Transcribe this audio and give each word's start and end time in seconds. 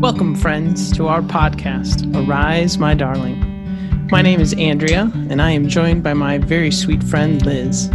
Welcome, 0.00 0.34
friends, 0.34 0.90
to 0.92 1.08
our 1.08 1.20
podcast, 1.20 2.10
Arise, 2.16 2.78
My 2.78 2.94
Darling. 2.94 4.08
My 4.10 4.22
name 4.22 4.40
is 4.40 4.54
Andrea, 4.54 5.12
and 5.28 5.42
I 5.42 5.50
am 5.50 5.68
joined 5.68 6.02
by 6.02 6.14
my 6.14 6.38
very 6.38 6.70
sweet 6.70 7.04
friend, 7.04 7.44
Liz. 7.44 7.90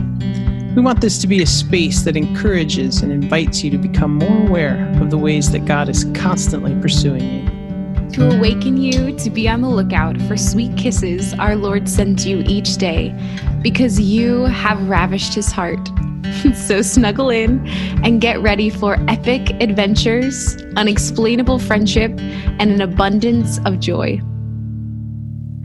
We 0.75 0.83
want 0.83 1.01
this 1.01 1.17
to 1.21 1.27
be 1.27 1.41
a 1.41 1.47
space 1.47 2.03
that 2.03 2.15
encourages 2.15 3.01
and 3.01 3.11
invites 3.11 3.63
you 3.63 3.71
to 3.71 3.79
become 3.79 4.19
more 4.19 4.47
aware 4.47 4.87
of 5.01 5.09
the 5.09 5.17
ways 5.17 5.49
that 5.51 5.65
God 5.65 5.89
is 5.89 6.05
constantly 6.13 6.79
pursuing 6.79 7.23
you. 7.23 8.09
To 8.11 8.37
awaken 8.37 8.77
you 8.77 9.17
to 9.17 9.29
be 9.31 9.49
on 9.49 9.61
the 9.61 9.69
lookout 9.69 10.21
for 10.27 10.37
sweet 10.37 10.77
kisses 10.77 11.33
our 11.33 11.55
Lord 11.55 11.89
sends 11.89 12.23
you 12.23 12.43
each 12.45 12.77
day, 12.77 13.15
because 13.63 13.99
you 13.99 14.43
have 14.43 14.87
ravished 14.87 15.33
his 15.33 15.51
heart. 15.51 15.89
so 16.53 16.81
snuggle 16.81 17.29
in 17.29 17.65
and 18.03 18.21
get 18.21 18.41
ready 18.41 18.69
for 18.69 18.97
epic 19.07 19.51
adventures, 19.61 20.57
unexplainable 20.75 21.59
friendship, 21.59 22.11
and 22.59 22.71
an 22.71 22.81
abundance 22.81 23.59
of 23.65 23.79
joy. 23.79 24.19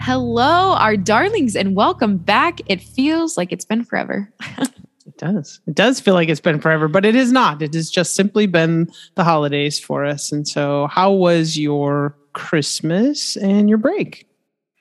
Hello, 0.00 0.74
our 0.74 0.96
darlings, 0.96 1.56
and 1.56 1.76
welcome 1.76 2.16
back. 2.16 2.60
It 2.66 2.80
feels 2.80 3.36
like 3.36 3.52
it's 3.52 3.64
been 3.64 3.84
forever. 3.84 4.32
it 4.58 5.16
does. 5.18 5.60
It 5.66 5.74
does 5.74 6.00
feel 6.00 6.14
like 6.14 6.28
it's 6.28 6.40
been 6.40 6.60
forever, 6.60 6.88
but 6.88 7.04
it 7.04 7.14
is 7.14 7.32
not. 7.32 7.62
It 7.62 7.74
has 7.74 7.90
just 7.90 8.14
simply 8.14 8.46
been 8.46 8.90
the 9.14 9.24
holidays 9.24 9.78
for 9.78 10.04
us. 10.04 10.32
And 10.32 10.46
so, 10.48 10.88
how 10.88 11.12
was 11.12 11.58
your 11.58 12.16
Christmas 12.32 13.36
and 13.36 13.68
your 13.68 13.78
break? 13.78 14.26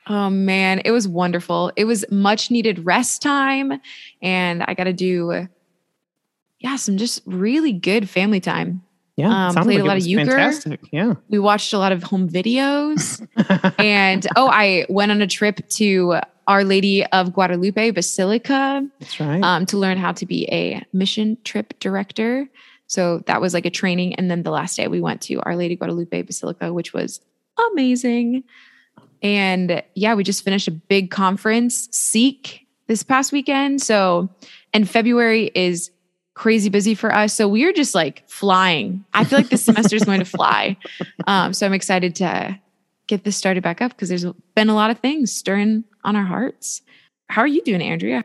Oh 0.08 0.30
man, 0.30 0.82
it 0.86 0.92
was 0.92 1.08
wonderful. 1.08 1.72
It 1.76 1.86
was 1.86 2.04
much 2.10 2.50
needed 2.50 2.86
rest 2.86 3.22
time, 3.22 3.80
and 4.22 4.64
I 4.64 4.74
got 4.74 4.86
to 4.86 4.94
do 4.94 5.48
yeah, 6.60 6.76
some 6.76 6.98
just 6.98 7.22
really 7.26 7.72
good 7.72 8.10
family 8.10 8.40
time. 8.40 8.84
Yeah, 9.16 9.50
um, 9.50 9.54
played 9.54 9.76
like 9.76 9.80
a 9.80 9.84
lot 9.84 9.98
of 9.98 10.06
euchre. 10.06 10.26
Fantastic. 10.26 10.80
Yeah, 10.92 11.16
we 11.30 11.40
watched 11.40 11.74
a 11.74 11.78
lot 11.78 11.92
of 11.92 12.04
home 12.04 12.30
videos, 12.30 13.26
and 13.80 14.26
oh, 14.36 14.48
I 14.48 14.86
went 14.88 15.12
on 15.12 15.22
a 15.22 15.28
trip 15.28 15.68
to 15.70 16.20
Our 16.48 16.64
Lady 16.64 17.06
of 17.08 17.34
Guadalupe 17.34 17.92
Basilica. 17.92 18.88
That's 19.00 19.20
right. 19.20 19.44
Um, 19.44 19.66
to 19.68 19.78
learn 19.78 19.98
how 19.98 20.14
to 20.14 20.26
be 20.26 20.48
a 20.52 20.86
mission 20.94 21.38
trip 21.44 21.78
director. 21.80 22.48
So 22.88 23.20
that 23.28 23.42
was 23.42 23.54
like 23.54 23.66
a 23.66 23.70
training, 23.70 24.16
and 24.16 24.32
then 24.32 24.44
the 24.44 24.52
last 24.52 24.78
day 24.78 24.88
we 24.88 25.02
went 25.02 25.22
to 25.24 25.42
Our 25.42 25.56
Lady 25.56 25.76
Guadalupe 25.76 26.22
Basilica, 26.22 26.74
which 26.74 26.94
was 26.94 27.20
amazing. 27.72 28.44
And 29.22 29.84
yeah, 29.96 30.16
we 30.16 30.24
just 30.24 30.44
finished 30.44 30.68
a 30.68 30.72
big 30.72 31.12
conference, 31.12 31.90
Seek, 31.92 32.66
this 32.88 33.04
past 33.04 33.32
weekend. 33.32 33.82
So, 33.82 34.30
and 34.74 34.90
February 34.90 35.52
is 35.54 35.92
crazy 36.40 36.70
busy 36.70 36.96
for 36.96 37.14
us. 37.14 37.34
So 37.34 37.50
we 37.50 37.66
are 37.66 37.74
just 37.74 37.94
like 37.94 38.24
flying. 38.30 39.04
I 39.14 39.26
feel 39.26 39.40
like 39.40 39.50
this 39.50 39.66
semester 39.66 39.98
is 39.98 40.06
going 40.06 40.20
to 40.20 40.26
fly. 40.26 40.78
Um, 41.28 41.52
so 41.54 41.66
I'm 41.66 41.74
excited 41.74 42.16
to 42.16 42.58
get 43.08 43.26
this 43.26 43.36
started 43.36 43.62
back 43.62 43.82
up 43.82 43.92
because 43.92 44.08
there's 44.08 44.26
been 44.56 44.70
a 44.70 44.74
lot 44.74 44.90
of 44.90 45.00
things 45.00 45.34
stirring 45.34 45.84
on 46.06 46.16
our 46.16 46.24
hearts. 46.24 46.82
How 47.30 47.42
are 47.42 47.48
you 47.48 47.62
doing, 47.64 47.82
Andrea? 47.82 48.24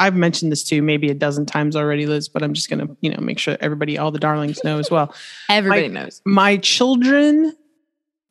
I've 0.00 0.16
mentioned 0.16 0.50
this 0.50 0.64
too, 0.64 0.82
maybe 0.82 1.08
a 1.08 1.14
dozen 1.14 1.46
times 1.46 1.76
already, 1.76 2.04
Liz, 2.04 2.28
but 2.28 2.42
I'm 2.42 2.52
just 2.52 2.68
going 2.68 2.84
to, 2.84 2.96
you 3.00 3.10
know, 3.10 3.20
make 3.20 3.38
sure 3.38 3.56
everybody, 3.60 3.96
all 3.96 4.10
the 4.10 4.18
darlings 4.18 4.64
know 4.64 4.80
as 4.80 4.90
well. 4.90 5.14
Everybody 5.48 5.88
my, 5.88 6.00
knows. 6.00 6.20
My 6.26 6.56
children 6.56 7.54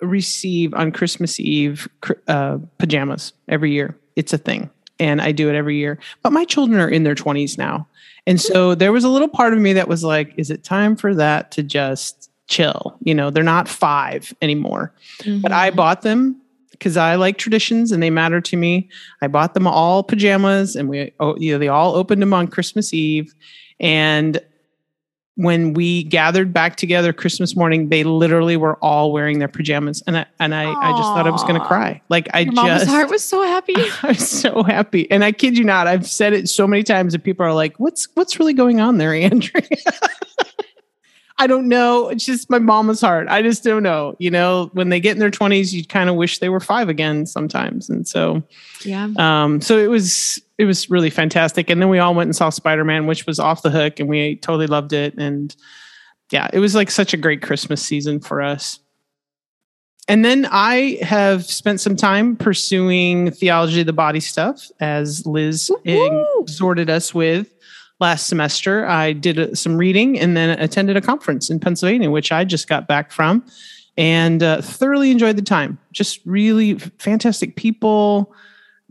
receive 0.02 0.74
on 0.74 0.92
Christmas 0.92 1.40
Eve 1.40 1.88
uh, 2.28 2.58
pajamas 2.80 3.32
every 3.48 3.72
year. 3.72 3.98
It's 4.18 4.34
a 4.34 4.38
thing. 4.38 4.70
And 5.00 5.22
I 5.22 5.32
do 5.32 5.50
it 5.50 5.56
every 5.56 5.78
year. 5.78 6.00
But 6.24 6.34
my 6.34 6.46
children 6.46 6.80
are 6.80 6.90
in 6.90 7.04
their 7.04 7.16
20s 7.16 7.58
now. 7.58 7.88
And 8.28 8.42
so 8.42 8.76
there 8.76 8.92
was 8.92 9.04
a 9.04 9.10
little 9.10 9.28
part 9.28 9.54
of 9.54 9.60
me 9.60 9.74
that 9.74 9.88
was 9.88 10.04
like, 10.04 10.34
is 10.38 10.50
it 10.50 10.64
time 10.64 10.96
for 10.96 11.14
that 11.16 11.52
to 11.52 11.64
just 11.64 12.32
chill? 12.48 12.98
You 13.02 13.14
know, 13.14 13.30
they're 13.30 13.44
not 13.44 13.68
five 13.68 14.34
anymore. 14.42 14.94
Mm-hmm. 15.20 15.42
But 15.42 15.52
I 15.52 15.70
mm-hmm. 15.70 15.78
bought 15.78 16.02
them 16.02 16.42
because 16.72 16.98
I 16.98 17.16
like 17.16 17.38
traditions 17.38 17.92
and 17.92 18.02
they 18.02 18.10
matter 18.10 18.42
to 18.42 18.58
me. 18.58 18.90
I 19.22 19.28
bought 19.28 19.54
them 19.54 19.68
all 19.68 20.04
pajamas 20.04 20.76
and 20.76 20.90
we, 20.90 21.14
oh, 21.20 21.36
you 21.38 21.54
know, 21.54 21.58
they 21.60 21.68
all 21.68 21.96
opened 21.96 22.22
them 22.22 22.34
on 22.34 22.48
Christmas 22.48 22.94
Eve. 22.94 23.34
And 23.80 24.42
when 25.36 25.74
we 25.74 26.04
gathered 26.04 26.54
back 26.54 26.78
together 26.78 27.12
Christmas 27.12 27.56
morning, 27.56 27.90
they 27.90 28.04
literally 28.04 28.56
were 28.56 28.76
all 28.78 29.12
wearing 29.12 29.40
their 29.40 29.50
pajamas, 29.50 30.02
and 30.08 30.18
I 30.18 30.26
and 30.40 30.56
I, 30.56 30.64
I 30.64 30.92
just 30.92 31.10
thought 31.10 31.28
I 31.28 31.30
was 31.30 31.44
going 31.44 31.60
to 31.60 31.66
cry. 31.66 32.02
Like 32.08 32.30
I 32.34 32.42
Your 32.42 32.54
just, 32.54 32.88
heart 32.88 33.10
was 33.10 33.24
so 33.24 33.44
happy. 33.44 33.76
I 34.04 34.08
was 34.10 34.28
so 34.28 34.64
happy, 34.64 35.10
and 35.12 35.24
I 35.24 35.34
kid 35.34 35.58
you 35.58 35.66
not, 35.66 35.88
I've 35.88 36.08
said 36.08 36.34
it 36.34 36.48
so 36.48 36.66
many 36.66 36.84
times, 36.84 37.14
that 37.14 37.24
people 37.24 37.46
are 37.46 37.54
like, 37.54 37.78
"What's 37.80 38.08
what's 38.14 38.40
really 38.40 38.54
going 38.54 38.80
on 38.80 38.98
there, 38.98 39.14
Andrea?" 39.14 39.68
I 41.38 41.48
don't 41.48 41.68
know. 41.68 42.08
It's 42.08 42.26
just 42.26 42.50
my 42.50 42.60
mama's 42.60 43.02
heart. 43.02 43.28
I 43.28 43.42
just 43.42 43.62
don't 43.62 43.84
know. 43.84 44.16
You 44.20 44.32
know, 44.32 44.70
when 44.72 44.88
they 44.88 45.02
get 45.02 45.12
in 45.12 45.20
their 45.20 45.30
twenties, 45.30 45.76
you 45.76 45.86
kind 45.86 46.10
of 46.10 46.16
wish 46.16 46.40
they 46.40 46.48
were 46.48 46.62
five 46.62 46.88
again 46.88 47.26
sometimes, 47.26 47.90
and 47.90 48.08
so 48.08 48.42
yeah. 48.86 49.10
Um, 49.18 49.60
so 49.60 49.78
it 49.78 49.90
was 49.90 50.42
it 50.58 50.66
was 50.66 50.90
really 50.90 51.10
fantastic. 51.10 51.70
And 51.70 51.82
then 51.82 51.90
we 51.90 52.00
all 52.00 52.16
went 52.16 52.28
and 52.28 52.36
saw 52.36 52.50
Spider 52.50 52.86
Man, 52.86 53.08
which 53.08 53.26
was 53.26 53.40
off 53.40 53.62
the 53.62 53.70
hook, 53.70 54.00
and 54.00 54.10
we 54.10 54.38
totally 54.38 54.68
loved 54.68 54.94
it. 54.94 55.16
And 55.18 55.56
yeah, 56.32 56.50
it 56.54 56.60
was 56.60 56.76
like 56.76 56.90
such 56.90 57.14
a 57.14 57.18
great 57.18 57.42
Christmas 57.42 57.82
season 57.82 58.20
for 58.20 58.42
us. 58.42 58.80
And 60.08 60.24
then 60.24 60.48
I 60.52 61.00
have 61.02 61.46
spent 61.46 61.82
some 61.82 61.96
time 61.96 62.36
pursuing 62.36 63.32
theology 63.32 63.80
of 63.82 63.88
the 63.88 63.94
body 63.94 64.20
stuff, 64.20 64.70
as 64.80 65.26
Liz 65.26 65.72
Woo-hoo! 65.86 66.42
exhorted 66.42 66.90
us 66.90 67.14
with 67.14 67.52
last 68.00 68.28
semester. 68.28 68.86
I 68.86 69.14
did 69.14 69.58
some 69.58 69.78
reading 69.78 70.20
and 70.20 70.38
then 70.38 70.60
attended 70.60 70.96
a 70.96 71.02
conference 71.02 71.50
in 71.50 71.60
Pennsylvania, 71.60 72.12
which 72.12 72.32
I 72.32 72.44
just 72.44 72.68
got 72.68 72.88
back 72.88 73.12
from 73.12 73.44
and 73.98 74.44
uh, 74.44 74.62
thoroughly 74.62 75.10
enjoyed 75.10 75.38
the 75.38 75.42
time. 75.42 75.80
Just 75.92 76.20
really 76.26 76.76
fantastic 76.76 77.56
people, 77.56 78.34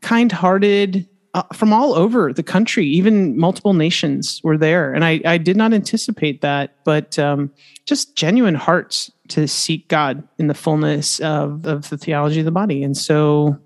kind 0.03 0.33
hearted, 0.33 1.09
uh, 1.34 1.43
from 1.53 1.72
all 1.72 1.95
over 1.95 2.33
the 2.33 2.45
country, 2.45 2.87
even 2.87 3.37
multiple 3.37 3.75
nations 3.75 4.41
were 4.45 4.56
there. 4.56 4.95
And 4.95 5.05
I, 5.05 5.21
I 5.25 5.37
did 5.37 5.56
not 5.56 5.75
anticipate 5.75 6.41
that, 6.43 6.77
but 6.84 7.19
um, 7.19 7.50
just 7.87 8.15
genuine 8.15 8.55
hearts 8.55 9.11
to 9.28 9.49
seek 9.49 9.89
God 9.89 10.27
in 10.39 10.47
the 10.47 10.55
fullness 10.55 11.19
of, 11.19 11.67
of 11.67 11.89
the 11.89 11.99
theology 11.99 12.39
of 12.39 12.45
the 12.45 12.53
body. 12.53 12.84
And 12.84 12.97
so 12.97 13.59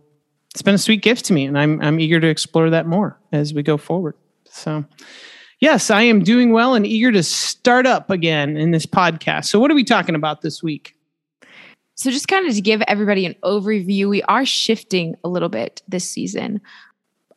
it's 0.55 0.62
been 0.62 0.75
a 0.75 0.79
sweet 0.79 1.03
gift 1.03 1.27
to 1.27 1.34
me, 1.34 1.45
and 1.45 1.59
I'm, 1.59 1.81
I'm 1.83 2.01
eager 2.01 2.19
to 2.19 2.27
explore 2.27 2.71
that 2.71 2.87
more 2.87 3.21
as 3.33 3.53
we 3.53 3.62
go 3.62 3.77
forward. 3.77 4.15
So, 4.45 4.85
yes, 5.61 5.91
I 5.91 6.03
am 6.03 6.25
doing 6.25 6.53
well 6.53 6.75
and 6.75 6.87
eager 6.87 7.12
to 7.12 7.23
start 7.23 7.87
up 7.87 8.09
again 8.09 8.56
in 8.56 8.71
this 8.71 8.87
podcast. 8.87 9.45
So, 9.45 9.61
what 9.61 9.71
are 9.71 9.75
we 9.75 9.85
talking 9.85 10.15
about 10.15 10.41
this 10.41 10.62
week? 10.62 10.95
So, 11.97 12.11
just 12.11 12.29
kind 12.29 12.49
of 12.49 12.55
to 12.55 12.61
give 12.61 12.81
everybody 12.89 13.27
an 13.27 13.35
overview, 13.45 14.09
we 14.09 14.23
are 14.23 14.47
shifting 14.47 15.17
a 15.23 15.29
little 15.29 15.50
bit 15.50 15.83
this 15.87 16.09
season 16.09 16.61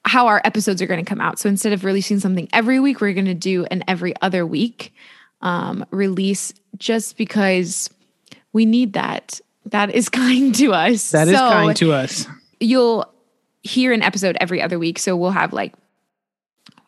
how 0.04 0.28
our 0.28 0.42
episodes 0.44 0.82
are 0.82 0.88
going 0.88 1.04
to 1.04 1.08
come 1.08 1.22
out. 1.22 1.40
So 1.40 1.48
instead 1.48 1.74
of 1.74 1.84
releasing 1.84 2.20
something 2.20 2.48
every 2.54 2.80
week, 2.80 3.02
we're 3.02 3.14
going 3.14 3.26
to 3.26 3.34
do 3.34 3.66
an 3.66 3.84
every 3.88 4.14
other 4.22 4.46
week 4.46 4.94
um, 5.42 5.86
release 5.92 6.54
just 6.78 7.18
because 7.18 7.90
we 8.54 8.66
need 8.66 8.94
that. 8.94 9.40
That 9.68 9.94
is 9.94 10.10
kind 10.10 10.54
to 10.56 10.74
us. 10.74 11.12
That 11.12 11.28
so 11.28 11.34
is 11.34 11.40
kind 11.40 11.78
to 11.78 11.94
us. 11.94 12.28
You'll 12.60 13.06
hear 13.64 13.94
an 13.94 14.02
episode 14.02 14.38
every 14.40 14.62
other 14.62 14.80
week. 14.80 14.98
So 15.00 15.16
we'll 15.16 15.32
have 15.32 15.54
like 15.54 15.74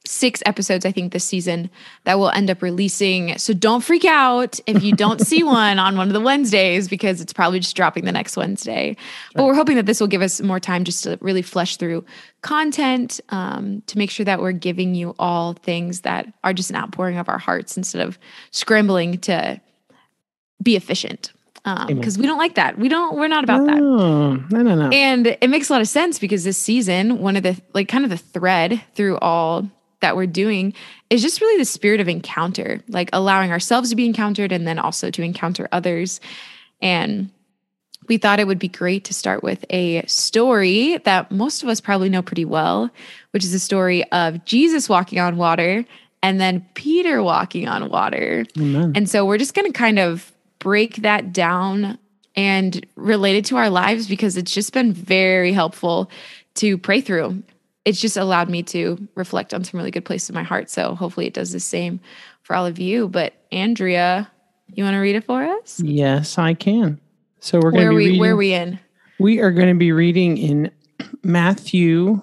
six 0.05 0.43
episodes, 0.45 0.85
I 0.85 0.91
think, 0.91 1.13
this 1.13 1.23
season 1.23 1.69
that 2.03 2.19
we'll 2.19 2.29
end 2.31 2.49
up 2.49 2.61
releasing. 2.61 3.37
So 3.37 3.53
don't 3.53 3.81
freak 3.81 4.03
out 4.03 4.59
if 4.67 4.83
you 4.83 4.93
don't 4.93 5.21
see 5.21 5.43
one 5.43 5.79
on 5.79 5.95
one 5.95 6.07
of 6.07 6.13
the 6.13 6.19
Wednesdays 6.19 6.89
because 6.89 7.21
it's 7.21 7.31
probably 7.31 7.59
just 7.59 7.75
dropping 7.75 8.05
the 8.05 8.11
next 8.11 8.35
Wednesday. 8.35 8.87
Right. 8.87 8.97
But 9.35 9.45
we're 9.45 9.55
hoping 9.55 9.77
that 9.77 9.85
this 9.85 9.99
will 9.99 10.07
give 10.07 10.21
us 10.21 10.41
more 10.41 10.59
time 10.59 10.83
just 10.83 11.03
to 11.05 11.17
really 11.21 11.41
flesh 11.41 11.77
through 11.77 12.03
content 12.41 13.21
um, 13.29 13.81
to 13.87 13.97
make 13.97 14.09
sure 14.09 14.25
that 14.25 14.41
we're 14.41 14.51
giving 14.51 14.93
you 14.93 15.15
all 15.19 15.53
things 15.53 16.01
that 16.01 16.31
are 16.43 16.53
just 16.53 16.69
an 16.69 16.75
outpouring 16.75 17.17
of 17.17 17.29
our 17.29 17.37
hearts 17.37 17.77
instead 17.77 18.05
of 18.05 18.19
scrambling 18.51 19.17
to 19.19 19.61
be 20.61 20.75
efficient 20.75 21.31
because 21.87 22.17
um, 22.17 22.21
we 22.21 22.27
don't 22.27 22.37
like 22.37 22.55
that. 22.55 22.77
We 22.77 22.89
don't. 22.89 23.15
We're 23.15 23.29
not 23.29 23.45
about 23.45 23.63
no, 23.63 24.35
that. 24.35 24.51
No, 24.51 24.61
no, 24.63 24.75
no. 24.75 24.89
And 24.89 25.27
it 25.27 25.49
makes 25.49 25.69
a 25.69 25.73
lot 25.73 25.81
of 25.81 25.87
sense 25.87 26.19
because 26.19 26.43
this 26.43 26.57
season, 26.57 27.19
one 27.19 27.37
of 27.37 27.43
the 27.43 27.59
like 27.73 27.87
kind 27.87 28.03
of 28.03 28.09
the 28.09 28.17
thread 28.17 28.81
through 28.95 29.17
all 29.19 29.69
that 30.03 30.15
we're 30.15 30.27
doing 30.27 30.73
is 31.09 31.21
just 31.21 31.41
really 31.41 31.57
the 31.57 31.65
spirit 31.65 31.99
of 31.99 32.07
encounter, 32.07 32.81
like 32.87 33.09
allowing 33.13 33.51
ourselves 33.51 33.89
to 33.89 33.95
be 33.95 34.05
encountered 34.05 34.51
and 34.51 34.67
then 34.67 34.77
also 34.77 35.09
to 35.09 35.23
encounter 35.23 35.67
others. 35.71 36.19
And 36.81 37.31
we 38.07 38.17
thought 38.17 38.39
it 38.39 38.47
would 38.47 38.59
be 38.59 38.67
great 38.67 39.05
to 39.05 39.13
start 39.13 39.43
with 39.43 39.63
a 39.69 40.05
story 40.05 40.97
that 41.05 41.31
most 41.31 41.63
of 41.63 41.69
us 41.69 41.79
probably 41.79 42.09
know 42.09 42.21
pretty 42.21 42.45
well, 42.45 42.89
which 43.31 43.43
is 43.43 43.53
the 43.53 43.59
story 43.59 44.03
of 44.11 44.43
Jesus 44.45 44.89
walking 44.89 45.19
on 45.19 45.37
water 45.37 45.85
and 46.21 46.39
then 46.39 46.65
Peter 46.73 47.23
walking 47.23 47.67
on 47.67 47.89
water. 47.89 48.45
Amen. 48.57 48.93
And 48.95 49.09
so 49.09 49.25
we're 49.25 49.37
just 49.37 49.53
going 49.53 49.71
to 49.71 49.77
kind 49.77 49.99
of 49.99 50.31
break 50.59 50.97
that 50.97 51.33
down 51.33 51.97
and 52.35 52.85
relate 52.95 53.37
it 53.37 53.45
to 53.45 53.57
our 53.57 53.69
lives 53.69 54.07
because 54.07 54.37
it's 54.37 54.51
just 54.51 54.73
been 54.73 54.91
very 54.91 55.53
helpful 55.53 56.09
to 56.55 56.77
pray 56.77 57.01
through 57.01 57.43
it's 57.85 57.99
just 57.99 58.17
allowed 58.17 58.49
me 58.49 58.63
to 58.63 59.07
reflect 59.15 59.53
on 59.53 59.63
some 59.63 59.77
really 59.77 59.91
good 59.91 60.05
places 60.05 60.29
in 60.29 60.35
my 60.35 60.43
heart. 60.43 60.69
So 60.69 60.95
hopefully 60.95 61.27
it 61.27 61.33
does 61.33 61.51
the 61.51 61.59
same 61.59 61.99
for 62.41 62.55
all 62.55 62.65
of 62.65 62.79
you. 62.79 63.07
But 63.09 63.33
Andrea, 63.51 64.31
you 64.69 64.83
want 64.83 64.95
to 64.95 64.99
read 64.99 65.15
it 65.15 65.25
for 65.25 65.43
us? 65.43 65.79
Yes, 65.79 66.37
I 66.37 66.53
can. 66.53 66.99
So 67.39 67.59
we're 67.61 67.71
going 67.71 67.89
to 67.89 67.97
be 67.97 68.11
we 68.11 68.19
where 68.19 68.33
are 68.33 68.37
we 68.37 68.53
in? 68.53 68.79
we 69.19 69.39
are 69.39 69.51
going 69.51 69.67
to 69.67 69.77
be 69.77 69.91
reading 69.91 70.37
in 70.37 70.71
Matthew 71.23 72.21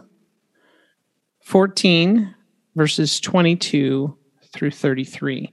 14 1.42 2.34
verses 2.76 3.20
22 3.20 4.16
through 4.52 4.70
33. 4.70 5.52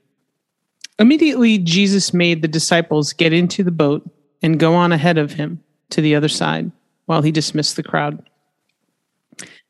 Immediately 1.00 1.60
Jesus 1.60 2.14
made 2.14 2.42
the 2.42 2.48
disciples 2.48 3.14
get 3.14 3.34
into 3.34 3.64
the 3.64 3.72
boat 3.72 4.10
and 4.42 4.60
go 4.60 4.74
on 4.74 4.92
ahead 4.92 5.18
of 5.18 5.34
him 5.34 5.64
to 5.90 6.02
the 6.02 6.16
other 6.16 6.30
side 6.30 6.72
while 7.06 7.22
he 7.22 7.32
dismissed 7.32 7.76
the 7.76 7.84
crowd. 7.84 8.28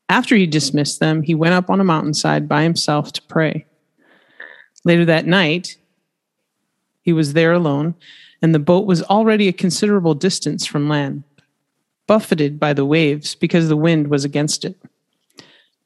After 0.08 0.36
he 0.36 0.46
dismissed 0.46 1.00
them, 1.00 1.22
he 1.22 1.34
went 1.34 1.54
up 1.54 1.68
on 1.68 1.80
a 1.80 1.84
mountainside 1.84 2.48
by 2.48 2.62
himself 2.62 3.12
to 3.12 3.22
pray. 3.22 3.66
Later 4.84 5.04
that 5.04 5.26
night, 5.26 5.76
he 7.02 7.12
was 7.12 7.32
there 7.32 7.52
alone, 7.52 7.94
and 8.40 8.54
the 8.54 8.58
boat 8.58 8.86
was 8.86 9.02
already 9.02 9.48
a 9.48 9.52
considerable 9.52 10.14
distance 10.14 10.64
from 10.64 10.88
land, 10.88 11.24
buffeted 12.06 12.58
by 12.58 12.72
the 12.72 12.86
waves 12.86 13.34
because 13.34 13.68
the 13.68 13.76
wind 13.76 14.08
was 14.08 14.24
against 14.24 14.64
it. 14.64 14.76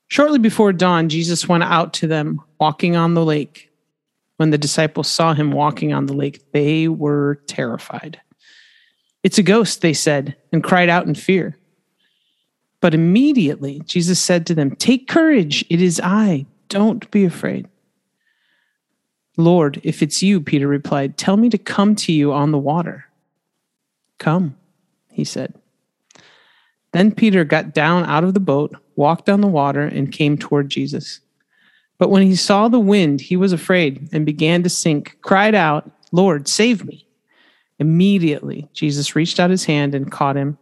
Shortly 0.09 0.39
before 0.39 0.73
dawn, 0.73 1.09
Jesus 1.09 1.49
went 1.49 1.65
out 1.65 1.95
to 1.95 2.07
them 2.07 2.43
walking 2.61 2.97
on 2.97 3.15
the 3.15 3.25
lake. 3.25 3.71
When 4.37 4.51
the 4.51 4.59
disciples 4.59 5.09
saw 5.09 5.35
him 5.35 5.53
walking 5.53 5.93
on 5.93 6.07
the 6.07 6.13
lake, 6.13 6.53
they 6.53 6.87
were 6.87 7.37
terrified. 7.47 8.21
It's 9.23 9.39
a 9.39 9.43
ghost, 9.43 9.81
they 9.81 9.95
said, 9.95 10.37
and 10.53 10.63
cried 10.63 10.89
out 10.89 11.07
in 11.07 11.15
fear. 11.15 11.57
But 12.83 12.95
immediately 12.95 13.81
Jesus 13.87 14.21
said 14.21 14.45
to 14.47 14.55
them, 14.55 14.77
Take 14.77 15.09
courage, 15.09 15.65
it 15.71 15.81
is 15.81 16.01
I. 16.05 16.45
Don't 16.69 17.11
be 17.11 17.25
afraid. 17.25 17.69
Lord, 19.37 19.81
if 19.83 20.03
it's 20.03 20.23
you, 20.23 20.41
Peter 20.41 20.69
replied, 20.69 21.17
tell 21.17 21.39
me 21.39 21.49
to 21.49 21.59
come 21.59 21.95
to 21.97 22.13
you 22.13 22.33
on 22.33 22.51
the 22.51 22.59
water. 22.59 23.07
Come, 24.19 24.57
he 25.11 25.25
said. 25.25 25.55
Then 26.93 27.13
Peter 27.13 27.45
got 27.45 27.73
down 27.73 28.05
out 28.05 28.25
of 28.25 28.35
the 28.35 28.41
boat, 28.41 28.77
walked 28.97 29.31
on 29.31 29.41
the 29.41 29.47
water, 29.47 29.83
and 29.83 30.13
came 30.13 30.37
toward 30.37 30.69
Jesus. 30.69 31.21
But 31.99 32.11
when 32.11 32.23
he 32.23 32.37
saw 32.37 32.69
the 32.69 32.81
wind, 32.81 33.21
he 33.21 33.37
was 33.37 33.53
afraid 33.53 34.09
and 34.13 34.27
began 34.27 34.63
to 34.65 34.69
sink, 34.69 35.17
cried 35.23 35.55
out, 35.55 35.91
Lord, 36.11 36.49
save 36.49 36.85
me. 36.85 37.07
Immediately, 37.79 38.69
Jesus 38.75 39.17
reached 39.17 39.41
out 39.41 39.51
his 39.51 39.65
hand 39.65 39.95
and 39.95 40.13
caught 40.13 40.37
him. 40.37 40.59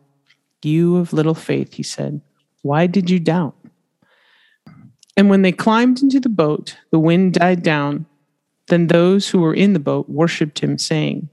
You 0.62 0.97
of 0.97 1.12
little 1.12 1.35
faith, 1.35 1.75
he 1.75 1.83
said, 1.83 2.21
why 2.62 2.87
did 2.87 3.09
you 3.09 3.19
doubt? 3.19 3.57
And 5.17 5.29
when 5.29 5.43
they 5.43 5.53
climbed 5.53 6.03
into 6.03 6.21
the 6.21 6.29
boat, 6.29 6.77
the 6.91 6.99
wind 6.99 7.35
died 7.35 7.62
down. 7.62 8.07
Then 8.69 8.87
those 8.87 9.29
who 9.29 9.41
were 9.41 9.55
in 9.55 9.73
the 9.73 9.81
boat 9.81 10.09
worshipped 10.09 10.61
him, 10.61 10.79
saying, 10.79 11.29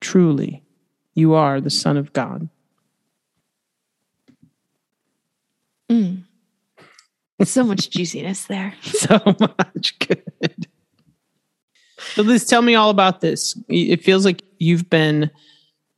Truly, 0.00 0.62
you 1.14 1.34
are 1.34 1.60
the 1.60 1.70
Son 1.70 1.96
of 1.96 2.12
God. 2.12 2.48
Mm. 5.90 6.24
So 7.42 7.64
much 7.64 7.90
juiciness 7.90 8.44
there. 8.44 8.74
So 8.82 9.20
much 9.40 9.98
good. 9.98 10.66
So, 12.14 12.22
Liz, 12.22 12.44
tell 12.44 12.62
me 12.62 12.74
all 12.74 12.90
about 12.90 13.20
this. 13.20 13.58
It 13.68 14.04
feels 14.04 14.24
like 14.24 14.42
you've 14.58 14.88
been 14.90 15.30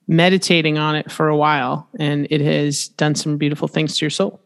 meditating 0.09 0.79
on 0.79 0.97
it 0.97 1.13
for 1.13 1.29
a 1.29 1.37
while 1.37 1.87
and 1.99 2.27
it 2.31 2.41
has 2.41 2.89
done 2.89 3.15
some 3.15 3.37
beautiful 3.37 3.69
things 3.69 3.99
to 3.99 4.05
your 4.05 4.11
soul. 4.11 4.41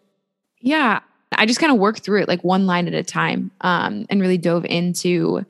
Yeah. 0.60 1.00
I 1.38 1.46
just 1.46 1.60
kind 1.60 1.72
of 1.72 1.78
worked 1.78 2.00
through 2.00 2.22
it 2.22 2.28
like 2.28 2.42
one 2.44 2.66
line 2.66 2.88
at 2.88 2.94
a 2.94 3.02
time 3.02 3.52
um, 3.62 4.04
and 4.10 4.20
really 4.20 4.36
dove 4.36 4.64
into 4.66 5.46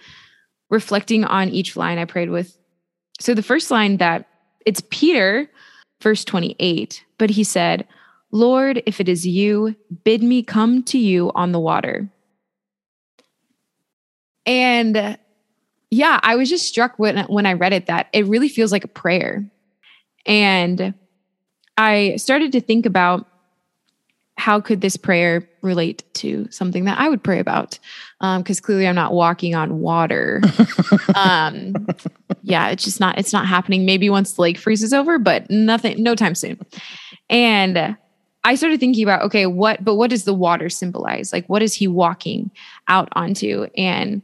reflecting 0.70 1.24
on 1.24 1.48
each 1.48 1.76
line 1.76 1.98
I 1.98 2.04
prayed 2.04 2.30
with. 2.30 2.56
So 3.18 3.34
the 3.34 3.42
first 3.42 3.70
line 3.70 3.96
that 3.96 4.28
it's 4.64 4.82
Peter, 4.90 5.50
verse 6.02 6.24
28, 6.24 7.04
but 7.18 7.30
he 7.30 7.42
said, 7.42 7.86
Lord, 8.30 8.82
if 8.86 9.00
it 9.00 9.08
is 9.08 9.26
you, 9.26 9.74
bid 10.04 10.22
me 10.22 10.42
come 10.42 10.82
to 10.84 10.98
you 10.98 11.32
on 11.34 11.52
the 11.52 11.60
water. 11.60 12.08
And 14.46 15.18
yeah, 15.90 16.20
I 16.22 16.36
was 16.36 16.48
just 16.48 16.66
struck 16.66 16.98
when, 16.98 17.18
when 17.26 17.46
I 17.46 17.52
read 17.52 17.72
it 17.72 17.86
that 17.86 18.08
it 18.12 18.26
really 18.26 18.48
feels 18.48 18.72
like 18.72 18.84
a 18.84 18.88
prayer. 18.88 19.44
And 20.26 20.94
I 21.76 22.16
started 22.16 22.52
to 22.52 22.60
think 22.60 22.86
about 22.86 23.26
how 24.36 24.60
could 24.60 24.80
this 24.80 24.96
prayer 24.96 25.48
relate 25.60 26.02
to 26.14 26.48
something 26.50 26.84
that 26.86 26.98
I 26.98 27.08
would 27.08 27.22
pray 27.22 27.38
about? 27.38 27.78
Because 28.20 28.60
clearly 28.60 28.86
I'm 28.86 28.94
not 28.94 29.12
walking 29.12 29.54
on 29.54 29.80
water. 29.80 30.40
um, 31.14 31.86
yeah, 32.42 32.68
it's 32.70 32.84
just 32.84 32.98
not. 32.98 33.18
It's 33.18 33.32
not 33.32 33.46
happening. 33.46 33.84
Maybe 33.84 34.10
once 34.10 34.32
the 34.32 34.42
lake 34.42 34.58
freezes 34.58 34.92
over, 34.92 35.18
but 35.18 35.48
nothing. 35.50 36.02
No 36.02 36.14
time 36.14 36.34
soon. 36.34 36.58
And 37.30 37.96
I 38.44 38.54
started 38.54 38.80
thinking 38.80 39.04
about 39.04 39.22
okay, 39.22 39.46
what? 39.46 39.84
But 39.84 39.94
what 39.94 40.10
does 40.10 40.24
the 40.24 40.34
water 40.34 40.68
symbolize? 40.68 41.32
Like, 41.32 41.46
what 41.46 41.62
is 41.62 41.74
he 41.74 41.86
walking 41.86 42.50
out 42.88 43.08
onto? 43.12 43.66
And 43.76 44.22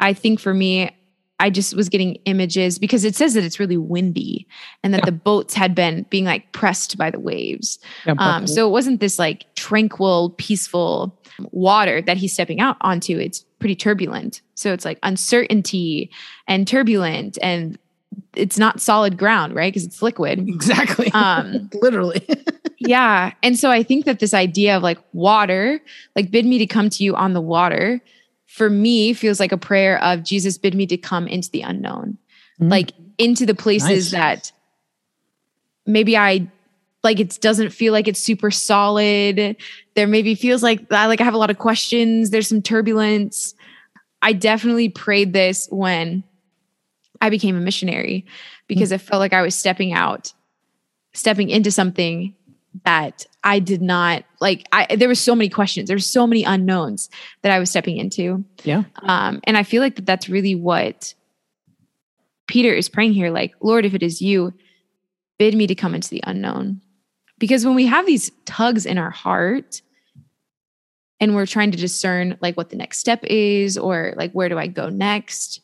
I 0.00 0.14
think 0.14 0.40
for 0.40 0.54
me, 0.54 0.90
I 1.40 1.50
just 1.50 1.74
was 1.74 1.88
getting 1.88 2.14
images 2.26 2.78
because 2.78 3.04
it 3.04 3.16
says 3.16 3.34
that 3.34 3.42
it's 3.44 3.58
really 3.58 3.76
windy 3.76 4.46
and 4.84 4.94
that 4.94 5.00
Yeah. 5.00 5.06
the 5.06 5.12
boats 5.12 5.54
had 5.54 5.74
been 5.74 6.06
being 6.10 6.24
like 6.24 6.52
pressed 6.52 6.96
by 6.98 7.10
the 7.10 7.18
waves. 7.20 7.78
Yeah, 8.06 8.14
Um, 8.18 8.46
so 8.46 8.68
it 8.68 8.70
wasn't 8.70 9.00
this 9.00 9.18
like 9.18 9.46
tranquil, 9.56 10.34
peaceful 10.38 11.18
water 11.50 12.02
that 12.02 12.16
he's 12.18 12.32
stepping 12.32 12.60
out 12.60 12.76
onto. 12.82 13.18
It's 13.18 13.40
pretty 13.58 13.74
turbulent. 13.74 14.42
So 14.54 14.72
it's 14.72 14.84
like 14.84 14.98
uncertainty 15.02 16.10
and 16.46 16.66
turbulent, 16.68 17.38
and 17.42 17.78
it's 18.34 18.58
not 18.58 18.80
solid 18.80 19.16
ground, 19.16 19.54
right? 19.54 19.72
Because 19.72 19.84
it's 19.86 20.02
liquid. 20.02 20.46
exactly. 20.48 21.10
Um, 21.12 21.70
Literally. 21.80 22.26
yeah. 22.78 23.32
And 23.42 23.58
so 23.58 23.70
I 23.70 23.82
think 23.82 24.04
that 24.04 24.18
this 24.20 24.34
idea 24.34 24.76
of 24.76 24.82
like 24.82 24.98
water, 25.12 25.80
like 26.16 26.30
bid 26.30 26.44
me 26.46 26.58
to 26.58 26.66
come 26.66 26.90
to 26.90 27.04
you 27.04 27.14
on 27.16 27.32
the 27.32 27.40
water, 27.40 28.00
for 28.50 28.68
me 28.68 29.12
feels 29.12 29.38
like 29.38 29.52
a 29.52 29.56
prayer 29.56 30.02
of 30.02 30.24
Jesus 30.24 30.58
bid 30.58 30.74
me 30.74 30.84
to 30.84 30.96
come 30.96 31.28
into 31.28 31.48
the 31.50 31.62
unknown, 31.62 32.18
Mm. 32.60 32.68
like 32.70 32.90
into 33.16 33.46
the 33.46 33.54
places 33.54 33.88
Nice. 33.88 34.10
that 34.10 34.52
maybe 35.86 36.16
I 36.16 36.48
like 37.04 37.20
it 37.20 37.38
doesn't 37.40 37.70
feel 37.70 37.92
like 37.92 38.08
it's 38.08 38.18
super 38.20 38.50
solid. 38.50 39.56
There 39.94 40.06
maybe 40.08 40.34
feels 40.34 40.62
like 40.64 40.92
I 40.92 41.06
like 41.06 41.20
I 41.20 41.24
have 41.24 41.32
a 41.34 41.38
lot 41.38 41.50
of 41.50 41.58
questions. 41.58 42.30
There's 42.30 42.48
some 42.48 42.60
turbulence. 42.60 43.54
I 44.20 44.32
definitely 44.32 44.88
prayed 44.88 45.32
this 45.32 45.68
when 45.70 46.24
I 47.20 47.30
became 47.30 47.56
a 47.56 47.60
missionary 47.60 48.26
because 48.66 48.90
it 48.92 49.00
felt 49.00 49.20
like 49.20 49.32
I 49.32 49.42
was 49.42 49.54
stepping 49.54 49.92
out, 49.92 50.32
stepping 51.14 51.48
into 51.50 51.70
something 51.70 52.34
that 52.84 53.26
I 53.42 53.58
did 53.58 53.82
not 53.82 54.24
like. 54.40 54.66
I 54.72 54.94
there 54.96 55.08
was 55.08 55.20
so 55.20 55.34
many 55.34 55.48
questions. 55.48 55.88
There 55.88 55.94
There's 55.94 56.06
so 56.06 56.26
many 56.26 56.44
unknowns 56.44 57.10
that 57.42 57.52
I 57.52 57.58
was 57.58 57.70
stepping 57.70 57.96
into. 57.96 58.44
yeah. 58.64 58.84
Um, 59.02 59.40
and 59.44 59.56
I 59.56 59.62
feel 59.62 59.82
like 59.82 59.96
that 59.96 60.06
that's 60.06 60.28
really 60.28 60.54
what 60.54 61.14
Peter 62.46 62.72
is 62.72 62.88
praying 62.88 63.12
here. 63.12 63.30
Like, 63.30 63.54
Lord, 63.60 63.84
if 63.84 63.94
it 63.94 64.02
is 64.02 64.20
you, 64.20 64.52
bid 65.38 65.54
me 65.54 65.66
to 65.66 65.74
come 65.74 65.94
into 65.94 66.10
the 66.10 66.22
unknown. 66.26 66.80
Because 67.38 67.64
when 67.64 67.74
we 67.74 67.86
have 67.86 68.06
these 68.06 68.30
tugs 68.44 68.84
in 68.84 68.98
our 68.98 69.10
heart 69.10 69.80
and 71.18 71.34
we're 71.34 71.46
trying 71.46 71.70
to 71.70 71.78
discern 71.78 72.36
like 72.42 72.56
what 72.56 72.70
the 72.70 72.76
next 72.76 72.98
step 72.98 73.24
is 73.24 73.78
or 73.78 74.12
like 74.16 74.32
where 74.32 74.48
do 74.48 74.58
I 74.58 74.66
go 74.66 74.90
next, 74.90 75.60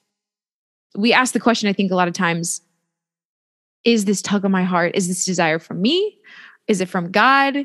we 0.96 1.12
ask 1.12 1.34
the 1.34 1.40
question, 1.40 1.68
I 1.68 1.72
think, 1.72 1.92
a 1.92 1.94
lot 1.94 2.08
of 2.08 2.14
times 2.14 2.62
is 3.84 4.04
this 4.04 4.22
tug 4.22 4.44
on 4.44 4.50
my 4.50 4.64
heart? 4.64 4.92
Is 4.94 5.08
this 5.08 5.24
desire 5.24 5.58
from 5.58 5.80
me? 5.80 6.18
Is 6.68 6.80
it 6.80 6.88
from 6.88 7.10
God? 7.10 7.56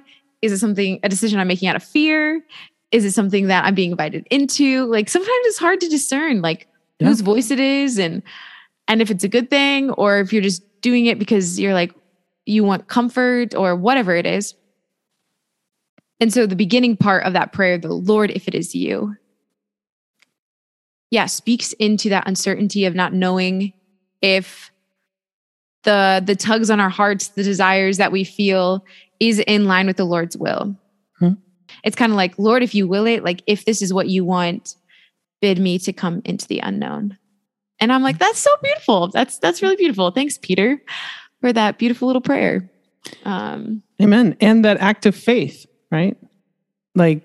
Is 0.41 0.51
it 0.51 0.58
something, 0.58 1.00
a 1.03 1.10
decision 1.10 1.39
I'm 1.39 1.48
making 1.48 1.67
out 1.70 1.75
of 1.75 1.84
fear? 1.84 2.41
Is 2.91 3.05
it 3.05 3.12
something 3.12 3.48
that 3.48 3.63
I'm 3.65 3.75
being 3.75 3.91
invited 3.91 4.27
into? 4.29 4.86
Like 4.86 5.10
sometimes 5.10 5.29
it's 5.46 5.58
hard 5.58 5.79
to 5.81 5.88
discern 5.89 6.41
like 6.41 6.67
Yeah. 7.00 7.08
whose 7.08 7.22
voice 7.22 7.51
it 7.51 7.60
is 7.60 7.98
and 7.98 8.22
and 8.88 9.01
if 9.01 9.10
it's 9.10 9.24
a 9.24 9.29
good 9.29 9.50
thing 9.50 9.91
or 9.91 10.20
if 10.20 10.34
you're 10.34 10.41
just 10.41 10.63
doing 10.81 11.05
it 11.05 11.17
because 11.20 11.60
you're 11.60 11.74
like 11.74 11.93
you 12.46 12.63
want 12.63 12.88
comfort 12.88 13.55
or 13.55 13.75
whatever 13.75 14.15
it 14.15 14.25
is. 14.25 14.55
And 16.20 16.34
so 16.34 16.46
the 16.46 16.55
beginning 16.55 16.98
part 16.98 17.24
of 17.24 17.34
that 17.34 17.53
prayer, 17.53 17.77
the 17.77 17.93
Lord, 17.93 18.31
if 18.31 18.48
it 18.48 18.55
is 18.55 18.75
you, 18.75 19.15
yeah, 21.12 21.25
speaks 21.25 21.74
into 21.74 22.10
that 22.10 22.27
uncertainty 22.27 22.86
of 22.86 22.96
not 22.96 23.13
knowing 23.13 23.74
if 24.22 24.71
the 25.84 26.22
the 26.26 26.36
tugs 26.36 26.70
on 26.70 26.80
our 26.80 26.90
hearts, 26.90 27.30
the 27.30 27.44
desires 27.44 27.98
that 27.98 28.12
we 28.12 28.24
feel 28.24 28.86
is 29.20 29.40
in 29.40 29.66
line 29.66 29.88
with 29.88 29.98
the 29.98 30.06
Lord's 30.06 30.38
will. 30.38 30.76
Hmm. 31.20 31.34
It's 31.84 31.96
kind 31.96 32.12
of 32.12 32.16
like, 32.16 32.38
Lord, 32.38 32.64
if 32.64 32.76
you 32.76 32.88
will 32.88 33.06
it, 33.06 33.24
like 33.24 33.44
if 33.48 33.66
this 33.66 33.82
is 33.82 33.94
what 33.94 34.08
you 34.08 34.26
want, 34.26 34.76
bid 35.42 35.60
me 35.60 35.80
to 35.80 35.94
come 35.94 36.22
into 36.26 36.48
the 36.48 36.60
unknown. 36.60 37.18
And 37.80 37.92
I'm 37.92 38.04
like, 38.04 38.20
that's 38.20 38.40
so 38.40 38.52
beautiful. 38.62 39.08
That's 39.08 39.40
that's 39.40 39.62
really 39.62 39.76
beautiful. 39.76 40.12
Thanks, 40.12 40.38
Peter, 40.38 40.82
for 41.42 41.52
that 41.52 41.78
beautiful 41.78 42.08
little 42.08 42.22
prayer. 42.22 42.70
Um, 43.26 43.82
Amen. 44.02 44.38
And 44.40 44.64
that 44.66 44.78
act 44.78 45.06
of 45.06 45.16
faith, 45.16 45.66
right? 45.92 46.16
Like 46.94 47.24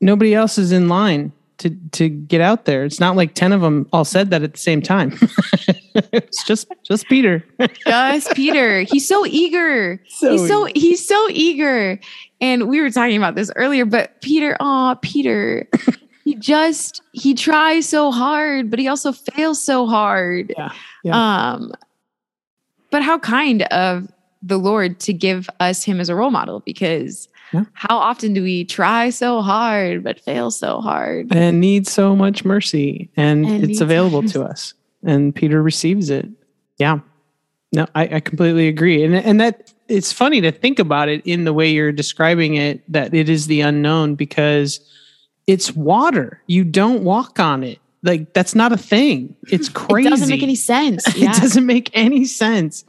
nobody 0.00 0.34
else 0.34 0.58
is 0.58 0.72
in 0.72 0.88
line 0.88 1.32
to 1.58 1.70
to 1.92 2.08
get 2.08 2.40
out 2.40 2.64
there. 2.66 2.84
It's 2.84 3.00
not 3.00 3.16
like 3.16 3.34
10 3.34 3.52
of 3.52 3.60
them 3.60 3.88
all 3.92 4.04
said 4.04 4.30
that 4.30 4.42
at 4.42 4.52
the 4.52 4.58
same 4.58 4.82
time. 4.82 5.18
it's 6.12 6.44
just 6.44 6.68
just 6.84 7.06
Peter. 7.08 7.44
just 7.86 8.32
Peter. 8.34 8.82
He's 8.82 9.06
so 9.06 9.24
eager. 9.26 10.00
So 10.08 10.30
he's 10.32 10.48
so 10.48 10.64
he's 10.74 11.06
so 11.06 11.28
eager. 11.30 11.98
And 12.40 12.68
we 12.68 12.80
were 12.80 12.90
talking 12.90 13.16
about 13.16 13.34
this 13.34 13.50
earlier, 13.56 13.84
but 13.84 14.20
Peter, 14.22 14.56
oh, 14.60 14.96
Peter, 15.02 15.68
he 16.24 16.34
just 16.36 17.02
he 17.12 17.34
tries 17.34 17.88
so 17.88 18.10
hard, 18.10 18.70
but 18.70 18.78
he 18.78 18.88
also 18.88 19.12
fails 19.12 19.62
so 19.62 19.86
hard. 19.86 20.52
Yeah. 20.56 20.72
yeah. 21.04 21.50
Um 21.52 21.72
but 22.90 23.02
how 23.02 23.18
kind 23.18 23.62
of 23.64 24.08
the 24.42 24.58
Lord 24.58 25.00
to 25.00 25.12
give 25.12 25.48
us 25.60 25.82
him 25.84 26.00
as 26.00 26.08
a 26.08 26.14
role 26.14 26.30
model 26.30 26.60
because 26.60 27.28
Yeah. 27.52 27.64
how 27.74 27.96
often 27.98 28.32
do 28.32 28.42
we 28.42 28.64
try 28.64 29.10
so 29.10 29.40
hard 29.42 30.02
but 30.04 30.20
fail 30.20 30.50
so 30.50 30.80
hard? 30.80 31.34
and 31.34 31.60
need 31.60 31.86
so 31.86 32.14
much 32.16 32.44
mercy 32.44 33.08
and, 33.16 33.44
And 33.46 33.64
it's 33.64 33.80
available 33.80 34.22
to 34.34 34.42
us 34.44 34.72
and 35.06 35.34
peter 35.34 35.62
receives 35.62 36.10
it. 36.10 36.28
Yeah. 36.78 36.98
No 37.72 37.86
I, 37.94 38.16
I 38.16 38.20
completely 38.20 38.68
agree. 38.68 39.02
And 39.04 39.14
and 39.14 39.40
that 39.40 39.72
it's 39.88 40.12
funny 40.12 40.40
to 40.40 40.50
think 40.50 40.78
about 40.78 41.08
it 41.08 41.22
in 41.24 41.44
the 41.44 41.52
way 41.52 41.70
you're 41.70 41.92
describing 41.92 42.56
it 42.56 42.90
that 42.92 43.14
it 43.14 43.28
is 43.28 43.46
the 43.46 43.60
unknown 43.60 44.14
because 44.14 44.80
it's 45.46 45.72
water. 45.72 46.42
You 46.46 46.64
don't 46.64 47.04
walk 47.04 47.38
on 47.38 47.62
it. 47.62 47.78
Like 48.02 48.34
that's 48.34 48.54
not 48.54 48.72
a 48.72 48.76
thing. 48.76 49.36
It's 49.50 49.68
crazy 49.68 50.06
It 50.08 50.10
doesn't 50.10 50.28
make 50.28 50.42
any 50.42 50.54
sense. 50.54 51.06
it 51.16 51.32
doesn't 51.40 51.66
make 51.66 51.90
any 51.94 52.24
sense. 52.24 52.84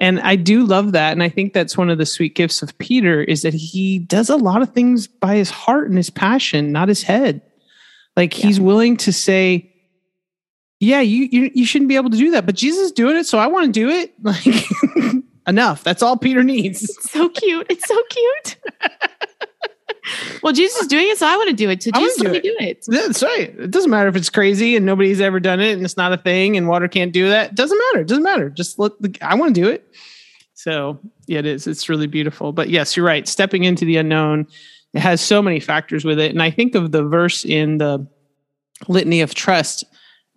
And 0.00 0.20
i 0.20 0.36
do 0.36 0.64
love 0.64 0.92
that. 0.92 1.12
And 1.12 1.22
i 1.22 1.28
think 1.28 1.52
that's 1.52 1.76
one 1.76 1.90
of 1.90 1.98
the 1.98 2.06
sweet 2.06 2.34
gifts 2.34 2.62
of 2.62 2.76
peter 2.78 3.22
is 3.22 3.42
that 3.42 3.54
he 3.54 3.98
does 3.98 4.30
a 4.30 4.36
lot 4.36 4.62
of 4.62 4.72
things 4.72 5.06
by 5.06 5.36
his 5.36 5.50
heart 5.50 5.88
and 5.88 5.96
his 5.96 6.10
passion 6.10 6.72
not 6.72 6.88
his 6.88 7.02
head. 7.02 7.42
Like 8.16 8.32
he's 8.32 8.58
willing 8.58 8.96
to 8.98 9.12
say 9.12 9.72
yeah 10.80 11.00
you, 11.00 11.28
you 11.30 11.50
you 11.54 11.66
shouldn't 11.66 11.88
be 11.88 11.96
able 11.96 12.10
to 12.10 12.16
do 12.16 12.30
that 12.30 12.46
but 12.46 12.54
jesus 12.54 12.78
is 12.84 12.92
doing 12.92 13.16
it 13.16 13.26
so 13.26 13.38
i 13.38 13.46
want 13.46 13.66
to 13.66 13.72
do 13.72 13.88
it. 13.88 14.14
Like 14.22 14.44
enough. 15.48 15.82
That's 15.82 16.02
all 16.02 16.16
peter 16.16 16.44
needs. 16.44 16.84
It's 16.84 17.10
so 17.10 17.28
cute. 17.30 17.66
It's 17.70 17.88
so 17.88 18.00
cute. 18.10 18.56
well, 20.42 20.52
Jesus 20.52 20.82
is 20.82 20.88
doing 20.88 21.08
it, 21.08 21.18
so 21.18 21.26
I 21.26 21.36
want 21.36 21.50
to 21.50 21.56
do 21.56 21.70
it. 21.70 21.82
So 21.82 21.90
Jesus, 21.90 22.16
do 22.18 22.24
let 22.24 22.32
me 22.32 22.38
it. 22.38 22.42
do 22.42 22.56
it. 22.60 22.86
that's 22.88 23.22
right. 23.22 23.58
It 23.58 23.70
doesn't 23.70 23.90
matter 23.90 24.08
if 24.08 24.16
it's 24.16 24.30
crazy 24.30 24.76
and 24.76 24.84
nobody's 24.84 25.20
ever 25.20 25.40
done 25.40 25.60
it 25.60 25.72
and 25.72 25.84
it's 25.84 25.96
not 25.96 26.12
a 26.12 26.18
thing 26.18 26.56
and 26.56 26.68
water 26.68 26.88
can't 26.88 27.12
do 27.12 27.28
that. 27.28 27.50
It 27.50 27.54
doesn't 27.56 27.78
matter. 27.78 28.00
It 28.00 28.08
doesn't 28.08 28.22
matter. 28.22 28.50
Just 28.50 28.78
let 28.78 28.92
the, 29.00 29.16
i 29.22 29.34
want 29.34 29.54
to 29.54 29.60
do 29.60 29.68
it. 29.68 29.94
So 30.54 30.98
yeah 31.26 31.38
it 31.38 31.46
is. 31.46 31.66
It's 31.66 31.88
really 31.88 32.06
beautiful. 32.06 32.52
But 32.52 32.68
yes 32.68 32.96
you're 32.96 33.06
right. 33.06 33.26
Stepping 33.26 33.64
into 33.64 33.84
the 33.84 33.96
unknown 33.96 34.46
it 34.94 35.00
has 35.00 35.20
so 35.20 35.42
many 35.42 35.60
factors 35.60 36.04
with 36.04 36.18
it. 36.18 36.30
And 36.30 36.42
i 36.42 36.50
think 36.50 36.74
of 36.74 36.92
the 36.92 37.02
verse 37.02 37.44
in 37.44 37.78
the 37.78 38.06
litany 38.86 39.20
of 39.20 39.34
trust 39.34 39.84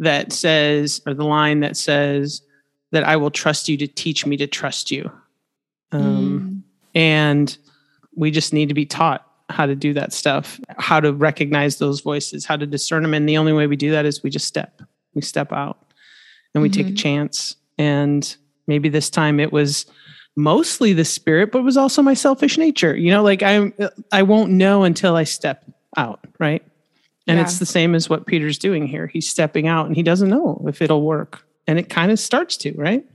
that 0.01 0.33
says 0.33 1.01
or 1.05 1.13
the 1.13 1.23
line 1.25 1.61
that 1.61 1.77
says 1.77 2.41
that 2.91 3.03
i 3.05 3.15
will 3.15 3.31
trust 3.31 3.69
you 3.69 3.77
to 3.77 3.87
teach 3.87 4.25
me 4.25 4.35
to 4.35 4.47
trust 4.47 4.91
you. 4.91 5.09
Um, 5.93 6.63
and 6.93 7.57
we 8.15 8.31
just 8.31 8.51
need 8.53 8.67
to 8.69 8.73
be 8.75 8.85
taught 8.85 9.25
how 9.49 9.65
to 9.65 9.75
do 9.75 9.93
that 9.93 10.13
stuff 10.13 10.59
how 10.77 10.99
to 11.01 11.11
recognize 11.13 11.77
those 11.77 11.99
voices 12.01 12.45
how 12.45 12.55
to 12.57 12.65
discern 12.65 13.03
them 13.03 13.13
and 13.13 13.27
the 13.27 13.37
only 13.37 13.51
way 13.53 13.67
we 13.67 13.75
do 13.75 13.91
that 13.91 14.05
is 14.05 14.23
we 14.23 14.29
just 14.29 14.47
step. 14.47 14.81
We 15.13 15.21
step 15.21 15.51
out 15.51 15.77
and 16.53 16.61
we 16.61 16.69
take 16.69 16.87
a 16.87 16.91
Mhm. 16.91 16.97
chance. 16.97 17.55
And 17.77 18.35
maybe 18.67 18.87
this 18.89 19.09
time 19.09 19.39
it 19.39 19.51
was 19.51 19.85
mostly 20.37 20.93
the 20.93 21.03
spirit 21.05 21.51
but 21.51 21.59
it 21.59 21.63
was 21.65 21.75
also 21.77 22.01
my 22.01 22.13
selfish 22.13 22.57
nature. 22.57 22.95
You 22.95 23.11
know 23.11 23.23
like 23.23 23.43
i'm 23.43 23.73
i 24.11 24.23
won't 24.23 24.51
know 24.51 24.83
until 24.83 25.15
i 25.17 25.25
step 25.25 25.65
out 25.97 26.21
right 26.39 26.63
and 27.27 27.37
Yeah. 27.37 27.43
it's 27.43 27.59
the 27.59 27.65
same 27.65 27.95
as 27.95 28.09
what 28.09 28.25
peter's 28.25 28.57
doing 28.57 28.87
here. 28.87 29.07
He's 29.07 29.29
stepping 29.29 29.67
out 29.67 29.87
and 29.87 29.95
he 29.95 30.03
doesn't 30.03 30.29
know 30.29 30.63
if 30.67 30.81
it'll 30.81 31.03
work. 31.03 31.45
And 31.67 31.77
it 31.79 31.89
kind 31.89 32.11
of 32.11 32.19
starts 32.19 32.57
to 32.57 32.73
right? 32.75 33.05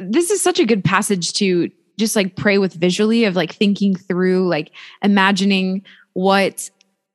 This 0.00 0.30
is 0.30 0.42
such 0.42 0.60
a 0.60 0.66
good 0.66 0.84
passage 0.84 1.32
to 1.34 1.70
just 1.98 2.14
like 2.14 2.36
pray 2.36 2.58
with 2.58 2.74
visually 2.74 3.24
of 3.24 3.34
like 3.34 3.52
thinking 3.52 3.96
through 3.96 4.46
like 4.48 4.70
imagining 5.02 5.82
what 6.12 6.70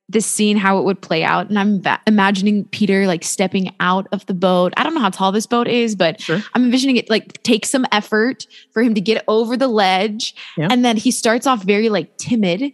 this 0.10 0.26
scene 0.26 0.58
how 0.58 0.78
it 0.80 0.84
would 0.84 1.02
play 1.02 1.24
out. 1.24 1.48
And 1.50 1.58
i'm 1.58 1.82
va- 1.82 2.02
imagining 2.06 2.66
peter 2.66 3.08
like 3.08 3.24
stepping 3.24 3.74
out 3.80 4.08
of 4.12 4.26
the 4.26 4.34
boat. 4.34 4.74
I 4.76 4.84
don't 4.84 4.94
know 4.94 5.00
how 5.00 5.10
tall 5.10 5.32
this 5.32 5.48
boat 5.48 5.68
is 5.68 5.96
but 5.96 6.20
sure. 6.20 6.42
I'm 6.54 6.66
envisioning 6.66 6.98
it 6.98 7.10
like 7.10 7.42
take 7.44 7.66
some 7.66 7.86
effort 7.94 8.46
for 8.72 8.84
him 8.84 8.94
to 8.96 9.02
get 9.02 9.24
over 9.30 9.56
the 9.56 9.70
ledge. 9.70 10.36
Yeah. 10.58 10.68
and 10.70 10.84
then 10.84 10.98
he 10.98 11.12
starts 11.12 11.48
off 11.48 11.64
very 11.64 11.88
like 11.90 12.18
timid 12.18 12.74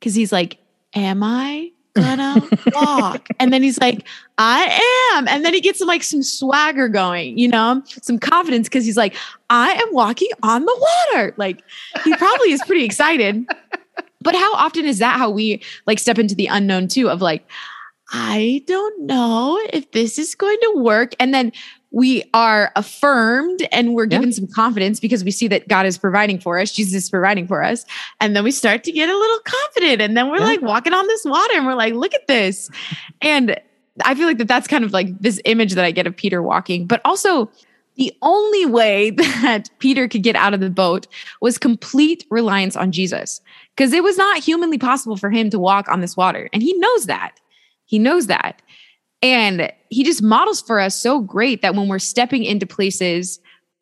because 0.00 0.14
he's 0.16 0.32
like 0.32 0.58
am 0.94 1.22
i 1.22 1.70
gonna 1.94 2.42
walk. 2.72 3.28
And 3.38 3.52
then 3.52 3.62
he's 3.62 3.78
like 3.78 4.06
i 4.38 5.14
am. 5.14 5.28
And 5.28 5.44
then 5.44 5.54
he 5.54 5.60
gets 5.60 5.78
some 5.78 5.88
like 5.88 6.02
some 6.02 6.22
swagger 6.22 6.88
going 6.88 7.38
you 7.38 7.48
know 7.48 7.82
some 7.86 8.18
confidence 8.18 8.68
because 8.68 8.84
he's 8.84 8.96
like 8.96 9.14
i 9.50 9.72
am 9.72 9.88
walking 9.92 10.28
on 10.42 10.64
the 10.64 10.88
water. 11.12 11.34
Like 11.36 11.62
he 12.04 12.14
probably 12.16 12.52
is 12.52 12.62
pretty 12.66 12.84
excited. 12.84 13.46
But 14.20 14.34
how 14.34 14.54
often 14.54 14.86
is 14.86 14.98
that 14.98 15.18
how 15.18 15.30
we 15.30 15.62
like 15.86 15.98
step 15.98 16.18
into 16.18 16.34
the 16.34 16.46
unknown 16.46 16.88
too 16.88 17.10
of 17.10 17.20
like 17.22 17.46
i 18.12 18.62
don't 18.66 19.06
know 19.06 19.60
if 19.72 19.90
this 19.92 20.18
is 20.18 20.34
going 20.34 20.58
to 20.60 20.74
work. 20.76 21.14
And 21.20 21.32
then 21.32 21.52
we 21.96 22.24
are 22.34 22.72
affirmed 22.74 23.66
and 23.70 23.94
we're 23.94 24.02
Yeah. 24.04 24.18
given 24.18 24.32
some 24.32 24.48
confidence 24.48 24.98
because 24.98 25.22
we 25.22 25.30
see 25.30 25.46
that 25.46 25.68
God 25.68 25.86
is 25.86 25.96
providing 25.96 26.40
for 26.40 26.58
us, 26.58 26.72
Jesus 26.72 27.04
is 27.04 27.08
providing 27.08 27.46
for 27.46 27.62
us. 27.62 27.86
And 28.20 28.34
then 28.34 28.42
we 28.42 28.50
start 28.50 28.82
to 28.84 28.90
get 28.92 29.08
a 29.08 29.16
little 29.16 29.38
confident. 29.44 30.02
And 30.02 30.16
then 30.16 30.28
we're 30.28 30.38
Yeah. 30.38 30.44
like 30.46 30.62
walking 30.62 30.92
on 30.92 31.06
this 31.06 31.24
water 31.24 31.54
and 31.54 31.64
we're 31.66 31.76
like, 31.76 31.94
look 31.94 32.12
at 32.12 32.26
this. 32.26 32.68
And 33.22 33.60
I 34.04 34.16
feel 34.16 34.26
like 34.26 34.38
that 34.38 34.48
that's 34.48 34.66
kind 34.66 34.82
of 34.82 34.92
like 34.92 35.16
this 35.20 35.40
image 35.44 35.74
that 35.74 35.84
I 35.84 35.92
get 35.92 36.08
of 36.08 36.16
Peter 36.16 36.42
walking, 36.42 36.86
but 36.88 37.00
also 37.04 37.48
the 37.96 38.12
only 38.22 38.66
way 38.66 39.10
that 39.42 39.70
Peter 39.78 40.08
could 40.08 40.24
get 40.24 40.34
out 40.34 40.52
of 40.52 40.58
the 40.58 40.70
boat 40.70 41.06
was 41.40 41.58
complete 41.58 42.26
reliance 42.28 42.74
on 42.74 42.90
Jesus 42.90 43.40
because 43.76 43.92
it 43.92 44.02
was 44.02 44.18
not 44.18 44.42
humanly 44.42 44.78
possible 44.78 45.16
for 45.16 45.30
him 45.30 45.48
to 45.50 45.60
walk 45.60 45.88
on 45.88 46.00
this 46.00 46.16
water. 46.16 46.48
And 46.52 46.60
he 46.60 46.72
knows 46.78 47.06
that. 47.06 47.38
He 47.86 48.00
knows 48.00 48.26
that. 48.26 48.62
And 49.24 49.72
he 49.88 50.04
just 50.04 50.22
models 50.22 50.60
for 50.60 50.78
us 50.78 50.94
so 50.94 51.18
great 51.18 51.62
that 51.62 51.74
when 51.74 51.88
we're 51.88 51.98
stepping 51.98 52.44
into 52.44 52.66
places 52.66 53.40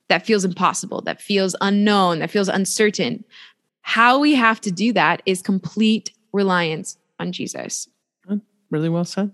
that 0.09 0.25
feels 0.25 0.45
impossible, 0.45 1.03
that 1.03 1.21
feels 1.21 1.57
unknown, 1.61 2.21
that 2.21 2.31
feels 2.31 2.49
uncertain, 2.49 3.25
how 3.81 4.21
we 4.21 4.37
have 4.37 4.61
to 4.61 4.71
do 4.71 4.93
that 4.93 5.21
is 5.27 5.43
complete 5.43 6.13
reliance 6.33 6.97
on 7.19 7.33
Jesus. 7.33 7.89
Really 8.71 8.89
well 8.89 9.05
said. 9.05 9.33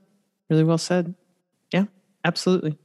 Really 0.49 0.65
well 0.65 0.79
said. 0.79 1.15
Yeah, 1.73 1.85
absolutely. 2.25 2.79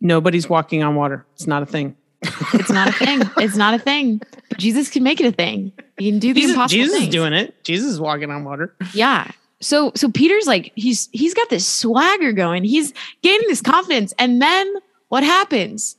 Nobody's 0.00 0.48
walking 0.48 0.82
on 0.82 0.96
water. 0.96 1.24
It's 1.34 1.46
not 1.46 1.62
a 1.62 1.66
thing. 1.66 1.96
It's 2.54 2.70
not 2.70 2.88
a 2.88 2.92
thing. 2.92 3.22
It's 3.36 3.56
not 3.56 3.74
a 3.74 3.78
thing. 3.78 4.20
But 4.48 4.58
Jesus 4.58 4.90
can 4.90 5.04
make 5.04 5.20
it 5.20 5.26
a 5.26 5.32
thing. 5.32 5.72
He 5.98 6.10
can 6.10 6.18
do 6.18 6.34
the 6.34 6.40
Jesus, 6.40 6.54
impossible 6.54 6.82
Jesus 6.82 7.02
is 7.02 7.08
doing 7.08 7.32
it. 7.32 7.62
Jesus 7.62 7.92
is 7.92 8.00
walking 8.00 8.30
on 8.30 8.44
water. 8.44 8.74
Yeah. 8.92 9.30
So 9.64 9.92
so 9.94 10.10
Peter's 10.10 10.46
like 10.46 10.72
he's 10.74 11.08
he's 11.12 11.34
got 11.34 11.48
this 11.48 11.66
swagger 11.66 12.32
going. 12.32 12.64
He's 12.64 12.92
gaining 13.22 13.48
this 13.48 13.62
confidence 13.62 14.12
and 14.18 14.40
then 14.40 14.72
what 15.08 15.24
happens? 15.24 15.96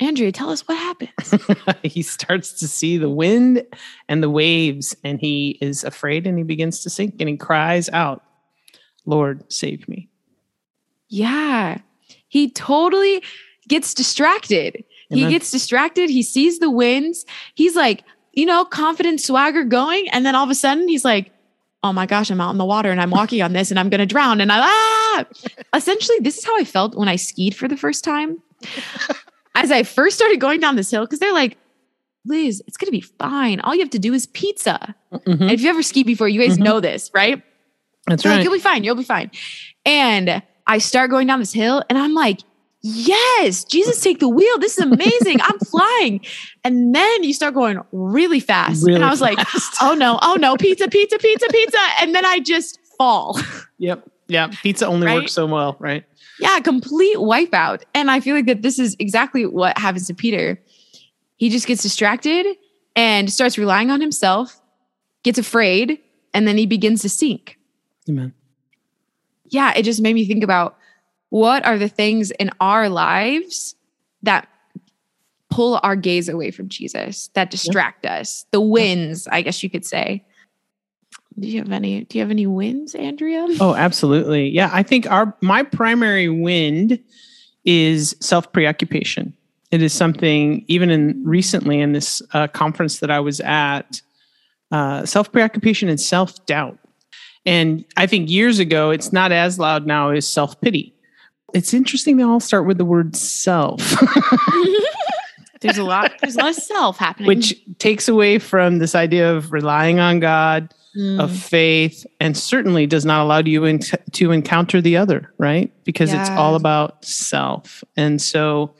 Andrea, 0.00 0.30
tell 0.30 0.50
us 0.50 0.66
what 0.66 0.76
happens. 0.76 1.34
he 1.82 2.02
starts 2.02 2.52
to 2.60 2.68
see 2.68 2.98
the 2.98 3.10
wind 3.10 3.66
and 4.08 4.22
the 4.22 4.30
waves, 4.30 4.94
and 5.02 5.20
he 5.20 5.58
is 5.60 5.82
afraid 5.82 6.24
and 6.24 6.38
he 6.38 6.44
begins 6.44 6.82
to 6.84 6.90
sink 6.90 7.16
and 7.18 7.28
he 7.28 7.36
cries 7.36 7.88
out, 7.90 8.22
Lord, 9.06 9.52
save 9.52 9.88
me. 9.88 10.08
Yeah. 11.08 11.78
He 12.28 12.50
totally 12.50 13.22
gets 13.66 13.92
distracted. 13.92 14.84
He 15.10 15.26
gets 15.26 15.50
distracted. 15.50 16.10
He 16.10 16.22
sees 16.22 16.58
the 16.58 16.70
winds. 16.70 17.24
He's 17.54 17.74
like, 17.74 18.04
you 18.34 18.46
know, 18.46 18.64
confident 18.64 19.20
swagger 19.20 19.64
going. 19.64 20.08
And 20.10 20.24
then 20.24 20.34
all 20.34 20.44
of 20.44 20.50
a 20.50 20.54
sudden 20.54 20.86
he's 20.86 21.04
like, 21.04 21.32
oh 21.82 21.92
my 21.92 22.06
gosh, 22.06 22.30
I'm 22.30 22.40
out 22.40 22.50
in 22.50 22.58
the 22.58 22.64
water 22.64 22.90
and 22.90 23.00
I'm 23.00 23.10
walking 23.10 23.40
on 23.42 23.52
this 23.52 23.70
and 23.70 23.78
I'm 23.78 23.88
going 23.88 24.00
to 24.00 24.06
drown. 24.06 24.40
And 24.40 24.50
I, 24.50 24.58
ah, 24.60 25.24
essentially, 25.74 26.18
this 26.20 26.38
is 26.38 26.44
how 26.44 26.56
I 26.58 26.64
felt 26.64 26.96
when 26.96 27.08
I 27.08 27.16
skied 27.16 27.54
for 27.54 27.68
the 27.68 27.76
first 27.76 28.02
time. 28.04 28.42
As 29.54 29.70
I 29.70 29.82
first 29.82 30.16
started 30.16 30.40
going 30.40 30.60
down 30.60 30.76
this 30.76 30.90
hill, 30.90 31.04
because 31.04 31.18
they're 31.18 31.32
like, 31.32 31.56
Liz, 32.24 32.62
it's 32.66 32.76
going 32.76 32.86
to 32.86 32.92
be 32.92 33.00
fine. 33.00 33.60
All 33.60 33.74
you 33.74 33.80
have 33.80 33.90
to 33.90 33.98
do 33.98 34.12
is 34.12 34.26
pizza. 34.26 34.94
Mhm. 35.12 35.40
And 35.40 35.50
if 35.50 35.60
you 35.60 35.70
ever 35.70 35.82
skied 35.82 36.06
before, 36.06 36.28
you 36.28 36.40
guys 36.40 36.58
Mhm. 36.58 36.62
know 36.62 36.80
this, 36.80 37.10
right? 37.14 37.42
That's 38.06 38.22
They're 38.22 38.32
like, 38.32 38.38
right. 38.38 38.44
you'll 38.44 38.52
be 38.52 38.58
fine. 38.60 38.84
You'll 38.84 38.94
be 38.96 39.02
fine. 39.04 39.30
And 39.86 40.42
I 40.66 40.78
start 40.78 41.10
going 41.10 41.26
down 41.26 41.38
this 41.40 41.52
hill 41.52 41.82
and 41.88 41.98
I'm 41.98 42.14
like, 42.14 42.40
yes, 42.82 43.64
Jesus, 43.64 44.00
take 44.00 44.20
the 44.20 44.28
wheel. 44.28 44.58
This 44.58 44.78
is 44.78 44.84
amazing. 44.84 45.40
I'm 45.42 45.58
flying. 45.70 46.20
And 46.64 46.94
then 46.94 47.22
you 47.24 47.32
start 47.32 47.54
going 47.54 47.80
really 47.92 48.40
fast. 48.40 48.84
Really 48.84 48.96
and 48.96 49.04
I 49.04 49.10
was 49.10 49.20
like, 49.20 49.38
oh 49.82 49.94
no, 49.94 50.18
oh 50.22 50.36
no, 50.38 50.56
pizza, 50.56 50.88
pizza, 50.88 51.18
pizza, 51.18 51.46
pizza. 51.50 51.78
And 52.00 52.14
then 52.14 52.24
I 52.24 52.40
just 52.40 52.78
fall. 52.98 53.38
Yep. 53.80 54.08
Yeah. 54.26 54.48
Pizza 54.62 54.86
only 54.88 55.06
Right? 55.06 55.14
works 55.20 55.32
so 55.32 55.46
well, 55.46 55.76
right? 55.78 56.04
yeah, 56.40 56.58
complete 56.58 57.16
wipeout. 57.16 57.82
And 57.94 58.10
I 58.10 58.18
feel 58.18 58.34
like 58.34 58.46
that 58.46 58.62
this 58.62 58.78
is 58.80 58.96
exactly 58.98 59.46
what 59.46 59.78
happens 59.78 60.08
to 60.08 60.14
Peter. 60.14 60.60
He 61.36 61.48
just 61.48 61.66
gets 61.68 61.82
distracted 61.82 62.44
and 62.96 63.30
starts 63.32 63.56
relying 63.56 63.92
on 63.92 64.00
himself, 64.00 64.60
gets 65.22 65.38
afraid, 65.38 66.00
and 66.34 66.48
then 66.48 66.58
he 66.58 66.66
begins 66.66 67.02
to 67.02 67.08
sink. 67.08 67.56
Amen. 68.08 68.32
yeah, 69.50 69.72
it 69.76 69.84
just 69.84 70.00
made 70.00 70.14
me 70.14 70.26
think 70.26 70.42
about 70.42 70.76
what 71.30 71.64
are 71.66 71.78
the 71.78 71.88
things 71.88 72.30
in 72.32 72.50
our 72.60 72.88
lives 72.88 73.74
that 74.22 74.48
pull 75.50 75.80
our 75.82 75.96
gaze 75.96 76.28
away 76.28 76.50
from 76.50 76.68
Jesus, 76.68 77.28
that 77.34 77.50
distract 77.50 78.04
yep. 78.04 78.20
us? 78.20 78.46
The 78.50 78.60
wins, 78.60 79.28
I 79.28 79.42
guess 79.42 79.62
you 79.62 79.70
could 79.70 79.84
say. 79.84 80.24
Do 81.38 81.46
you 81.46 81.60
have 81.60 81.70
any 81.70 82.04
do 82.04 82.18
you 82.18 82.22
have 82.22 82.30
any 82.30 82.46
wins, 82.46 82.94
Andrea? 82.94 83.46
Oh, 83.60 83.74
absolutely. 83.74 84.48
Yeah, 84.48 84.70
I 84.72 84.82
think 84.82 85.08
our 85.10 85.36
my 85.40 85.62
primary 85.62 86.28
wind 86.28 86.98
is 87.64 88.16
self-preoccupation. 88.20 89.34
It 89.70 89.82
is 89.82 89.92
something 89.92 90.64
even 90.68 90.90
in 90.90 91.22
recently 91.24 91.80
in 91.80 91.92
this 91.92 92.22
uh, 92.32 92.48
conference 92.48 93.00
that 93.00 93.10
I 93.10 93.20
was 93.20 93.40
at, 93.40 94.00
uh, 94.72 95.04
self-preoccupation 95.04 95.88
and 95.88 96.00
self-doubt. 96.00 96.78
And 97.44 97.84
I 97.96 98.06
think 98.06 98.30
years 98.30 98.58
ago, 98.58 98.90
it's 98.90 99.12
not 99.12 99.30
as 99.30 99.58
loud 99.58 99.86
now 99.86 100.10
as 100.10 100.26
self-pity. 100.26 100.94
It's 101.54 101.72
interesting 101.72 102.16
they 102.16 102.22
all 102.22 102.40
start 102.40 102.66
with 102.66 102.78
the 102.78 102.84
word 102.84 103.16
self. 103.16 103.80
there's 105.60 105.78
a 105.78 105.84
lot 105.84 106.12
there's 106.20 106.36
a 106.36 106.40
lot 106.40 106.50
of 106.50 106.56
self 106.62 106.98
happening. 106.98 107.26
Which 107.26 107.54
takes 107.78 108.08
away 108.08 108.38
from 108.38 108.78
this 108.78 108.94
idea 108.94 109.34
of 109.34 109.52
relying 109.52 109.98
on 109.98 110.20
God, 110.20 110.72
mm. 110.96 111.20
of 111.20 111.34
faith 111.34 112.06
and 112.20 112.36
certainly 112.36 112.86
does 112.86 113.04
not 113.04 113.22
allow 113.22 113.38
you 113.38 113.64
in 113.64 113.80
to 114.12 114.32
encounter 114.32 114.80
the 114.80 114.96
other, 114.96 115.32
right? 115.38 115.72
Because 115.84 116.12
yeah. 116.12 116.20
it's 116.20 116.30
all 116.30 116.54
about 116.54 117.04
self. 117.04 117.84
And 117.96 118.20
so 118.20 118.74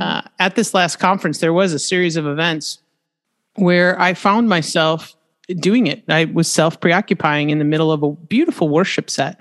uh, 0.00 0.22
at 0.38 0.56
this 0.56 0.74
last 0.74 0.96
conference, 0.96 1.38
there 1.38 1.52
was 1.52 1.72
a 1.72 1.78
series 1.78 2.16
of 2.16 2.26
events 2.26 2.78
where 3.56 4.00
I 4.00 4.14
found 4.14 4.48
myself 4.48 5.16
doing 5.54 5.86
it. 5.86 6.04
I 6.08 6.26
was 6.26 6.50
self 6.50 6.80
preoccupying 6.80 7.50
in 7.50 7.58
the 7.58 7.64
middle 7.64 7.92
of 7.92 8.02
a 8.02 8.12
beautiful 8.12 8.68
worship 8.68 9.10
set. 9.10 9.40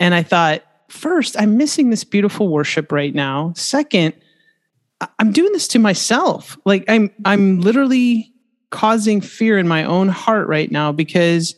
And 0.00 0.14
I 0.14 0.22
thought, 0.22 0.62
first, 0.92 1.40
I'm 1.40 1.56
missing 1.56 1.90
this 1.90 2.04
beautiful 2.04 2.48
worship 2.48 2.92
right 2.92 3.14
now. 3.14 3.52
Second, 3.56 4.14
I'm 5.18 5.32
doing 5.32 5.52
this 5.52 5.66
to 5.68 5.78
myself. 5.78 6.56
Like 6.64 6.84
I'm 6.88 7.10
I'm 7.24 7.60
literally 7.60 8.32
causing 8.70 9.20
fear 9.20 9.58
in 9.58 9.66
my 9.66 9.84
own 9.84 10.08
heart 10.08 10.48
right 10.48 10.70
now 10.70 10.92
because 10.92 11.56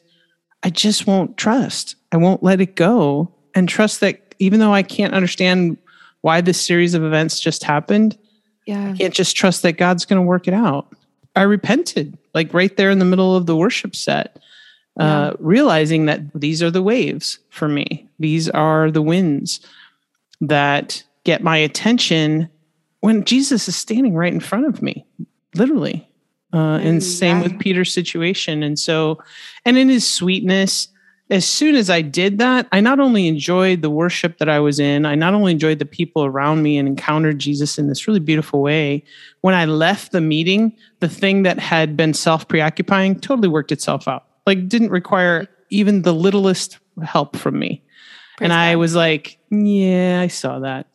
I 0.62 0.71
just 0.71 1.07
won't 1.07 1.37
trust. 1.37 1.97
I 2.12 2.17
won't 2.17 2.43
let 2.43 2.61
it 2.61 2.75
go 2.75 3.35
and 3.55 3.69
trust 3.69 4.00
that 4.00 4.35
even 4.38 4.61
though 4.61 4.73
I 4.73 4.83
can't 4.83 5.14
understand 5.14 5.76
why 6.23 6.41
this 6.41 6.61
series 6.61 6.95
of 6.95 7.05
events 7.05 7.38
just 7.38 7.64
happened, 7.64 8.17
yeah. 8.67 8.93
I 8.93 8.97
can't 8.97 9.14
just 9.14 9.37
trust 9.37 9.62
that 9.62 9.73
God's 9.75 10.07
going 10.07 10.21
to 10.21 10.26
work 10.26 10.49
it 10.49 10.55
out. 10.55 10.88
I 11.37 11.43
repented 11.43 12.17
like 12.33 12.55
right 12.55 12.75
there 12.76 12.91
in 12.91 12.99
the 12.99 13.05
middle 13.05 13.37
of 13.37 13.47
the 13.47 13.57
worship 13.57 13.95
set, 13.95 14.38
uh, 14.99 15.05
yeah. 15.05 15.21
uh, 15.21 15.33
realizing 15.39 16.07
that 16.07 16.21
these 16.35 16.63
are 16.63 16.71
the 16.71 16.83
waves 16.83 17.39
for 17.51 17.69
me. 17.69 18.09
These 18.19 18.49
are 18.51 18.91
the 18.91 19.03
winds 19.03 19.61
that 20.41 21.03
get 21.25 21.43
my 21.43 21.57
attention 21.57 22.49
when 23.01 23.25
Jesus 23.25 23.69
is 23.69 23.77
standing 23.77 24.15
right 24.15 24.33
in 24.33 24.41
front 24.41 24.67
of 24.67 24.83
me, 24.83 25.05
literally. 25.55 26.09
Uh, 26.53 26.79
and 26.79 27.03
same 27.03 27.41
with 27.41 27.59
Peter's 27.59 27.93
situation. 27.93 28.63
And 28.63 28.79
so, 28.79 29.19
and 29.65 29.77
in 29.77 29.89
his 29.89 30.09
sweetness, 30.09 30.87
as 31.31 31.45
soon 31.47 31.75
as 31.75 31.91
I 31.91 32.01
did 32.01 32.39
that, 32.39 32.69
I 32.71 32.81
not 32.81 33.01
only 33.01 33.27
enjoyed 33.27 33.83
the 33.83 33.91
worship 33.91 34.39
that 34.39 34.49
I 34.49 34.61
was 34.61 34.79
in, 34.79 35.05
I 35.07 35.17
not 35.17 35.35
only 35.35 35.53
enjoyed 35.53 35.81
the 35.81 35.85
people 35.85 36.25
around 36.25 36.63
me 36.63 36.77
and 36.77 36.87
encountered 36.87 37.41
Jesus 37.41 37.79
in 37.79 37.89
this 37.89 38.07
really 38.07 38.21
beautiful 38.21 38.61
way. 38.61 39.03
When 39.41 39.55
I 39.55 39.65
left 39.65 40.13
the 40.13 40.21
meeting, 40.21 40.77
the 41.01 41.09
thing 41.09 41.43
that 41.43 41.59
had 41.59 41.97
been 41.97 42.15
self 42.15 42.47
preoccupying 42.47 43.19
totally 43.21 43.49
worked 43.49 43.73
itself 43.73 44.07
out. 44.07 44.27
Like, 44.47 44.69
didn't 44.69 44.91
require 44.91 45.49
even 45.71 46.03
the 46.03 46.13
littlest 46.13 46.79
help 47.03 47.37
from 47.37 47.59
me. 47.59 47.83
Praise 48.37 48.47
and 48.47 48.51
God. 48.51 48.59
I 48.59 48.77
was 48.77 48.95
like, 48.97 49.39
yeah, 49.51 50.21
I 50.21 50.27
saw 50.27 50.59
that. 50.61 50.87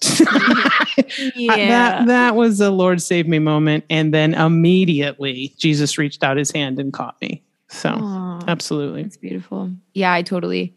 yeah. 1.36 1.56
that 1.56 2.08
that 2.08 2.36
was 2.36 2.60
a 2.60 2.70
Lord 2.70 3.02
save 3.02 3.28
me 3.28 3.40
moment. 3.40 3.86
And 3.90 4.14
then 4.14 4.34
immediately 4.34 5.54
Jesus 5.58 5.98
reached 5.98 6.22
out 6.22 6.36
his 6.36 6.52
hand 6.52 6.80
and 6.80 6.92
caught 6.92 7.16
me. 7.22 7.44
So 7.70 7.92
Aww, 7.92 8.48
absolutely. 8.48 9.04
It's 9.04 9.16
beautiful. 9.16 9.72
Yeah, 9.94 10.12
I 10.12 10.22
totally 10.22 10.76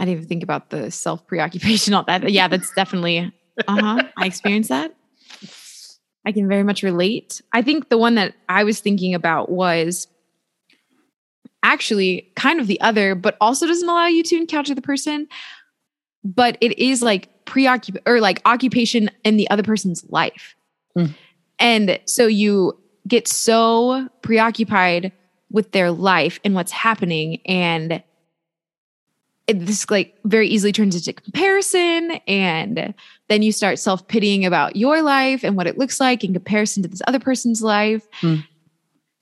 I 0.00 0.04
didn't 0.04 0.18
even 0.18 0.28
think 0.28 0.42
about 0.42 0.70
the 0.70 0.90
self 0.90 1.24
preoccupation, 1.28 1.94
all 1.94 2.02
that. 2.04 2.28
Yeah, 2.28 2.48
that's 2.48 2.72
definitely 2.74 3.32
uh-huh. 3.68 4.02
I 4.16 4.26
experienced 4.26 4.70
that. 4.70 4.92
I 6.26 6.32
can 6.32 6.48
very 6.48 6.64
much 6.64 6.82
relate. 6.82 7.40
I 7.52 7.62
think 7.62 7.88
the 7.88 7.98
one 7.98 8.16
that 8.16 8.34
I 8.48 8.64
was 8.64 8.80
thinking 8.80 9.14
about 9.14 9.50
was 9.50 10.08
actually 11.62 12.30
kind 12.36 12.60
of 12.60 12.66
the 12.66 12.80
other, 12.80 13.14
but 13.14 13.36
also 13.40 13.66
doesn't 13.66 13.88
allow 13.88 14.06
you 14.06 14.22
to 14.22 14.36
encounter 14.36 14.74
the 14.74 14.82
person 14.82 15.28
but 16.24 16.56
it 16.60 16.78
is 16.78 17.02
like 17.02 17.28
preoccupation 17.44 18.02
or 18.06 18.20
like 18.20 18.40
occupation 18.44 19.10
in 19.24 19.36
the 19.36 19.48
other 19.50 19.62
person's 19.62 20.04
life. 20.10 20.54
Mm. 20.96 21.14
And 21.58 22.00
so 22.04 22.26
you 22.26 22.78
get 23.08 23.26
so 23.26 24.08
preoccupied 24.22 25.12
with 25.50 25.72
their 25.72 25.90
life 25.90 26.38
and 26.44 26.54
what's 26.54 26.72
happening 26.72 27.40
and 27.44 28.02
it, 29.46 29.66
this 29.66 29.90
like 29.90 30.16
very 30.24 30.46
easily 30.46 30.70
turns 30.70 30.94
into 30.94 31.12
comparison 31.12 32.12
and 32.28 32.94
then 33.28 33.42
you 33.42 33.50
start 33.50 33.80
self-pitying 33.80 34.44
about 34.44 34.76
your 34.76 35.02
life 35.02 35.42
and 35.42 35.56
what 35.56 35.66
it 35.66 35.76
looks 35.76 35.98
like 35.98 36.22
in 36.22 36.32
comparison 36.32 36.84
to 36.84 36.88
this 36.88 37.02
other 37.08 37.18
person's 37.18 37.62
life 37.62 38.06
mm 38.20 38.44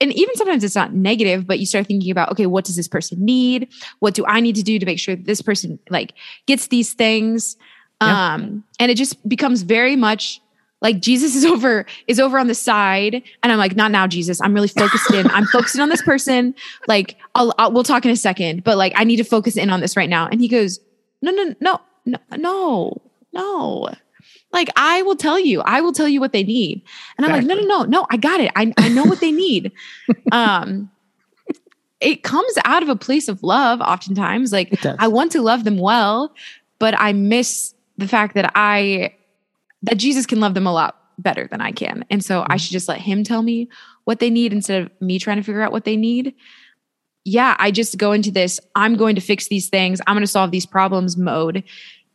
and 0.00 0.12
even 0.12 0.34
sometimes 0.36 0.62
it's 0.64 0.74
not 0.74 0.94
negative 0.94 1.46
but 1.46 1.58
you 1.58 1.66
start 1.66 1.86
thinking 1.86 2.10
about 2.10 2.30
okay 2.30 2.46
what 2.46 2.64
does 2.64 2.76
this 2.76 2.88
person 2.88 3.24
need? 3.24 3.68
What 4.00 4.14
do 4.14 4.24
i 4.26 4.40
need 4.40 4.56
to 4.56 4.62
do 4.62 4.78
to 4.78 4.86
make 4.86 4.98
sure 4.98 5.16
that 5.16 5.26
this 5.26 5.42
person 5.42 5.78
like 5.90 6.14
gets 6.46 6.68
these 6.68 6.92
things? 6.92 7.56
Yeah. 8.00 8.34
um 8.34 8.64
and 8.78 8.90
it 8.92 8.96
just 8.96 9.28
becomes 9.28 9.62
very 9.62 9.96
much 9.96 10.40
like 10.80 11.00
jesus 11.00 11.34
is 11.34 11.44
over 11.52 11.84
is 12.06 12.20
over 12.20 12.38
on 12.38 12.46
the 12.46 12.54
side 12.54 13.22
and 13.42 13.52
i'm 13.52 13.58
like 13.58 13.74
not 13.76 13.90
now 13.90 14.06
jesus. 14.06 14.40
I'm 14.40 14.54
really 14.54 14.68
focused 14.68 15.12
in. 15.12 15.28
I'm 15.30 15.46
focusing 15.46 15.80
on 15.80 15.88
this 15.88 16.02
person. 16.02 16.54
Like 16.86 17.16
I'll, 17.34 17.52
I'll 17.58 17.72
we'll 17.72 17.84
talk 17.84 18.04
in 18.04 18.10
a 18.10 18.16
second 18.16 18.64
but 18.64 18.76
like 18.76 18.92
i 18.96 19.04
need 19.04 19.16
to 19.16 19.24
focus 19.24 19.56
in 19.56 19.70
on 19.70 19.80
this 19.80 19.96
right 19.96 20.08
now. 20.08 20.28
And 20.28 20.40
he 20.40 20.48
goes 20.48 20.80
no 21.22 21.32
no 21.32 21.54
no 21.60 21.80
no 22.06 22.18
no 22.36 23.02
no 23.32 23.88
like 24.52 24.68
I 24.76 25.02
will 25.02 25.16
tell 25.16 25.38
you, 25.38 25.60
I 25.62 25.80
will 25.80 25.92
tell 25.92 26.08
you 26.08 26.20
what 26.20 26.32
they 26.32 26.42
need. 26.42 26.82
And 27.16 27.26
I'm 27.26 27.34
exactly. 27.34 27.56
like, 27.56 27.66
no, 27.66 27.76
no, 27.76 27.84
no, 27.84 28.00
no, 28.00 28.06
I 28.10 28.16
got 28.16 28.40
it. 28.40 28.50
I, 28.56 28.72
I 28.78 28.88
know 28.88 29.04
what 29.04 29.20
they 29.20 29.32
need. 29.32 29.72
um, 30.32 30.90
it 32.00 32.22
comes 32.22 32.52
out 32.64 32.82
of 32.82 32.88
a 32.88 32.96
place 32.96 33.28
of 33.28 33.42
love 33.42 33.80
oftentimes. 33.80 34.52
Like 34.52 34.84
I 34.98 35.08
want 35.08 35.32
to 35.32 35.42
love 35.42 35.64
them 35.64 35.78
well, 35.78 36.32
but 36.78 36.94
I 36.98 37.12
miss 37.12 37.74
the 37.96 38.08
fact 38.08 38.34
that 38.34 38.52
I 38.54 39.14
that 39.82 39.96
Jesus 39.96 40.26
can 40.26 40.40
love 40.40 40.54
them 40.54 40.66
a 40.66 40.72
lot 40.72 40.96
better 41.18 41.48
than 41.50 41.60
I 41.60 41.72
can. 41.72 42.04
And 42.10 42.24
so 42.24 42.40
mm-hmm. 42.40 42.52
I 42.52 42.56
should 42.56 42.72
just 42.72 42.88
let 42.88 43.00
him 43.00 43.24
tell 43.24 43.42
me 43.42 43.68
what 44.04 44.20
they 44.20 44.30
need 44.30 44.52
instead 44.52 44.82
of 44.82 44.90
me 45.00 45.18
trying 45.18 45.36
to 45.36 45.42
figure 45.42 45.62
out 45.62 45.72
what 45.72 45.84
they 45.84 45.96
need. 45.96 46.34
Yeah, 47.24 47.56
I 47.58 47.70
just 47.70 47.98
go 47.98 48.12
into 48.12 48.30
this, 48.30 48.58
I'm 48.74 48.96
going 48.96 49.14
to 49.16 49.20
fix 49.20 49.48
these 49.48 49.68
things, 49.68 50.00
I'm 50.06 50.14
going 50.14 50.22
to 50.22 50.26
solve 50.26 50.50
these 50.50 50.64
problems 50.64 51.16
mode, 51.16 51.62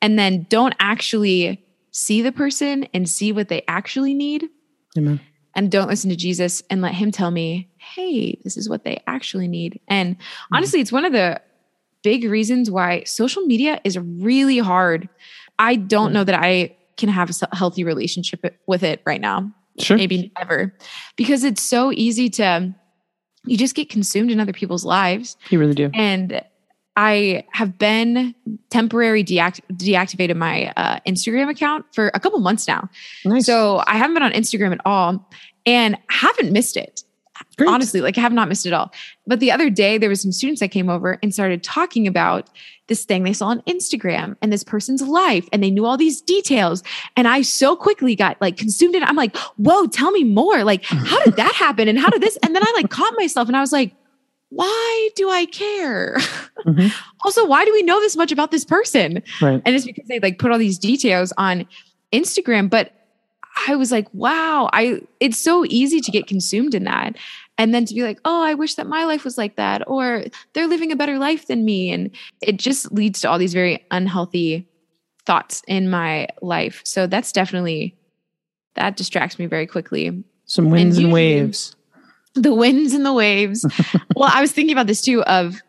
and 0.02 0.18
then 0.18 0.48
don't 0.50 0.74
actually 0.80 1.63
see 1.94 2.22
the 2.22 2.32
person 2.32 2.84
and 2.94 3.08
see 3.08 3.32
what 3.32 3.48
they 3.48 3.64
actually 3.68 4.14
need. 4.14 4.50
Amen. 4.98 5.22
And 5.56 5.72
don't 5.72 5.88
listen 5.88 6.10
to 6.10 6.16
Jesus 6.16 6.64
and 6.70 6.82
let 6.82 6.96
him 6.96 7.12
tell 7.12 7.32
me, 7.32 7.70
hey, 7.78 8.40
this 8.44 8.58
is 8.58 8.68
what 8.68 8.84
they 8.84 9.02
actually 9.08 9.48
need. 9.48 9.80
And 9.88 10.16
mm-hmm. 10.16 10.56
honestly, 10.56 10.82
it's 10.82 10.92
one 10.92 11.06
of 11.06 11.14
the 11.14 11.40
big 12.02 12.26
reasons 12.26 12.70
why 12.70 13.04
social 13.04 13.44
media 13.44 13.80
is 13.84 13.98
really 13.98 14.58
hard. 14.58 15.08
I 15.60 15.76
don't 15.76 16.12
know 16.12 16.24
that 16.24 16.36
I 16.36 16.76
can 16.98 17.10
have 17.10 17.30
a 17.30 17.56
healthy 17.56 17.84
relationship 17.84 18.60
with 18.68 18.84
it 18.84 19.02
right 19.06 19.22
now. 19.22 19.52
Sure. 19.80 19.98
Maybe 19.98 20.32
never. 20.38 20.76
Because 21.16 21.44
it's 21.44 21.62
so 21.62 21.92
easy 21.92 22.30
to 22.32 22.74
you 23.46 23.58
just 23.58 23.76
get 23.76 23.90
consumed 23.90 24.32
in 24.32 24.40
other 24.40 24.54
people's 24.54 24.86
lives. 24.86 25.38
You 25.50 25.60
really 25.60 25.74
do. 25.74 25.90
And 25.94 26.44
I 26.96 27.46
have 27.52 27.78
been 27.78 28.36
temporary 28.70 29.24
deact- 29.24 29.62
deactivated 29.74 30.36
my 30.36 30.72
uh, 30.78 31.00
Instagram 31.08 31.50
account 31.50 31.86
for 31.92 32.12
a 32.14 32.20
couple 32.20 32.40
months 32.40 32.68
now. 32.68 32.90
Nice. 33.26 33.46
So 33.46 33.84
I 33.88 33.98
haven't 33.98 34.14
been 34.14 34.24
on 34.24 34.32
Instagram 34.32 34.74
at 34.74 34.82
all 34.86 35.28
and 35.66 35.98
haven't 36.10 36.52
missed 36.52 36.78
it. 36.78 37.04
Great. 37.58 37.70
Honestly, 37.70 38.02
like 38.02 38.18
I 38.18 38.22
have 38.22 38.34
not 38.34 38.48
missed 38.48 38.66
it 38.66 38.70
at 38.70 38.80
all. 38.80 38.92
But 39.26 39.40
the 39.40 39.52
other 39.52 39.70
day 39.70 39.98
there 39.98 40.10
was 40.10 40.22
some 40.22 40.32
students 40.32 40.60
that 40.60 40.70
came 40.70 40.90
over 40.90 41.20
and 41.22 41.34
started 41.34 41.64
talking 41.64 42.08
about 42.08 42.50
this 42.88 43.06
thing 43.06 43.24
they 43.24 43.34
saw 43.34 43.48
on 43.48 43.62
Instagram 43.62 44.36
and 44.42 44.52
this 44.52 44.64
person's 44.64 45.02
life 45.02 45.48
and 45.52 45.64
they 45.64 45.72
knew 45.72 45.86
all 45.86 45.98
these 45.98 46.22
details 46.22 46.84
and 47.16 47.28
I 47.28 47.42
so 47.42 47.76
quickly 47.76 48.16
got 48.16 48.40
like 48.42 48.58
consumed 48.58 48.96
in 48.96 49.04
it. 49.04 49.10
I'm 49.10 49.16
like, 49.16 49.36
"Whoa, 49.58 49.88
tell 49.88 50.12
me 50.12 50.24
more. 50.24 50.64
Like 50.64 50.84
how 50.84 51.24
did 51.24 51.36
that 51.38 51.54
happen 51.54 51.88
and 51.88 51.98
how 51.98 52.10
did 52.10 52.22
this?" 52.22 52.38
And 52.44 52.56
then 52.56 52.64
I 52.64 52.74
like 52.76 52.90
caught 52.90 53.14
myself 53.18 53.48
and 53.48 53.58
I 53.58 53.62
was 53.62 53.72
like, 53.72 53.96
why 54.54 55.10
do 55.16 55.30
I 55.30 55.46
care? 55.46 56.18
Mm-hmm. 56.66 56.88
also, 57.26 57.46
why 57.46 57.66
do 57.66 57.74
we 57.74 57.84
know 57.84 58.00
this 58.00 58.16
much 58.16 58.32
about 58.32 58.52
this 58.52 58.66
person? 58.66 59.24
Right. 59.42 59.62
And 59.66 59.76
it's 59.76 59.86
because 59.86 60.08
they 60.08 60.20
like 60.20 60.40
put 60.40 60.52
all 60.52 60.58
these 60.58 60.78
details 60.78 61.34
on 61.38 61.68
Instagram. 62.12 62.70
But 62.70 62.92
I 63.68 63.76
was 63.76 63.92
like, 63.92 64.08
wow, 64.14 64.70
I 64.74 65.02
it's 65.20 65.38
so 65.38 65.66
easy 65.66 66.02
to 66.02 66.12
get 66.12 66.28
consumed 66.28 66.74
in 66.74 66.84
that. 66.86 67.16
And 67.58 67.74
then 67.74 67.86
to 67.86 67.94
be 67.94 68.02
like, 68.02 68.20
oh, 68.26 68.44
I 68.44 68.56
wish 68.56 68.76
that 68.76 68.88
my 68.88 69.06
life 69.06 69.24
was 69.24 69.38
like 69.38 69.58
that, 69.58 69.88
or 69.88 70.26
they're 70.54 70.68
living 70.68 70.92
a 70.92 70.96
better 70.96 71.20
life 71.20 71.48
than 71.48 71.66
me. 71.66 71.92
And 71.92 72.10
it 72.42 72.58
just 72.58 72.92
leads 72.92 73.22
to 73.22 73.30
all 73.30 73.38
these 73.38 73.54
very 73.54 73.86
unhealthy 73.92 74.68
thoughts 75.26 75.62
in 75.68 75.90
my 75.90 76.28
life. 76.42 76.82
So 76.84 77.06
that's 77.06 77.32
definitely 77.32 77.96
that 78.76 78.98
distracts 78.98 79.38
me 79.38 79.46
very 79.46 79.68
quickly. 79.68 80.24
Some 80.46 80.70
winds 80.70 80.98
and, 80.98 81.08
usually- 81.08 81.14
waves. 81.14 81.76
The 82.42 82.54
winds 82.54 82.96
and 82.96 83.06
the 83.06 83.14
waves. 83.14 83.64
well, 84.16 84.32
I 84.34 84.42
was 84.42 84.52
thinking 84.52 84.74
about 84.74 84.88
this 84.88 85.02
too 85.02 85.22
of 85.26 85.62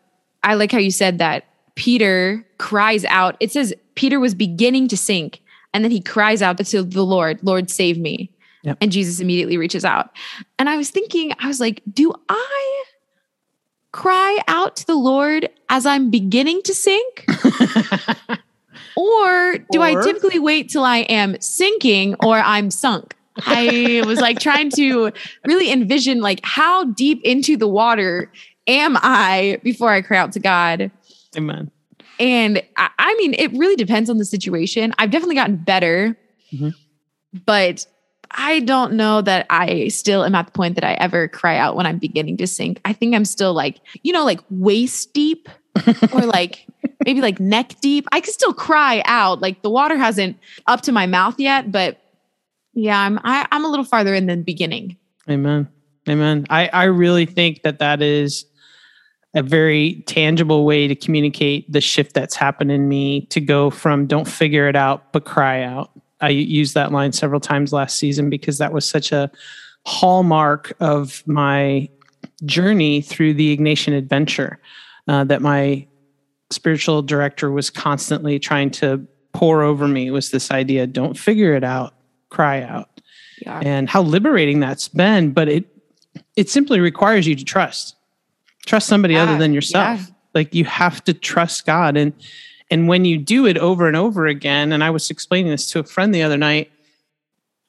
I 0.43 0.55
like 0.55 0.71
how 0.71 0.79
you 0.79 0.89
said 0.89 1.19
that 1.19 1.45
Peter 1.75 2.43
cries 2.57 3.05
out. 3.05 3.37
It 3.39 3.51
says 3.51 3.71
Peter 3.93 4.19
was 4.19 4.33
beginning 4.33 4.87
to 4.87 4.97
sink 4.97 5.43
and 5.75 5.83
then 5.83 5.91
he 5.91 6.01
cries 6.01 6.41
out 6.41 6.57
to 6.57 6.81
the 6.81 7.05
Lord, 7.05 7.37
Lord 7.43 7.69
save 7.69 7.99
me. 7.99 8.31
Yep. 8.63 8.77
And 8.81 8.91
Jesus 8.91 9.19
immediately 9.19 9.57
reaches 9.57 9.85
out. 9.85 10.09
And 10.57 10.67
I 10.67 10.75
was 10.75 10.89
thinking, 10.89 11.33
I 11.37 11.47
was 11.47 11.59
like, 11.59 11.83
do 11.93 12.11
I 12.29 12.83
cry 13.91 14.39
out 14.47 14.75
to 14.77 14.87
the 14.87 14.95
Lord 14.95 15.47
as 15.69 15.85
I'm 15.85 16.09
beginning 16.09 16.63
to 16.63 16.73
sink? 16.73 17.27
Or 18.95 19.57
do 19.71 19.81
I 19.81 20.01
typically 20.03 20.39
wait 20.39 20.69
till 20.69 20.83
I 20.83 20.99
am 20.99 21.39
sinking 21.41 22.15
or 22.23 22.37
I'm 22.37 22.71
sunk? 22.71 23.15
I 23.45 24.03
was 24.05 24.19
like 24.19 24.39
trying 24.39 24.69
to 24.71 25.11
really 25.45 25.71
envision 25.71 26.21
like 26.21 26.39
how 26.43 26.85
deep 26.85 27.21
into 27.23 27.57
the 27.57 27.67
water 27.67 28.31
am 28.67 28.97
I 29.01 29.59
before 29.63 29.91
I 29.91 30.01
cry 30.01 30.17
out 30.17 30.31
to 30.33 30.39
God. 30.39 30.89
Amen. 31.37 31.71
And 32.19 32.63
I, 32.77 32.89
I 32.97 33.15
mean, 33.15 33.33
it 33.33 33.51
really 33.53 33.75
depends 33.75 34.09
on 34.09 34.17
the 34.17 34.25
situation. 34.25 34.93
I've 34.97 35.11
definitely 35.11 35.35
gotten 35.35 35.57
better, 35.57 36.17
Mhm. 36.53 36.73
but 37.45 37.85
I 38.31 38.61
don't 38.61 38.93
know 38.93 39.21
that 39.21 39.45
I 39.49 39.89
still 39.89 40.23
am 40.23 40.33
at 40.35 40.47
the 40.47 40.51
point 40.51 40.75
that 40.75 40.83
I 40.83 40.93
ever 40.93 41.27
cry 41.27 41.57
out 41.57 41.75
when 41.75 41.85
I'm 41.85 41.97
beginning 41.99 42.37
to 42.37 42.47
sink. 42.47 42.79
I 42.85 42.93
think 42.93 43.13
I'm 43.15 43.25
still 43.25 43.53
like, 43.53 43.79
you 44.03 44.13
know, 44.13 44.23
like 44.25 44.39
waist 44.49 45.13
deep 45.13 45.47
or 46.13 46.21
like 46.21 46.65
maybe 47.05 47.21
like 47.21 47.39
neck 47.39 47.73
deep. 47.81 48.07
I 48.11 48.19
can 48.21 48.31
still 48.33 48.53
cry 48.53 49.03
out. 49.05 49.41
Like 49.41 49.61
the 49.61 49.69
water 49.69 49.97
hasn't 49.97 50.37
up 50.67 50.81
to 50.81 50.91
my 50.91 51.05
mouth 51.05 51.35
yet, 51.37 51.71
but 51.71 51.99
yeah, 52.75 52.99
I'm 52.99 53.19
I, 53.23 53.47
I'm 53.51 53.65
a 53.65 53.69
little 53.69 53.85
farther 53.85 54.13
in 54.13 54.27
the 54.27 54.37
beginning. 54.37 54.97
Amen. 55.29 55.67
Amen. 56.07 56.45
I, 56.49 56.67
I 56.67 56.83
really 56.83 57.25
think 57.25 57.63
that 57.63 57.79
that 57.79 58.01
is 58.01 58.45
a 59.33 59.41
very 59.41 60.03
tangible 60.05 60.65
way 60.65 60.87
to 60.87 60.95
communicate 60.95 61.71
the 61.71 61.81
shift 61.81 62.13
that's 62.13 62.35
happened 62.35 62.71
in 62.71 62.87
me 62.87 63.25
to 63.27 63.41
go 63.41 63.69
from 63.69 64.05
don't 64.05 64.27
figure 64.27 64.69
it 64.69 64.75
out, 64.75 65.11
but 65.11 65.25
cry 65.25 65.63
out. 65.63 65.91
I 66.21 66.29
used 66.29 66.75
that 66.75 66.91
line 66.91 67.11
several 67.11 67.41
times 67.41 67.73
last 67.73 67.97
season 67.97 68.29
because 68.29 68.59
that 68.59 68.71
was 68.71 68.87
such 68.87 69.11
a 69.11 69.29
hallmark 69.85 70.73
of 70.79 71.23
my 71.27 71.89
journey 72.45 73.01
through 73.01 73.33
the 73.33 73.55
Ignatian 73.55 73.97
adventure 73.97 74.59
uh, 75.07 75.23
that 75.25 75.41
my 75.41 75.85
spiritual 76.51 77.01
director 77.01 77.51
was 77.51 77.69
constantly 77.69 78.39
trying 78.39 78.71
to 78.71 79.05
pour 79.33 79.63
over 79.63 79.87
me 79.87 80.11
was 80.11 80.31
this 80.31 80.51
idea 80.51 80.87
don't 80.87 81.17
figure 81.17 81.55
it 81.55 81.63
out, 81.63 81.93
cry 82.35 82.61
out 82.63 82.89
Yeah. 83.41 83.61
and 83.63 83.89
how 83.89 84.01
liberating 84.01 84.59
that's 84.59 84.87
been 84.89 85.31
but 85.31 85.47
it 85.47 85.65
it 86.35 86.49
simply 86.49 86.79
requires 86.79 87.25
you 87.27 87.35
to 87.35 87.45
trust 87.45 87.95
trust 88.65 88.87
somebody 88.87 89.15
other 89.15 89.37
than 89.37 89.53
yourself 89.53 89.99
yeah. 90.01 90.05
like 90.33 90.53
you 90.53 90.65
have 90.65 91.03
to 91.05 91.13
trust 91.13 91.65
god 91.65 91.95
and 91.97 92.11
and 92.71 92.87
when 92.89 93.05
you 93.05 93.17
do 93.17 93.45
it 93.45 93.57
over 93.57 93.87
and 93.87 93.95
over 93.95 94.27
again 94.27 94.71
and 94.73 94.83
i 94.83 94.89
was 94.89 95.09
explaining 95.09 95.51
this 95.51 95.69
to 95.71 95.79
a 95.79 95.83
friend 95.83 96.13
the 96.13 96.23
other 96.23 96.37
night 96.37 96.69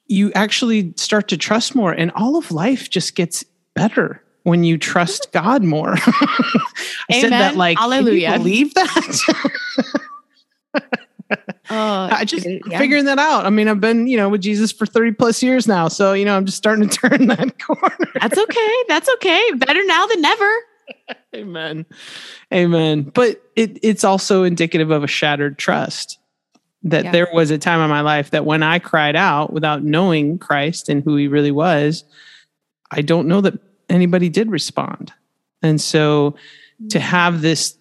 you 0.07 0.31
actually 0.33 0.93
start 0.95 1.27
to 1.27 1.37
trust 1.37 1.75
more 1.75 1.91
and 1.91 2.11
all 2.15 2.35
of 2.37 2.51
life 2.51 2.89
just 2.89 3.15
gets 3.15 3.43
better 3.73 4.21
when 4.43 4.63
you 4.63 4.77
trust 4.77 5.31
god 5.41 5.63
more 5.63 5.93
i 7.09 7.19
said 7.21 7.31
that 7.31 7.51
Amen. 7.53 7.57
like 7.57 7.77
can 7.77 7.89
you 7.89 7.95
Hallelujah. 7.95 8.37
believe 8.37 8.73
that 8.73 8.89
Oh, 11.69 12.07
I 12.09 12.23
just 12.23 12.45
yeah. 12.45 12.79
figuring 12.79 13.03
that 13.05 13.19
out. 13.19 13.45
I 13.45 13.49
mean, 13.49 13.67
I've 13.67 13.81
been, 13.81 14.07
you 14.07 14.15
know, 14.15 14.29
with 14.29 14.39
Jesus 14.39 14.71
for 14.71 14.85
30 14.85 15.11
plus 15.11 15.43
years 15.43 15.67
now. 15.67 15.89
So, 15.89 16.13
you 16.13 16.23
know, 16.23 16.37
I'm 16.37 16.45
just 16.45 16.57
starting 16.57 16.87
to 16.87 16.97
turn 17.09 17.27
that 17.27 17.59
corner. 17.59 18.11
That's 18.21 18.37
okay. 18.37 18.83
That's 18.87 19.09
okay. 19.15 19.51
Better 19.55 19.83
now 19.83 20.05
than 20.05 20.21
never. 20.21 20.49
Amen. 21.35 21.85
Amen. 22.53 23.03
But 23.03 23.41
it, 23.57 23.79
it's 23.83 24.05
also 24.05 24.43
indicative 24.43 24.91
of 24.91 25.03
a 25.03 25.07
shattered 25.07 25.57
trust 25.57 26.19
that 26.83 27.03
Yeah. 27.03 27.11
there 27.11 27.27
was 27.33 27.51
a 27.51 27.57
time 27.57 27.81
in 27.81 27.89
my 27.89 28.01
life 28.01 28.29
that 28.31 28.45
when 28.45 28.63
I 28.63 28.79
cried 28.79 29.17
out 29.17 29.51
without 29.51 29.83
knowing 29.83 30.37
Christ 30.37 30.87
and 30.87 31.03
who 31.03 31.17
he 31.17 31.27
really 31.27 31.51
was, 31.51 32.05
I 32.91 33.01
don't 33.01 33.27
know 33.27 33.41
that 33.41 33.59
anybody 33.89 34.29
did 34.29 34.49
respond. 34.49 35.11
And 35.61 35.81
so 35.81 36.35
to 36.89 36.97
mm. 36.97 37.01
have 37.01 37.41
this 37.41 37.77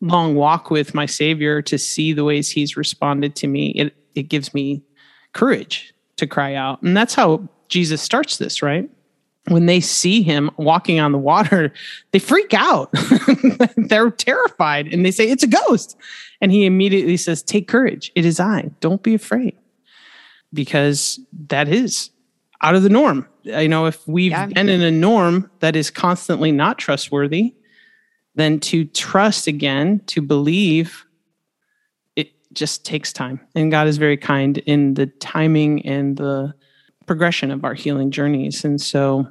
long 0.00 0.34
walk 0.34 0.70
with 0.70 0.94
my 0.94 1.06
savior 1.06 1.60
to 1.62 1.76
see 1.78 2.12
the 2.12 2.24
ways 2.24 2.50
he's 2.50 2.76
responded 2.76 3.34
to 3.36 3.46
me 3.48 3.70
it 3.70 3.94
it 4.14 4.24
gives 4.24 4.54
me 4.54 4.82
courage 5.32 5.92
to 6.16 6.26
cry 6.26 6.54
out. 6.54 6.82
And 6.82 6.96
that's 6.96 7.14
how 7.14 7.48
jesus 7.68 8.00
starts 8.02 8.38
this 8.38 8.62
right? 8.62 8.88
When 9.48 9.66
they 9.66 9.80
see 9.80 10.22
him 10.22 10.50
walking 10.56 11.00
on 11.00 11.12
the 11.12 11.18
water 11.18 11.72
they 12.12 12.18
freak 12.18 12.54
out. 12.54 12.90
They're 13.76 14.10
terrified 14.10 14.92
and 14.92 15.04
they 15.04 15.10
say 15.10 15.28
it's 15.30 15.42
a 15.42 15.48
ghost. 15.48 15.96
And 16.40 16.52
he 16.52 16.64
immediately 16.66 17.16
says 17.16 17.42
take 17.42 17.66
courage. 17.66 18.12
It 18.14 18.24
is 18.24 18.38
i. 18.38 18.70
Don't 18.80 19.02
be 19.02 19.14
afraid. 19.14 19.56
Because 20.54 21.18
that 21.48 21.68
is 21.68 22.10
out 22.62 22.74
of 22.74 22.82
the 22.82 22.88
norm. 22.88 23.26
You 23.42 23.68
know 23.68 23.86
if 23.86 24.06
we've 24.06 24.30
Yeah. 24.32 24.46
been 24.46 24.68
in 24.68 24.82
a 24.82 24.90
norm 24.90 25.50
that 25.60 25.76
is 25.76 25.90
constantly 25.90 26.52
not 26.52 26.78
trustworthy 26.78 27.54
then 28.38 28.60
to 28.60 28.84
trust 28.84 29.46
again, 29.46 30.00
to 30.06 30.22
believe, 30.22 31.04
it 32.16 32.30
just 32.52 32.84
takes 32.84 33.12
time. 33.12 33.40
And 33.54 33.70
God 33.70 33.86
is 33.86 33.98
very 33.98 34.16
kind 34.16 34.58
in 34.58 34.94
the 34.94 35.06
timing 35.06 35.84
and 35.84 36.16
the 36.16 36.54
progression 37.06 37.50
of 37.50 37.64
our 37.64 37.74
healing 37.74 38.10
journeys. 38.10 38.64
And 38.64 38.80
so 38.80 39.26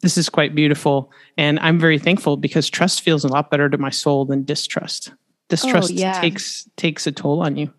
this 0.00 0.18
is 0.18 0.28
quite 0.28 0.54
beautiful. 0.54 1.12
And 1.36 1.58
I'm 1.60 1.78
very 1.78 1.98
thankful 1.98 2.36
because 2.36 2.68
trust 2.68 3.02
feels 3.02 3.24
a 3.24 3.28
lot 3.28 3.50
better 3.50 3.68
to 3.68 3.78
my 3.78 3.90
soul 3.90 4.24
than 4.24 4.44
distrust. 4.44 5.12
Distrust 5.48 5.92
oh, 5.92 5.94
yeah. 5.94 6.20
takes 6.20 6.68
takes 6.76 7.06
a 7.06 7.12
toll 7.12 7.42
on 7.42 7.56
you. 7.56 7.72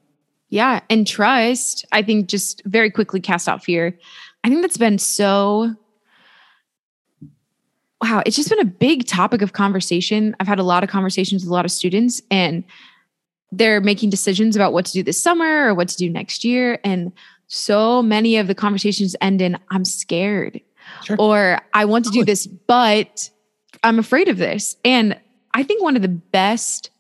Yeah. 0.50 0.82
And 0.90 1.06
trust, 1.06 1.86
I 1.92 2.02
think, 2.02 2.28
just 2.28 2.62
very 2.66 2.90
quickly 2.90 3.20
cast 3.20 3.48
out 3.48 3.64
fear. 3.64 3.98
I 4.44 4.50
think 4.50 4.62
that's 4.62 4.78
been 4.78 4.98
so, 4.98 5.76
wow, 8.02 8.24
it's 8.26 8.36
just 8.36 8.50
been 8.50 8.60
a 8.60 8.66
big 8.66 9.06
topic 9.08 9.42
of 9.42 9.54
conversation. 9.54 10.36
I've 10.40 10.48
had 10.48 10.60
a 10.60 10.64
lot 10.64 10.84
of 10.84 10.90
conversations 10.90 11.44
with 11.44 11.50
a 11.50 11.54
lot 11.54 11.66
of 11.66 11.72
students, 11.72 12.22
and 12.32 12.64
they're 13.52 13.82
making 13.82 14.10
decisions 14.10 14.56
about 14.56 14.74
what 14.74 14.86
to 14.86 14.92
do 14.94 15.04
this 15.04 15.22
summer 15.22 15.68
or 15.68 15.74
what 15.74 15.90
to 15.90 15.98
do 15.98 16.10
next 16.10 16.44
year. 16.44 16.80
And 16.84 17.12
so 17.48 18.02
many 18.02 18.38
of 18.38 18.48
the 18.48 18.56
conversations 18.56 19.16
end 19.22 19.42
in, 19.42 19.58
I'm 19.72 19.84
scared, 19.86 20.62
Sure. 21.04 21.18
or 21.20 21.60
I 21.74 21.86
want 21.86 22.06
to 22.06 22.12
do 22.12 22.24
this, 22.24 22.48
but 22.48 23.30
I'm 23.84 24.00
afraid 24.00 24.28
of 24.28 24.38
this. 24.38 24.76
And 24.86 25.20
I 25.54 25.64
think 25.64 25.82
one 25.82 25.96
of 25.96 26.02
the 26.02 26.08
best 26.08 26.92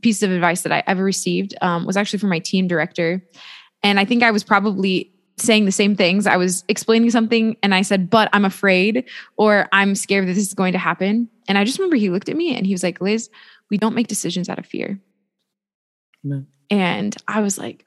pieces 0.00 0.22
of 0.24 0.30
advice 0.32 0.62
that 0.62 0.72
I 0.72 0.82
ever 0.86 1.04
received 1.04 1.54
um, 1.62 1.86
was 1.86 1.96
actually 1.96 2.18
from 2.18 2.30
my 2.30 2.40
team 2.40 2.66
director. 2.66 3.22
And 3.82 4.00
I 4.00 4.04
think 4.04 4.22
I 4.22 4.30
was 4.30 4.42
probably 4.42 5.11
saying 5.38 5.64
the 5.64 5.72
same 5.72 5.96
things. 5.96 6.26
I 6.26 6.36
was 6.36 6.64
explaining 6.68 7.10
something 7.10 7.56
and 7.62 7.74
I 7.74 7.82
said, 7.82 8.10
but 8.10 8.28
I'm 8.32 8.44
afraid 8.44 9.08
or 9.36 9.68
I'm 9.72 9.94
scared 9.94 10.28
that 10.28 10.34
this 10.34 10.46
is 10.46 10.54
going 10.54 10.72
to 10.72 10.78
happen. 10.78 11.28
And 11.48 11.58
I 11.58 11.64
just 11.64 11.78
remember 11.78 11.96
he 11.96 12.10
looked 12.10 12.28
at 12.28 12.36
me 12.36 12.54
and 12.54 12.66
he 12.66 12.74
was 12.74 12.82
like, 12.82 13.00
Liz, 13.00 13.30
we 13.70 13.78
don't 13.78 13.94
make 13.94 14.08
decisions 14.08 14.48
out 14.48 14.58
of 14.58 14.66
fear. 14.66 15.00
Amen. 16.24 16.46
And 16.70 17.16
I 17.28 17.40
was 17.40 17.58
like, 17.58 17.84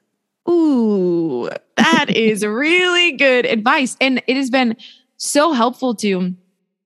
ooh, 0.48 1.48
that 1.76 2.10
is 2.14 2.44
really 2.44 3.12
good 3.12 3.46
advice. 3.46 3.96
And 4.00 4.22
it 4.26 4.36
has 4.36 4.50
been 4.50 4.76
so 5.16 5.52
helpful 5.52 5.94
to 5.96 6.34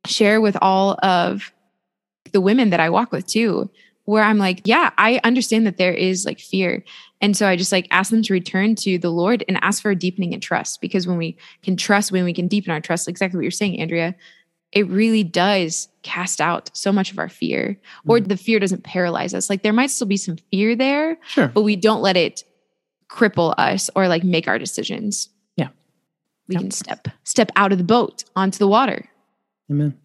share 0.07 0.41
with 0.41 0.57
all 0.63 0.99
of 1.03 1.53
the 2.33 2.41
women 2.41 2.71
that 2.71 2.81
I 2.81 2.91
walk 2.91 3.13
with 3.13 3.27
too, 3.27 3.71
where 4.05 4.23
I'm 4.23 4.39
like, 4.39 4.63
yeah, 4.65 4.91
I 4.97 5.21
understand 5.25 5.67
that 5.67 5.77
there 5.77 5.93
is 5.93 6.25
like 6.25 6.41
fear. 6.41 6.85
And 7.21 7.37
so 7.37 7.47
I 7.47 7.57
just 7.57 7.73
like 7.73 7.87
ask 7.91 8.11
them 8.11 8.23
to 8.23 8.33
return 8.33 8.75
to 8.77 8.99
the 8.99 9.11
Lord 9.11 9.45
and 9.49 9.59
ask 9.63 9.83
for 9.83 9.91
a 9.91 9.97
deepening 9.97 10.33
in 10.33 10.41
trust. 10.41 10.81
Because 10.81 11.07
when 11.07 11.19
we 11.19 11.37
can 11.63 11.77
trust, 11.77 12.13
when 12.13 12.25
we 12.25 12.33
can 12.33 12.49
deepen 12.49 12.73
our 12.73 12.81
trust, 12.81 13.09
exactly 13.09 13.37
what 13.39 13.43
you're 13.43 13.51
saying, 13.51 13.81
Andrea, 13.81 14.15
it 14.73 14.89
really 14.89 15.25
does 15.25 15.89
cast 16.03 16.41
out 16.41 16.71
so 16.73 16.93
much 16.93 17.11
of 17.11 17.19
our 17.19 17.29
fear, 17.29 17.79
or 18.07 18.19
mm-hmm. 18.19 18.29
the 18.29 18.37
fear 18.37 18.59
doesn't 18.61 18.85
paralyze 18.85 19.35
us. 19.35 19.51
Like 19.51 19.63
there 19.63 19.73
might 19.73 19.91
still 19.91 20.07
be 20.07 20.17
some 20.17 20.37
fear 20.51 20.77
there, 20.77 21.19
Sure. 21.27 21.49
but 21.49 21.63
we 21.63 21.77
don't 21.77 22.03
let 22.03 22.17
it 22.17 22.45
cripple 23.09 23.55
us 23.59 23.91
or 23.97 24.07
like 24.09 24.23
make 24.23 24.47
our 24.47 24.59
decisions. 24.59 25.29
Yeah. 25.57 25.69
We 26.49 26.55
Yeah. 26.55 26.61
can 26.61 26.71
step 26.71 27.09
step 27.25 27.51
out 27.57 27.73
of 27.73 27.79
the 27.79 27.85
boat 27.85 28.25
onto 28.37 28.59
the 28.59 28.69
water. 28.69 29.09
Amen. 29.71 29.99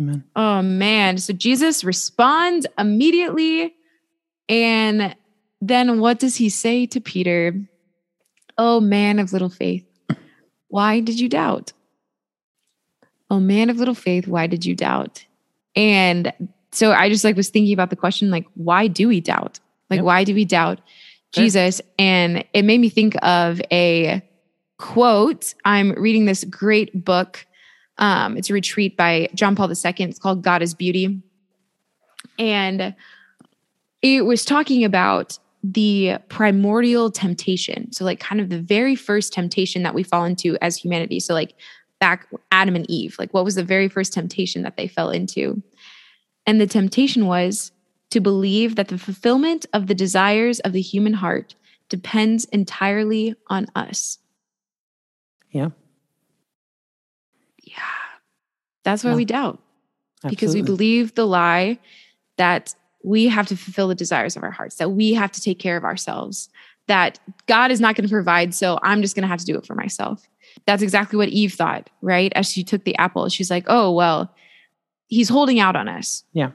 Amen. 0.00 0.24
Oh 0.34 0.60
man. 0.60 1.18
So 1.18 1.32
Jesus 1.32 1.84
responds 1.84 2.66
immediately. 2.76 3.74
And 4.48 5.14
then 5.68 6.00
what 6.00 6.18
does 6.18 6.36
he 6.36 6.48
say 6.48 6.86
to 6.86 7.00
Peter? 7.00 7.54
Oh 8.56 8.80
man 8.80 9.18
of 9.18 9.32
little 9.32 9.48
faith, 9.48 9.84
why 10.68 11.00
did 11.00 11.18
you 11.18 11.28
doubt? 11.28 11.72
Oh 13.30 13.40
man 13.40 13.70
of 13.70 13.78
little 13.78 13.94
faith, 13.94 14.28
why 14.28 14.46
did 14.46 14.64
you 14.64 14.74
doubt? 14.74 15.24
And 15.74 16.32
so 16.72 16.92
I 16.92 17.08
just 17.08 17.24
like 17.24 17.36
was 17.36 17.48
thinking 17.48 17.72
about 17.72 17.90
the 17.90 17.96
question 17.96 18.30
like 18.30 18.46
why 18.54 18.86
do 18.86 19.08
we 19.08 19.20
doubt? 19.20 19.60
Like, 19.90 19.98
Yep. 19.98 20.04
why 20.04 20.24
do 20.24 20.34
we 20.34 20.44
doubt. 20.44 20.80
Jesus? 21.32 21.80
And 21.98 22.44
it 22.52 22.64
made 22.64 22.78
me 22.80 22.88
think 22.88 23.16
of 23.22 23.60
a 23.72 24.22
quote. 24.78 25.54
I'm 25.64 25.92
reading 25.92 26.24
this 26.26 26.44
great 26.44 27.04
book. 27.04 27.46
Um, 27.98 28.36
it's 28.36 28.50
a 28.50 28.54
retreat 28.54 28.96
by 28.96 29.28
John 29.34 29.56
Paul 29.56 29.68
II. 29.70 29.92
It's 29.98 30.18
called 30.18 30.42
God 30.42 30.62
is 30.62 30.74
Beauty. 30.74 31.22
And 32.38 32.94
it 34.02 34.24
was 34.24 34.44
talking 34.44 34.84
about 34.84 35.38
the 35.66 36.18
primordial 36.28 37.10
temptation. 37.10 37.90
So, 37.90 38.04
like, 38.04 38.20
kind 38.20 38.38
of 38.38 38.50
the 38.50 38.60
very 38.60 38.94
first 38.94 39.32
temptation 39.32 39.82
that 39.82 39.94
we 39.94 40.02
fall 40.02 40.24
into 40.26 40.58
as 40.60 40.76
humanity. 40.76 41.18
So, 41.20 41.32
like, 41.32 41.54
back 42.00 42.28
Adam 42.52 42.76
and 42.76 42.88
Eve, 42.90 43.16
like, 43.18 43.32
what 43.32 43.46
was 43.46 43.54
the 43.54 43.64
very 43.64 43.88
first 43.88 44.12
temptation 44.12 44.62
that 44.62 44.76
they 44.76 44.86
fell 44.86 45.08
into? 45.10 45.62
And 46.46 46.60
the 46.60 46.66
temptation 46.66 47.26
was 47.26 47.72
to 48.10 48.20
believe 48.20 48.76
that 48.76 48.88
the 48.88 48.98
fulfillment 48.98 49.64
of 49.72 49.86
the 49.86 49.94
desires 49.94 50.60
of 50.60 50.74
the 50.74 50.82
human 50.82 51.14
heart 51.14 51.54
depends 51.88 52.44
entirely 52.46 53.34
on 53.48 53.66
us. 53.74 54.18
Yeah. 55.50 55.70
Yeah. 57.62 57.78
That's 58.82 59.02
why 59.02 59.10
Yeah. 59.10 59.16
we 59.16 59.24
doubt 59.24 59.62
because 60.28 60.54
we 60.54 60.60
believe 60.62 61.14
the 61.14 61.26
lie 61.26 61.78
that 62.36 62.74
we 63.04 63.28
have 63.28 63.46
to 63.46 63.56
fulfill 63.56 63.88
the 63.88 63.94
desires 63.94 64.36
of 64.36 64.42
our 64.42 64.50
hearts, 64.50 64.76
that 64.76 64.90
we 64.90 65.14
have 65.14 65.30
to 65.32 65.40
take 65.40 65.58
care 65.58 65.76
of 65.76 65.84
ourselves, 65.84 66.48
that 66.86 67.18
God 67.46 67.70
is 67.70 67.80
not 67.80 67.94
going 67.94 68.08
to 68.08 68.12
provide, 68.12 68.54
so 68.54 68.78
I'm 68.82 69.02
just 69.02 69.14
going 69.14 69.22
to 69.22 69.28
have 69.28 69.40
to 69.40 69.46
do 69.46 69.56
it 69.56 69.66
for 69.66 69.74
myself. 69.74 70.26
That's 70.66 70.82
exactly 70.82 71.16
what 71.16 71.28
Eve 71.28 71.52
thought, 71.52 71.90
right? 72.00 72.32
As 72.34 72.50
she 72.50 72.64
took 72.64 72.84
the 72.84 72.96
apple, 72.96 73.28
she's 73.28 73.50
like, 73.50 73.64
oh, 73.68 73.92
well, 73.92 74.34
he's 75.06 75.28
holding 75.28 75.60
out 75.60 75.76
on 75.76 75.88
us. 75.88 76.24
Yeah. 76.32 76.50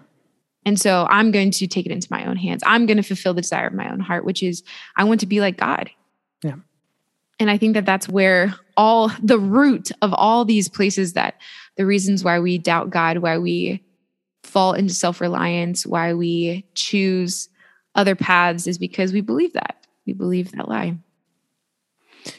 And 0.65 0.79
so 0.79 1.07
I'm 1.09 1.31
going 1.31 1.51
to 1.51 1.67
take 1.67 1.85
it 1.85 1.91
into 1.91 2.07
my 2.12 2.25
own 2.25 2.35
hands. 2.35 2.63
I'm 2.65 2.85
going 2.85 2.97
to 2.97 3.03
fulfill 3.03 3.33
the 3.33 3.41
desire 3.41 3.67
of 3.67 3.73
my 3.73 3.91
own 3.91 3.99
heart, 3.99 4.25
which 4.25 4.43
is 4.43 4.63
I 4.95 5.03
want 5.03 5.19
to 5.21 5.25
be 5.25 5.39
like 5.39 5.57
God. 5.57 5.89
Yeah. 6.43 6.55
And 7.39 7.49
I 7.49 7.57
think 7.57 7.75
that 7.75 7.85
that's 7.85 8.09
where 8.09 8.53
all 8.75 9.12
the 9.21 9.39
root 9.39 9.91
of 10.01 10.13
all 10.13 10.45
these 10.45 10.67
places 10.67 11.13
that 11.13 11.35
the 11.77 11.85
reasons 11.85 12.23
why 12.23 12.39
we 12.39 12.57
doubt 12.57 12.89
God, 12.89 13.19
why 13.19 13.38
we 13.38 13.83
fall 14.49 14.73
into 14.73 14.93
self 14.93 15.21
reliance, 15.21 15.85
why 15.85 16.13
we 16.13 16.65
choose 16.73 17.49
other 17.95 18.15
paths 18.15 18.67
is 18.67 18.77
because 18.77 19.13
we 19.13 19.21
believe 19.21 19.53
that. 19.53 19.85
We 20.05 20.13
believe 20.13 20.51
that 20.53 20.67
lie. 20.67 20.97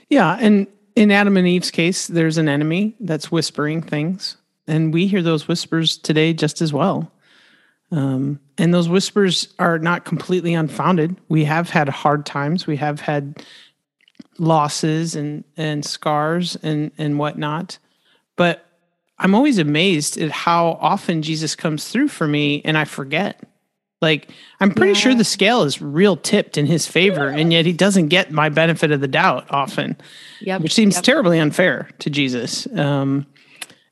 Yeah, 0.09 0.37
and 0.41 0.67
in 0.97 1.11
Adam 1.11 1.37
and 1.37 1.47
Eve's 1.47 1.71
case, 1.71 2.07
there's 2.07 2.39
an 2.39 2.49
enemy 2.49 2.97
that's 3.01 3.31
whispering 3.31 3.83
things, 3.83 4.37
and 4.67 4.93
we 4.93 5.07
hear 5.07 5.23
those 5.23 5.49
whispers 5.49 5.97
today 5.97 6.33
just 6.33 6.61
as 6.61 6.73
well. 6.73 7.13
Um, 7.93 8.39
and 8.57 8.73
those 8.73 8.89
whispers 8.89 9.53
are 9.59 9.79
not 9.79 10.05
completely 10.05 10.55
unfounded. 10.55 11.17
We 11.29 11.45
have 11.45 11.71
had 11.71 11.89
hard 11.89 12.25
times. 12.25 12.67
We 12.67 12.77
have 12.77 13.01
had 13.01 13.45
losses 14.39 15.17
and 15.17 15.45
and 15.57 15.85
scars 15.85 16.57
and 16.63 16.93
and 16.99 17.19
whatnot. 17.19 17.79
But 18.37 18.65
I'm 19.21 19.35
always 19.35 19.59
amazed 19.59 20.17
at 20.19 20.31
how 20.31 20.79
often 20.81 21.23
Jesus 21.23 21.55
comes 21.55 21.89
through 21.89 22.09
for 22.09 22.27
me, 22.27 22.63
and 22.65 22.77
I 22.77 22.85
forget. 22.85 23.41
Like 24.03 24.31
I'm 24.61 24.73
pretty 24.73 24.95
sure 24.95 25.15
the 25.15 25.25
scale 25.25 25.63
is 25.63 25.83
real 25.83 26.17
tipped 26.17 26.57
in 26.57 26.65
his 26.65 26.87
favor, 26.87 27.29
and 27.29 27.53
yet 27.53 27.67
he 27.67 27.75
doesn't 27.75 28.09
get 28.09 28.33
my 28.33 28.49
benefit 28.49 28.91
of 28.93 29.03
the 29.03 29.09
doubt 29.09 29.47
often 29.51 29.97
Yep. 30.41 30.63
which 30.63 30.73
seems 30.75 30.95
Yep. 30.97 31.05
terribly 31.05 31.39
unfair 31.39 31.91
to 31.99 32.09
Jesus. 32.09 32.67
Um, 32.79 33.27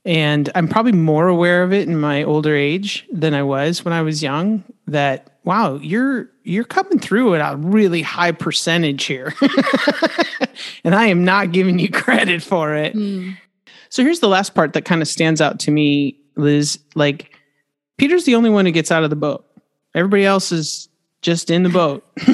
and 0.07 0.49
I'm 0.55 0.67
probably 0.67 0.93
more 0.93 1.29
aware 1.29 1.63
of 1.63 1.75
it 1.75 1.87
in 1.87 2.01
my 2.01 2.23
older 2.25 2.55
age 2.57 3.05
than 3.13 3.35
I 3.35 3.43
was 3.43 3.85
when 3.85 3.93
I 3.93 4.01
was 4.01 4.23
young. 4.23 4.65
That 4.87 5.29
wow, 5.45 5.77
you're 5.83 6.31
you're 6.43 6.65
coming 6.65 6.99
through 6.99 7.35
at 7.35 7.53
a 7.53 7.57
really 7.59 8.01
high 8.01 8.33
percentage 8.33 9.05
here, 9.05 9.35
and 10.85 10.95
I 10.95 11.07
am 11.09 11.25
not 11.25 11.53
giving 11.53 11.79
you 11.79 11.91
credit 11.93 12.43
for 12.43 12.75
it. 12.75 12.95
Mm. 12.95 13.37
So 13.91 14.03
here's 14.03 14.21
the 14.21 14.29
last 14.29 14.55
part 14.55 14.73
that 14.75 14.85
kind 14.85 15.01
of 15.03 15.09
stands 15.09 15.41
out 15.41 15.59
to 15.61 15.71
me, 15.71 16.19
Liz. 16.37 16.79
Like 16.95 17.35
Peter's 17.97 18.25
the 18.25 18.35
only 18.35 18.51
one 18.51 18.67
who 18.67 18.73
gets 18.73 18.91
out 18.91 19.05
of 19.05 19.11
the 19.11 19.17
boat. 19.17 19.45
Everybody 19.95 20.25
else 20.25 20.53
is 20.53 20.89
just 21.23 21.51
in 21.51 21.63
the 21.63 21.69
boat. 21.71 22.05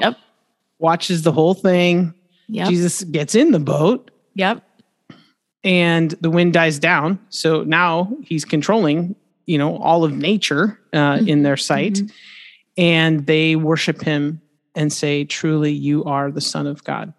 Yep. 0.00 0.16
Watches 0.78 1.22
the 1.22 1.32
whole 1.32 1.52
thing. 1.52 2.14
Yep. 2.48 2.68
Jesus 2.70 3.04
gets 3.04 3.34
in 3.34 3.50
the 3.52 3.58
boat 3.58 4.10
Yep. 4.34 4.62
and 5.62 6.12
the 6.22 6.30
wind 6.30 6.54
dies 6.54 6.78
down. 6.78 7.18
So 7.28 7.62
now 7.64 8.16
he's 8.22 8.44
controlling, 8.46 9.14
you 9.46 9.58
know, 9.58 9.76
all 9.76 10.04
of 10.04 10.12
nature 10.12 10.78
uh, 10.94 11.20
in 11.26 11.42
their 11.42 11.56
sight, 11.58 11.94
Mhm. 11.94 12.10
and 12.78 13.26
they 13.26 13.56
worship 13.56 14.00
him 14.02 14.40
and 14.74 14.90
say, 14.92 15.24
"Truly, 15.24 15.72
you 15.72 16.02
are 16.04 16.30
the 16.30 16.40
Son 16.40 16.66
of 16.66 16.82
God." 16.84 17.12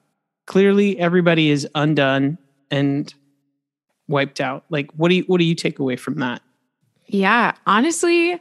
Clearly, 0.48 0.98
everybody 0.98 1.50
is 1.52 1.68
undone 1.76 2.38
and 2.72 3.14
wiped 4.12 4.40
out. 4.40 4.66
Like, 4.70 4.92
what 4.96 5.10
do 5.10 5.16
you 5.16 5.24
what 5.24 5.40
do 5.40 5.46
you 5.46 5.56
take 5.56 5.80
away 5.80 5.96
from 5.96 6.20
that? 6.20 6.42
Yeah, 7.08 7.54
honestly, 7.66 8.40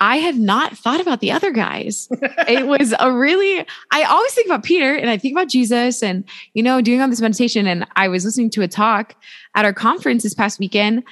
I 0.00 0.16
had 0.16 0.36
not 0.36 0.76
thought 0.78 1.00
about 1.00 1.20
the 1.20 1.30
other 1.30 1.50
guys. 1.50 2.08
it 2.48 2.66
was 2.66 2.94
a 2.98 3.12
really, 3.12 3.66
I 3.92 4.02
always 4.04 4.32
think 4.32 4.46
about 4.46 4.62
Peter 4.62 4.94
and 4.94 5.10
I 5.10 5.18
think 5.18 5.34
about 5.34 5.48
Jesus 5.48 6.02
and, 6.02 6.24
you 6.54 6.62
know, 6.62 6.80
doing 6.80 7.02
all 7.02 7.08
this 7.08 7.20
meditation. 7.20 7.66
And 7.66 7.86
I 7.96 8.08
was 8.08 8.24
listening 8.24 8.48
to 8.50 8.62
a 8.62 8.68
talk 8.68 9.14
at 9.54 9.66
our 9.66 9.74
conference 9.74 10.22
this 10.22 10.32
past 10.32 10.58
weekend. 10.58 11.04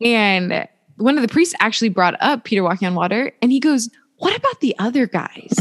And 0.00 0.68
one 0.96 1.16
of 1.16 1.22
the 1.22 1.28
priests 1.28 1.54
actually 1.58 1.88
brought 1.88 2.14
up 2.22 2.44
Peter 2.44 2.62
walking 2.62 2.86
on 2.86 2.94
water 2.94 3.32
and 3.42 3.50
he 3.50 3.58
goes, 3.58 3.90
What 4.18 4.36
about 4.36 4.60
the 4.60 4.76
other 4.78 5.06
guys? 5.06 5.52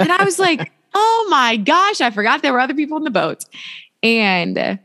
and 0.00 0.10
I 0.10 0.24
was 0.24 0.40
like, 0.40 0.72
Oh 0.94 1.28
my 1.30 1.56
gosh, 1.56 2.00
I 2.00 2.10
forgot 2.10 2.42
there 2.42 2.52
were 2.52 2.58
other 2.58 2.74
people 2.74 2.96
in 2.96 3.04
the 3.04 3.10
boat. 3.10 3.44
And 4.02 4.80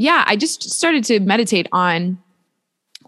yeah, 0.00 0.24
I 0.26 0.34
just 0.34 0.62
started 0.70 1.04
to 1.04 1.20
meditate 1.20 1.68
on 1.72 2.18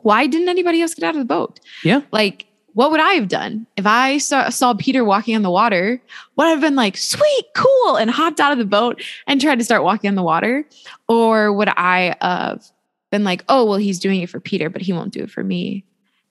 why 0.02 0.26
didn't 0.26 0.50
anybody 0.50 0.82
else 0.82 0.92
get 0.92 1.04
out 1.04 1.14
of 1.14 1.20
the 1.20 1.24
boat? 1.24 1.58
Yeah. 1.82 2.02
Like, 2.10 2.44
what 2.74 2.90
would 2.90 3.00
I 3.00 3.14
have 3.14 3.28
done 3.28 3.66
if 3.78 3.86
I 3.86 4.18
saw, 4.18 4.50
saw 4.50 4.74
Peter 4.74 5.02
walking 5.02 5.34
on 5.34 5.40
the 5.40 5.50
water? 5.50 6.02
Would 6.36 6.46
I 6.46 6.50
have 6.50 6.60
been 6.60 6.76
like, 6.76 6.98
sweet, 6.98 7.44
cool, 7.54 7.96
and 7.96 8.10
hopped 8.10 8.40
out 8.40 8.52
of 8.52 8.58
the 8.58 8.66
boat 8.66 9.02
and 9.26 9.40
tried 9.40 9.58
to 9.58 9.64
start 9.64 9.84
walking 9.84 10.08
on 10.08 10.16
the 10.16 10.22
water? 10.22 10.66
Or 11.08 11.50
would 11.54 11.70
I 11.70 12.14
have 12.20 12.62
been 13.10 13.24
like, 13.24 13.42
oh, 13.48 13.64
well, 13.64 13.78
he's 13.78 13.98
doing 13.98 14.20
it 14.20 14.28
for 14.28 14.38
Peter, 14.38 14.68
but 14.68 14.82
he 14.82 14.92
won't 14.92 15.14
do 15.14 15.22
it 15.22 15.30
for 15.30 15.42
me 15.42 15.86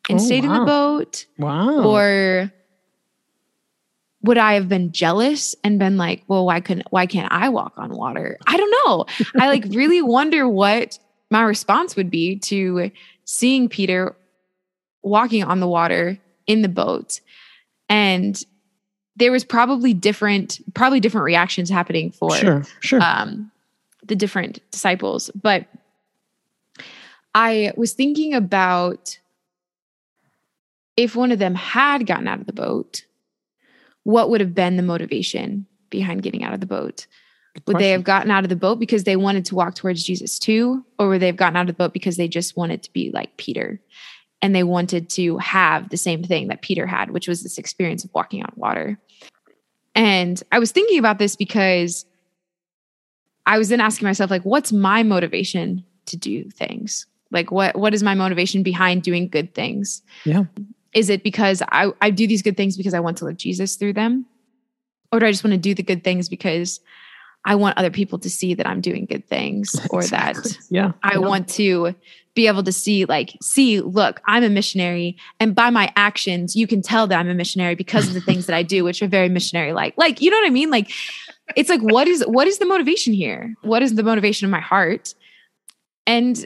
and 0.10 0.20
Oh, 0.20 0.24
stayed 0.24 0.44
in 0.46 0.54
the 0.54 0.66
boat? 0.66 1.26
Wow. 1.40 1.84
Or 1.84 2.54
would 4.24 4.38
I 4.38 4.54
have 4.54 4.70
been 4.70 4.92
jealous 4.92 5.56
and 5.64 5.80
been 5.80 5.98
like, 5.98 6.24
well, 6.28 6.46
why 6.46 6.60
couldn't 6.60 6.88
why 6.92 7.06
can't 7.06 7.32
I 7.32 7.50
walk 7.50 7.74
on 7.78 7.96
water? 7.96 8.38
I 8.48 8.58
don't 8.58 8.74
know. 8.86 9.06
I 9.40 9.48
like 9.48 9.66
really 9.70 10.02
wonder 10.02 10.48
what 10.48 11.00
my 11.30 11.42
response 11.44 11.96
would 11.96 12.12
be 12.12 12.38
to 12.38 12.92
seeing 13.26 13.70
Peter 13.70 14.16
walking 15.02 15.44
on 15.44 15.60
the 15.60 15.68
water 15.68 16.20
in 16.46 16.62
the 16.62 16.70
boat. 16.70 17.22
And 17.90 18.42
there 19.16 19.32
was 19.32 19.44
probably 19.44 19.94
different, 19.94 20.60
probably 20.74 21.00
different 21.00 21.26
reactions 21.26 21.70
happening 21.70 22.12
for 22.12 22.36
sure, 22.36 22.66
sure. 22.80 23.02
um, 23.02 23.52
the 24.04 24.16
different 24.16 24.60
disciples. 24.72 25.30
But 25.34 25.68
I 27.34 27.72
was 27.76 27.94
thinking 27.94 28.34
about 28.34 29.20
if 30.98 31.16
one 31.16 31.32
of 31.32 31.40
them 31.40 31.56
had 31.56 32.06
gotten 32.06 32.28
out 32.28 32.40
of 32.40 32.46
the 32.46 32.54
boat, 32.54 33.06
what 34.04 34.30
would 34.30 34.42
have 34.42 34.56
been 34.56 34.78
the 34.78 34.84
motivation 34.84 35.66
behind 35.90 36.24
getting 36.24 36.44
out 36.44 36.54
of 36.54 36.60
the 36.60 36.66
boat? 36.66 37.08
Would 37.68 37.80
they 37.80 37.92
have 37.92 38.04
gotten 38.04 38.32
out 38.32 38.44
of 38.44 38.50
the 38.50 38.56
boat 38.56 38.80
because 38.80 39.04
they 39.04 39.18
wanted 39.18 39.46
to 39.46 39.56
walk 39.56 39.76
towards 39.76 40.04
Jesus 40.04 40.40
too? 40.40 40.86
Or 40.98 41.10
would 41.10 41.22
they 41.22 41.28
have 41.28 41.36
gotten 41.36 41.58
out 41.58 41.62
of 41.62 41.68
the 41.68 41.74
boat 41.74 41.94
because 41.94 42.16
they 42.16 42.28
just 42.28 42.56
wanted 42.56 42.82
to 42.84 42.94
be 42.94 43.12
like 43.14 43.36
Peter 43.38 43.82
and 44.42 44.56
they 44.56 44.64
wanted 44.64 45.10
to 45.12 45.38
have 45.38 45.90
the 45.90 45.98
same 45.98 46.24
thing 46.24 46.48
that 46.48 46.62
Peter 46.62 46.88
had, 46.88 47.12
which 47.12 47.28
was 47.28 47.44
this 47.44 47.58
experience 47.58 48.06
of 48.06 48.12
walking 48.14 48.42
on 48.42 48.54
water? 48.56 48.98
And 49.94 50.42
I 50.52 50.60
was 50.60 50.72
thinking 50.72 50.98
about 50.98 51.20
this 51.20 51.36
because 51.36 52.06
I 53.46 53.58
was 53.58 53.70
then 53.70 53.82
asking 53.82 54.08
myself, 54.08 54.32
like, 54.32 54.44
what's 54.44 54.72
my 54.72 55.04
motivation 55.04 55.84
to 56.06 56.18
do 56.18 56.50
things? 56.50 57.06
Like, 57.32 57.52
what 57.52 57.76
what 57.78 57.94
is 57.94 58.04
my 58.04 58.14
motivation 58.14 58.64
behind 58.64 59.04
doing 59.04 59.28
good 59.28 59.54
things? 59.54 60.02
Yeah. 60.26 60.46
Is 60.94 61.10
it 61.10 61.24
because 61.24 61.62
I, 61.72 61.92
I 62.02 62.10
do 62.10 62.28
these 62.28 62.42
good 62.42 62.58
things 62.58 62.78
because 62.78 62.94
I 62.94 63.00
want 63.00 63.18
to 63.18 63.26
live 63.26 63.38
Jesus 63.38 63.76
through 63.76 63.94
them? 63.94 64.26
Or 65.12 65.20
do 65.20 65.26
I 65.26 65.32
just 65.32 65.44
want 65.44 65.54
to 65.54 65.58
do 65.60 65.74
the 65.74 65.84
good 65.84 66.04
things 66.04 66.30
because 66.30 66.80
I 67.44 67.56
want 67.56 67.78
other 67.78 67.90
people 67.90 68.20
to 68.20 68.30
see 68.30 68.54
that 68.54 68.68
I'm 68.68 68.82
doing 68.82 69.06
good 69.06 69.28
things 69.28 69.76
or 69.90 70.02
Exactly. 70.02 70.52
that 70.52 70.58
yeah. 70.70 70.92
I 71.04 71.14
yeah. 71.14 71.20
want 71.20 71.48
to 71.50 71.96
be 72.34 72.48
able 72.48 72.64
to 72.64 72.72
see, 72.72 73.06
like, 73.06 73.36
see, 73.42 73.82
look, 73.82 74.22
I'm 74.26 74.44
a 74.44 74.50
missionary. 74.50 75.18
And 75.40 75.54
by 75.54 75.70
my 75.70 75.92
actions, 75.96 76.56
you 76.56 76.66
can 76.66 76.82
tell 76.82 77.08
that 77.08 77.20
I'm 77.20 77.28
a 77.28 77.34
missionary 77.34 77.76
because 77.76 78.08
of 78.08 78.14
the 78.14 78.22
things 78.22 78.46
that 78.46 78.56
I 78.56 78.64
do, 78.64 78.84
which 78.84 79.02
are 79.02 79.08
very 79.08 79.28
missionary 79.28 79.74
like. 79.74 79.96
Like, 79.98 80.22
you 80.22 80.30
know 80.30 80.38
what 80.38 80.48
I 80.48 80.52
mean? 80.52 80.70
Like, 80.70 80.92
it's 81.56 81.70
like, 81.70 81.82
what 81.82 82.08
is 82.08 82.24
what 82.28 82.48
is 82.48 82.60
the 82.60 82.66
motivation 82.66 83.14
here? 83.14 83.54
What 83.64 83.82
is 83.82 83.96
the 83.96 84.04
motivation 84.04 84.46
of 84.46 84.52
my 84.52 84.62
heart? 84.62 85.14
And 86.08 86.46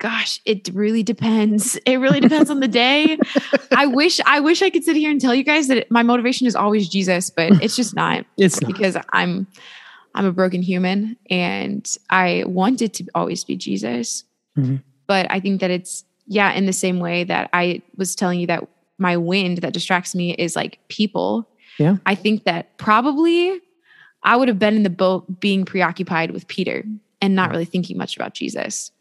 gosh, 0.00 0.40
it 0.44 0.68
really 0.72 1.04
depends. 1.04 1.78
It 1.86 1.96
really 1.96 2.20
depends 2.20 2.50
on 2.50 2.58
the 2.60 2.68
day. 2.68 3.18
I 3.70 3.86
wish 3.86 4.18
I 4.26 4.40
wish 4.40 4.62
I 4.62 4.70
could 4.70 4.82
sit 4.82 4.96
here 4.96 5.10
and 5.10 5.20
tell 5.20 5.34
you 5.34 5.44
guys 5.44 5.68
that 5.68 5.88
my 5.90 6.02
motivation 6.02 6.46
is 6.48 6.56
always 6.56 6.88
Jesus, 6.88 7.30
but 7.30 7.62
it's 7.62 7.76
just 7.76 7.94
not. 7.94 8.24
It's 8.36 8.60
not. 8.60 8.72
because 8.72 8.96
I'm 9.12 9.46
I'm 10.14 10.26
a 10.26 10.32
broken 10.32 10.62
human 10.62 11.16
and 11.30 11.86
I 12.08 12.44
want 12.46 12.82
it 12.82 12.94
to 12.94 13.04
always 13.14 13.44
be 13.44 13.56
Jesus. 13.56 14.24
Mhm. 14.58 14.82
But 15.06 15.26
I 15.30 15.38
think 15.38 15.60
that 15.60 15.70
it's 15.70 16.04
yeah, 16.26 16.52
in 16.52 16.66
the 16.66 16.72
same 16.72 16.98
way 17.00 17.24
that 17.24 17.50
I 17.52 17.82
was 17.96 18.14
telling 18.14 18.40
you 18.40 18.46
that 18.46 18.66
my 18.98 19.16
wind 19.16 19.58
that 19.58 19.72
distracts 19.72 20.14
me 20.14 20.32
is 20.34 20.56
like 20.56 20.78
people. 20.88 21.48
Yeah. 21.78 21.96
I 22.06 22.14
think 22.14 22.44
that 22.44 22.76
probably 22.78 23.60
I 24.22 24.36
would 24.36 24.48
have 24.48 24.58
been 24.58 24.76
in 24.76 24.82
the 24.82 24.90
boat 24.90 25.40
being 25.40 25.64
preoccupied 25.64 26.30
with 26.30 26.46
Peter 26.46 26.84
and 27.20 27.34
not 27.34 27.50
really 27.50 27.64
thinking 27.64 27.96
much 27.98 28.16
about 28.16 28.34
Jesus. 28.34 28.92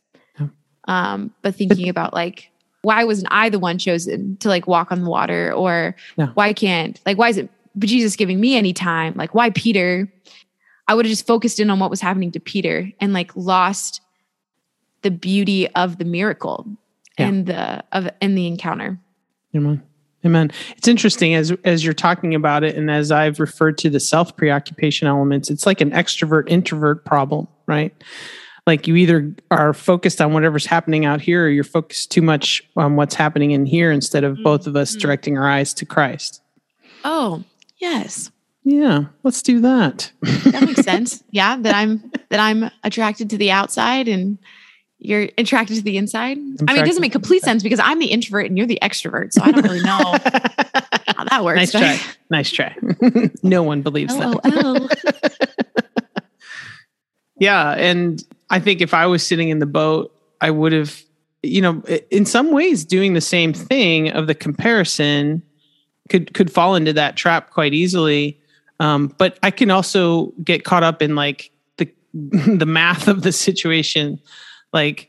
Um, 0.89 1.31
but 1.43 1.53
thinking 1.55 1.87
about 1.87 2.13
like, 2.13 2.49
why 2.81 3.03
wasn't 3.03 3.27
I 3.31 3.49
the 3.49 3.59
one 3.59 3.77
chosen 3.77 4.37
to 4.37 4.47
like 4.49 4.67
walk 4.67 4.91
on 4.91 5.03
the 5.03 5.09
water? 5.09 5.53
Or 5.53 5.95
Yeah. 6.17 6.27
why 6.33 6.51
can't, 6.53 6.99
like, 7.05 7.17
why 7.17 7.29
is 7.29 7.37
it 7.37 7.49
but 7.75 7.87
Jesus 7.87 8.15
giving 8.15 8.39
me 8.39 8.57
any 8.57 8.73
time? 8.73 9.13
Like, 9.15 9.33
why 9.35 9.51
Peter? 9.51 10.11
I 10.87 10.95
would 10.95 11.05
have 11.05 11.11
just 11.11 11.27
focused 11.27 11.59
in 11.59 11.69
on 11.69 11.77
what 11.79 11.91
was 11.91 12.01
happening 12.01 12.31
to 12.31 12.39
Peter 12.39 12.89
and 12.99 13.13
like 13.13 13.35
lost 13.35 14.01
the 15.03 15.11
beauty 15.11 15.67
of 15.75 15.99
the 15.99 16.05
miracle 16.05 16.65
Yeah. 17.19 17.27
and 17.27 17.45
the 17.45 17.83
of 17.91 18.09
in 18.21 18.33
the 18.35 18.47
encounter. 18.47 18.97
Amen. 19.55 19.83
Amen. 20.25 20.51
It's 20.75 20.87
interesting 20.87 21.35
as 21.35 21.51
as 21.63 21.85
you're 21.85 21.93
talking 21.93 22.33
about 22.33 22.63
it, 22.63 22.75
and 22.75 22.89
as 22.89 23.11
I've 23.11 23.39
referred 23.39 23.77
to 23.79 23.89
the 23.89 23.99
self 23.99 24.35
preoccupation 24.35 25.07
elements. 25.07 25.49
It's 25.51 25.65
like 25.67 25.79
an 25.79 25.91
extrovert 25.91 26.49
introvert 26.49 27.05
problem, 27.05 27.47
right? 27.67 27.93
Like 28.69 28.85
you 28.85 28.95
either 28.97 29.33
are 29.49 29.73
focused 29.73 30.21
on 30.21 30.31
whatever's 30.31 30.67
happening 30.67 31.03
out 31.03 31.21
here, 31.21 31.45
or 31.45 31.49
you're 31.49 31.63
focused 31.63 32.11
too 32.11 32.21
much 32.21 32.61
on 32.77 32.95
what's 32.97 33.15
happening 33.15 33.49
in 33.49 33.65
here 33.65 33.91
instead 33.91 34.23
of 34.23 34.37
both 34.43 34.67
of 34.67 34.75
us 34.75 34.95
Mhm. 34.95 34.99
directing 34.99 35.37
our 35.39 35.49
eyes 35.49 35.73
to 35.73 35.87
Christ. 35.87 36.43
Oh, 37.03 37.43
yes. 37.79 38.29
Yeah, 38.63 39.05
let's 39.23 39.41
do 39.41 39.59
that. 39.61 40.11
That 40.21 40.61
makes 40.67 40.81
sense. 40.81 41.23
Yeah, 41.31 41.57
that 41.61 41.73
I'm 41.73 42.11
that 42.29 42.39
I'm 42.39 42.69
attracted 42.83 43.31
to 43.31 43.37
the 43.39 43.49
outside 43.49 44.07
and 44.07 44.37
you're 44.99 45.29
attracted 45.39 45.77
to 45.77 45.81
the 45.81 45.97
inside. 45.97 46.37
I 46.37 46.73
mean, 46.73 46.83
it 46.83 46.85
doesn't 46.85 47.01
make 47.01 47.11
complete 47.11 47.41
sense 47.41 47.63
because 47.63 47.79
I'm 47.79 47.97
the 47.97 48.11
introvert 48.11 48.45
and 48.45 48.55
you're 48.55 48.67
the 48.67 48.77
extrovert. 48.83 49.33
So 49.33 49.41
I 49.41 49.51
don't 49.51 49.63
really 49.63 49.81
know 49.81 49.97
how 51.17 51.23
that 51.23 51.43
works. 51.43 51.55
nice 51.57 51.71
try. 51.71 51.99
Nice 52.29 52.51
try. 52.51 52.75
no 53.41 53.63
one 53.63 53.81
believes 53.81 54.15
that. 54.15 54.45
LOL. 54.45 54.89
Yeah, 57.39 57.71
and 57.71 58.23
I 58.49 58.59
think 58.59 58.81
if 58.81 58.93
I 58.93 59.05
was 59.05 59.25
sitting 59.25 59.49
in 59.49 59.59
the 59.59 59.65
boat, 59.65 60.13
I 60.41 60.49
would 60.51 60.71
have, 60.71 61.01
you 61.43 61.61
know, 61.61 61.81
in 62.09 62.25
some 62.25 62.51
ways 62.51 62.83
doing 62.85 63.13
the 63.13 63.21
same 63.21 63.53
thing 63.53 64.09
of 64.11 64.27
the 64.27 64.35
comparison 64.35 65.43
could 66.09 66.33
could 66.33 66.51
fall 66.51 66.75
into 66.75 66.93
that 66.93 67.15
trap 67.15 67.51
quite 67.51 67.73
easily. 67.73 68.39
Um, 68.79 69.13
but 69.17 69.37
I 69.43 69.51
can 69.51 69.69
also 69.69 70.33
get 70.43 70.63
caught 70.63 70.83
up 70.83 71.01
in 71.01 71.15
like 71.15 71.51
the 71.77 71.87
the 72.13 72.65
math 72.65 73.07
of 73.07 73.21
the 73.23 73.31
situation, 73.31 74.19
like. 74.73 75.05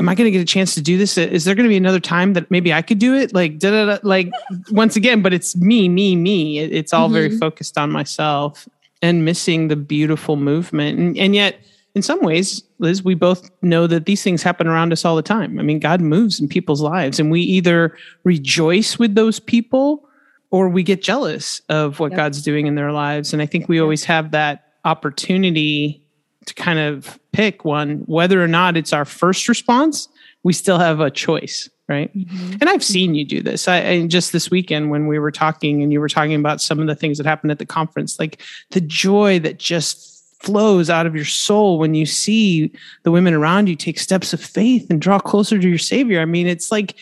Am 0.00 0.08
I 0.08 0.14
going 0.14 0.26
to 0.26 0.30
get 0.30 0.40
a 0.40 0.44
chance 0.44 0.74
to 0.74 0.80
do 0.80 0.96
this? 0.96 1.18
Is 1.18 1.44
there 1.44 1.56
going 1.56 1.64
to 1.64 1.68
be 1.68 1.76
another 1.76 1.98
time 1.98 2.34
that 2.34 2.48
maybe 2.52 2.72
I 2.72 2.82
could 2.82 3.00
do 3.00 3.16
it? 3.16 3.34
Like, 3.34 3.58
da, 3.58 3.70
da, 3.72 3.84
da, 3.84 3.98
like 4.04 4.30
once 4.70 4.94
again, 4.94 5.22
but 5.22 5.34
it's 5.34 5.56
me, 5.56 5.88
me, 5.88 6.14
me. 6.14 6.60
It- 6.60 6.72
it's 6.72 6.92
all 6.92 7.08
very 7.08 7.30
Mhm. 7.30 7.40
focused 7.40 7.76
on 7.76 7.90
myself 7.90 8.68
and 9.02 9.24
missing 9.24 9.66
the 9.66 9.74
beautiful 9.74 10.36
movement. 10.36 11.00
And, 11.00 11.18
and 11.18 11.34
yet, 11.34 11.58
in 11.94 12.02
some 12.02 12.20
ways, 12.22 12.62
Liz, 12.78 13.02
we 13.02 13.14
both 13.14 13.50
know 13.62 13.86
that 13.86 14.06
these 14.06 14.22
things 14.22 14.42
happen 14.42 14.66
around 14.66 14.92
us 14.92 15.04
all 15.04 15.16
the 15.16 15.22
time. 15.22 15.58
I 15.58 15.62
mean, 15.62 15.78
God 15.80 16.00
moves 16.00 16.38
in 16.38 16.48
people's 16.48 16.82
lives, 16.82 17.18
and 17.18 17.30
we 17.30 17.40
either 17.40 17.96
rejoice 18.24 18.98
with 18.98 19.14
those 19.14 19.40
people 19.40 20.08
or 20.50 20.68
we 20.68 20.82
get 20.82 21.02
jealous 21.02 21.60
of 21.68 21.98
what 22.00 22.12
Yep. 22.12 22.16
God's 22.16 22.42
doing 22.42 22.66
in 22.66 22.74
their 22.74 22.92
lives. 22.92 23.32
And 23.32 23.42
I 23.42 23.46
think 23.46 23.68
we 23.68 23.80
always 23.80 24.04
have 24.04 24.30
that 24.30 24.64
opportunity 24.84 26.02
to 26.46 26.54
kind 26.54 26.78
of 26.78 27.18
pick 27.32 27.64
one, 27.64 27.98
whether 28.06 28.42
or 28.42 28.48
not 28.48 28.76
it's 28.76 28.92
our 28.92 29.04
first 29.04 29.48
response, 29.48 30.08
we 30.44 30.52
still 30.54 30.78
have 30.78 31.00
a 31.00 31.10
choice, 31.10 31.68
right? 31.88 32.16
Mhm. 32.16 32.58
And 32.60 32.70
I've 32.70 32.82
seen 32.84 33.14
you 33.14 33.24
do 33.24 33.42
this. 33.42 33.68
I, 33.68 33.86
I 33.86 34.06
just 34.06 34.32
this 34.32 34.50
weekend 34.50 34.90
when 34.90 35.06
we 35.06 35.18
were 35.18 35.30
talking 35.30 35.82
and 35.82 35.92
you 35.92 36.00
were 36.00 36.08
talking 36.08 36.34
about 36.34 36.62
some 36.62 36.78
of 36.78 36.86
the 36.86 36.94
things 36.94 37.18
that 37.18 37.26
happened 37.26 37.50
at 37.50 37.58
the 37.58 37.66
conference, 37.66 38.18
like 38.18 38.40
the 38.70 38.80
joy 38.80 39.38
that 39.40 39.58
just 39.58 40.17
flows 40.40 40.88
out 40.88 41.06
of 41.06 41.14
your 41.14 41.24
soul 41.24 41.78
when 41.78 41.94
you 41.94 42.06
see 42.06 42.70
the 43.02 43.10
women 43.10 43.34
around 43.34 43.68
you 43.68 43.76
take 43.76 43.98
steps 43.98 44.32
of 44.32 44.40
faith 44.40 44.86
and 44.90 45.00
draw 45.00 45.18
closer 45.18 45.58
to 45.58 45.68
your 45.68 45.78
savior. 45.78 46.20
I 46.20 46.24
mean, 46.24 46.46
it's 46.46 46.70
like 46.70 46.94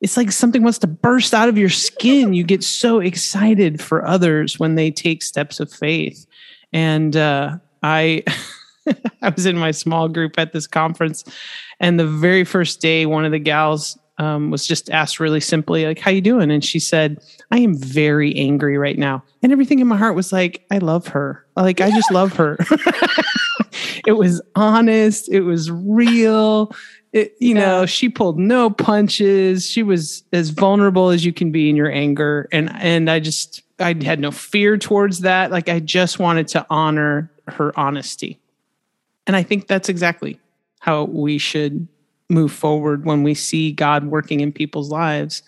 it's 0.00 0.16
like 0.16 0.30
something 0.30 0.62
wants 0.62 0.78
to 0.78 0.86
burst 0.86 1.34
out 1.34 1.48
of 1.48 1.58
your 1.58 1.68
skin. 1.68 2.32
You 2.32 2.44
get 2.44 2.62
so 2.62 3.00
excited 3.00 3.80
for 3.80 4.06
others 4.06 4.58
when 4.58 4.76
they 4.76 4.90
take 4.90 5.22
steps 5.22 5.58
of 5.58 5.72
faith. 5.72 6.24
And 6.72 7.16
uh, 7.16 7.58
I 7.82 8.24
I 9.22 9.28
was 9.30 9.46
in 9.46 9.58
my 9.58 9.72
small 9.72 10.08
group 10.08 10.38
at 10.38 10.52
this 10.52 10.66
conference 10.66 11.24
and 11.80 11.98
the 11.98 12.06
very 12.06 12.44
first 12.44 12.80
day 12.80 13.06
one 13.06 13.24
of 13.24 13.32
the 13.32 13.38
gals 13.38 13.98
um, 14.18 14.50
was 14.50 14.66
just 14.66 14.90
asked 14.90 15.20
really 15.20 15.40
simply 15.40 15.86
like 15.86 15.98
how 15.98 16.10
you 16.10 16.20
doing? 16.20 16.50
And 16.50 16.64
she 16.64 16.78
said 16.78 17.22
i 17.50 17.58
am 17.58 17.76
very 17.76 18.36
angry 18.36 18.76
right 18.76 18.98
now. 18.98 19.22
And 19.42 19.52
everything 19.52 19.78
in 19.78 19.86
my 19.86 19.96
heart 19.96 20.16
was 20.16 20.32
like 20.32 20.64
i 20.70 20.78
love 20.78 21.08
her. 21.08 21.44
Like 21.56 21.80
i 21.80 21.90
just 21.90 22.10
love 22.10 22.34
her. 22.34 22.58
It 24.06 24.16
was 24.16 24.40
honest. 24.54 25.28
It 25.28 25.42
was 25.42 25.70
real. 25.70 26.74
It, 27.12 27.34
you 27.40 27.54
know 27.54 27.86
she 27.86 28.08
pulled 28.08 28.38
no 28.38 28.70
punches. 28.70 29.68
She 29.68 29.82
was 29.82 30.22
as 30.32 30.50
vulnerable 30.50 31.10
as 31.10 31.24
you 31.24 31.32
can 31.32 31.52
be 31.52 31.68
in 31.70 31.76
your 31.76 31.90
anger. 31.90 32.48
And 32.52 32.70
and 32.74 33.10
i 33.10 33.20
just 33.20 33.62
i 33.78 33.94
had 34.02 34.20
no 34.20 34.30
fear 34.30 34.76
towards 34.76 35.20
that. 35.20 35.50
Like 35.50 35.68
i 35.68 35.80
just 35.80 36.18
wanted 36.18 36.48
to 36.48 36.66
honor 36.70 37.30
her 37.48 37.78
honesty. 37.78 38.38
And 39.26 39.36
i 39.36 39.42
think 39.42 39.66
that's 39.66 39.88
exactly 39.88 40.38
how 40.80 41.04
we 41.04 41.38
should 41.38 41.86
move 42.28 42.52
forward 42.52 43.04
when 43.04 43.22
we 43.22 43.34
see 43.34 43.72
God 43.72 44.04
working 44.06 44.40
in 44.40 44.52
people's 44.52 44.90
lives 44.90 45.42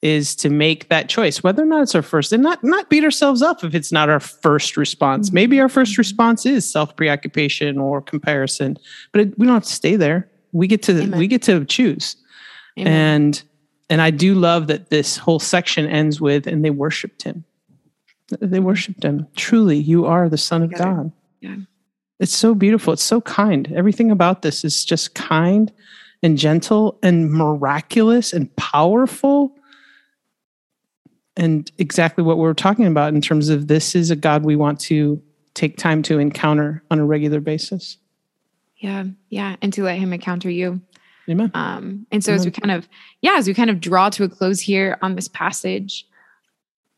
is 0.00 0.36
to 0.36 0.48
make 0.48 0.88
that 0.88 1.08
choice 1.08 1.42
whether 1.42 1.62
or 1.62 1.66
not 1.66 1.82
it's 1.82 1.94
our 1.94 2.02
first 2.02 2.32
and 2.32 2.42
not 2.42 2.62
not 2.62 2.88
beat 2.88 3.02
ourselves 3.02 3.42
up 3.42 3.64
if 3.64 3.74
it's 3.74 3.90
not 3.90 4.08
our 4.08 4.20
first 4.20 4.76
response 4.76 5.28
mm-hmm. 5.28 5.34
maybe 5.34 5.60
our 5.60 5.68
first 5.68 5.98
response 5.98 6.46
is 6.46 6.70
self 6.70 6.94
preoccupation 6.96 7.78
or 7.78 8.00
comparison 8.00 8.76
but 9.12 9.22
it, 9.22 9.38
we 9.38 9.46
don't 9.46 9.54
have 9.54 9.64
to 9.64 9.72
stay 9.72 9.96
there 9.96 10.28
we 10.52 10.66
get 10.66 10.82
to 10.82 10.92
Amen. 10.92 11.18
we 11.18 11.26
get 11.26 11.42
to 11.42 11.64
choose 11.64 12.16
Amen. 12.78 12.92
and 12.92 13.42
and 13.90 14.02
I 14.02 14.10
do 14.10 14.34
love 14.34 14.66
that 14.66 14.90
this 14.90 15.16
whole 15.16 15.40
section 15.40 15.86
ends 15.86 16.20
with 16.20 16.46
and 16.46 16.64
they 16.64 16.70
worshiped 16.70 17.22
him 17.24 17.44
they 18.40 18.60
worshiped 18.60 19.02
him 19.02 19.26
truly 19.34 19.78
you 19.78 20.06
are 20.06 20.28
the 20.28 20.38
son 20.38 20.62
of 20.62 20.70
Together. 20.70 20.94
God 20.94 21.12
Yeah. 21.40 21.56
it's 22.20 22.36
so 22.36 22.54
beautiful. 22.54 22.92
It's 22.92 23.02
so 23.02 23.20
kind. 23.20 23.72
Everything 23.74 24.12
about 24.12 24.42
this 24.42 24.64
is 24.64 24.84
just 24.84 25.14
kind 25.14 25.72
and 26.22 26.36
gentle 26.38 26.98
and 27.02 27.30
miraculous 27.30 28.32
and 28.32 28.54
powerful. 28.56 29.54
And 31.36 31.70
exactly 31.78 32.24
what 32.24 32.38
we're 32.38 32.54
talking 32.54 32.86
about 32.86 33.14
in 33.14 33.20
terms 33.20 33.48
of 33.48 33.68
this 33.68 33.94
is 33.94 34.10
a 34.10 34.16
God 34.16 34.44
we 34.44 34.56
want 34.56 34.80
to 34.80 35.22
take 35.54 35.76
time 35.76 36.02
to 36.02 36.18
encounter 36.18 36.82
on 36.90 36.98
a 36.98 37.04
regular 37.04 37.40
basis. 37.40 37.98
yeah, 38.78 39.04
yeah, 39.28 39.56
and 39.60 39.72
to 39.72 39.82
let 39.82 39.98
him 39.98 40.12
encounter 40.12 40.50
you. 40.50 40.80
Amen. 41.28 41.50
Um, 41.52 42.06
and 42.10 42.24
so 42.24 42.32
as 42.32 42.44
we 42.44 42.50
kind 42.50 42.70
of, 42.70 42.88
yeah, 43.20 43.34
as 43.36 43.46
we 43.46 43.54
kind 43.54 43.70
of 43.70 43.80
draw 43.80 44.08
to 44.10 44.24
a 44.24 44.28
close 44.28 44.60
here 44.60 44.96
on 45.02 45.14
this 45.14 45.28
passage, 45.28 46.06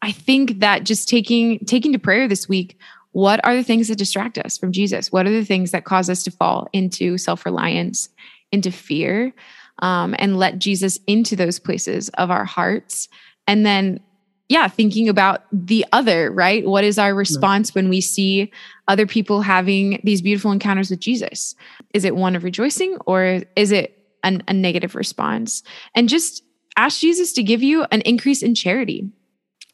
I 0.02 0.12
think 0.12 0.60
that 0.60 0.84
just 0.84 1.08
taking 1.08 1.58
taking 1.60 1.92
to 1.92 1.98
prayer 1.98 2.28
this 2.28 2.48
week, 2.48 2.78
what 3.12 3.44
are 3.44 3.56
the 3.56 3.64
things 3.64 3.88
that 3.88 3.96
distract 3.96 4.38
us 4.38 4.56
from 4.56 4.72
Jesus? 4.72 5.10
What 5.10 5.26
are 5.26 5.30
the 5.30 5.44
things 5.44 5.72
that 5.72 5.84
cause 5.84 6.08
us 6.08 6.22
to 6.24 6.30
fall 6.30 6.68
into 6.72 7.18
self-reliance, 7.18 8.08
into 8.52 8.70
fear, 8.70 9.32
um, 9.80 10.14
and 10.18 10.38
let 10.38 10.58
Jesus 10.58 10.98
into 11.06 11.36
those 11.36 11.58
places 11.58 12.08
of 12.10 12.30
our 12.30 12.44
hearts? 12.44 13.08
And 13.46 13.64
then, 13.64 14.00
yeah, 14.48 14.68
thinking 14.68 15.08
about 15.08 15.44
the 15.52 15.84
other, 15.92 16.30
right? 16.30 16.66
What 16.66 16.84
is 16.84 16.98
our 16.98 17.14
response 17.14 17.74
when 17.74 17.88
we 17.88 18.00
see 18.00 18.50
other 18.88 19.06
people 19.06 19.42
having 19.42 20.00
these 20.04 20.22
beautiful 20.22 20.52
encounters 20.52 20.90
with 20.90 21.00
Jesus? 21.00 21.54
Is 21.94 22.04
it 22.04 22.16
one 22.16 22.34
of 22.36 22.44
rejoicing 22.44 22.96
or 23.06 23.42
is 23.56 23.72
it 23.72 23.96
an, 24.24 24.42
a 24.48 24.52
negative 24.52 24.94
response? 24.94 25.62
And 25.94 26.08
just 26.08 26.42
ask 26.76 27.00
Jesus 27.00 27.32
to 27.34 27.42
give 27.42 27.62
you 27.62 27.84
an 27.92 28.00
increase 28.02 28.42
in 28.42 28.54
charity, 28.54 29.08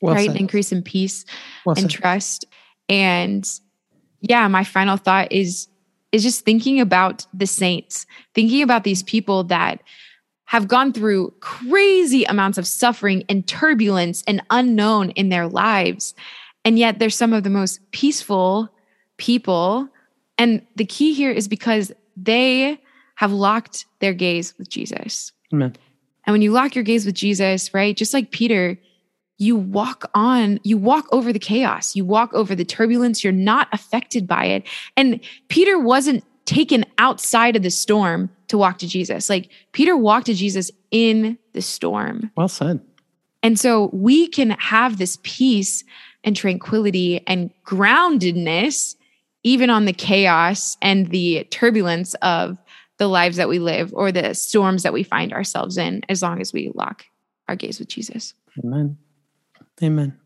Well 0.01 0.15
right? 0.15 0.27
said. 0.27 0.37
Increase 0.37 0.73
in 0.73 0.83
peace 0.83 1.25
Well 1.65 1.75
and 1.77 1.91
said. 1.91 1.99
trust. 1.99 2.45
And 2.89 3.51
yeah, 4.21 4.47
my 4.49 4.65
final 4.65 4.97
thought 4.97 5.33
is 5.33 5.69
is 6.17 6.23
just 6.23 6.45
thinking 6.45 6.81
about 6.81 7.27
the 7.33 7.47
saints, 7.47 8.07
thinking 8.35 8.63
about 8.63 8.83
these 8.83 9.03
people 9.03 9.45
that 9.45 9.83
have 10.47 10.67
gone 10.67 10.93
through 10.93 11.35
crazy 11.41 12.25
amounts 12.25 12.57
of 12.57 12.67
suffering 12.67 13.25
and 13.29 13.47
turbulence 13.47 14.25
and 14.27 14.43
unknown 14.51 15.11
in 15.11 15.29
their 15.29 15.47
lives. 15.47 16.15
And 16.65 16.79
yet 16.79 16.99
they're 16.99 17.11
some 17.11 17.33
of 17.33 17.43
the 17.45 17.51
most 17.51 17.81
peaceful 17.91 18.69
people. 19.19 19.89
And 20.39 20.65
the 20.77 20.85
key 20.85 21.13
here 21.13 21.31
is 21.31 21.49
because 21.49 21.93
they 22.17 22.81
have 23.17 23.33
locked 23.33 23.87
their 24.01 24.15
gaze 24.15 24.55
with 24.59 24.69
Jesus. 24.69 25.33
Amen. 25.53 25.75
And 26.25 26.33
when 26.33 26.43
you 26.43 26.53
lock 26.53 26.75
your 26.75 26.85
gaze 26.85 27.07
with 27.07 27.15
Jesus, 27.15 27.73
right, 27.75 27.97
just 27.97 28.15
like 28.15 28.31
Peter, 28.31 28.79
you 29.39 29.57
walk 29.57 30.11
on, 30.15 30.61
you 30.63 30.79
walk 30.79 31.07
over 31.13 31.33
the 31.33 31.39
chaos, 31.39 31.95
you 31.95 32.05
walk 32.05 32.33
over 32.33 32.55
the 32.55 32.65
turbulence, 32.65 33.23
you're 33.23 33.33
not 33.33 33.69
affected 33.73 34.27
by 34.27 34.47
it. 34.47 34.67
And 34.97 35.21
Peter 35.49 35.79
wasn't 35.79 36.25
taken 36.47 36.85
outside 36.99 37.57
of 37.57 37.63
the 37.63 37.71
storm 37.71 38.31
to 38.49 38.57
walk 38.57 38.79
to 38.79 38.87
Jesus. 38.87 39.29
Like 39.29 39.51
Peter 39.73 39.97
walked 39.97 40.27
to 40.27 40.35
Jesus 40.35 40.71
in 40.91 41.39
the 41.53 41.63
storm. 41.63 42.31
Well 42.37 42.49
said. 42.49 42.81
And 43.43 43.59
so 43.59 43.91
we 43.93 44.29
can 44.29 44.51
have 44.51 44.99
this 44.99 45.19
peace 45.23 45.85
and 46.25 46.37
tranquility 46.37 47.23
and 47.27 47.51
groundedness 47.65 48.97
even 49.43 49.71
on 49.71 49.85
the 49.85 49.93
chaos 49.93 50.77
and 50.83 51.11
the 51.11 51.47
turbulence 51.51 52.15
of 52.15 52.59
the 52.99 53.07
lives 53.07 53.37
that 53.37 53.49
we 53.49 53.59
live 53.59 53.93
or 53.95 54.11
the 54.11 54.35
storms 54.35 54.83
that 54.83 54.93
we 54.93 55.03
find 55.03 55.33
ourselves 55.33 55.79
in 55.79 56.03
as 56.09 56.23
long 56.23 56.41
as 56.41 56.53
we 56.53 56.73
lock 56.75 57.05
our 57.47 57.55
gaze 57.55 57.79
with 57.79 57.89
Jesus. 57.89 58.35
Amen. 58.65 58.97
Amen. 59.83 60.19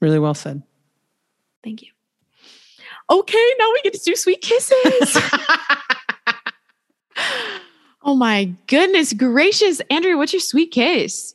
Really 0.00 0.18
well 0.18 0.34
said. 0.34 0.62
Thank 1.62 1.82
you. 1.82 1.90
Okay, 3.10 3.54
now 3.58 3.70
we 3.72 3.80
get 3.82 3.94
to 3.94 4.00
do 4.00 4.16
sweet 4.16 4.40
kisses. 4.40 5.16
oh 8.02 8.14
my 8.14 8.52
goodness 8.66 9.12
gracious. 9.12 9.80
Andrew, 9.90 10.16
what's 10.16 10.32
your 10.32 10.40
sweet 10.40 10.72
kiss? 10.72 11.34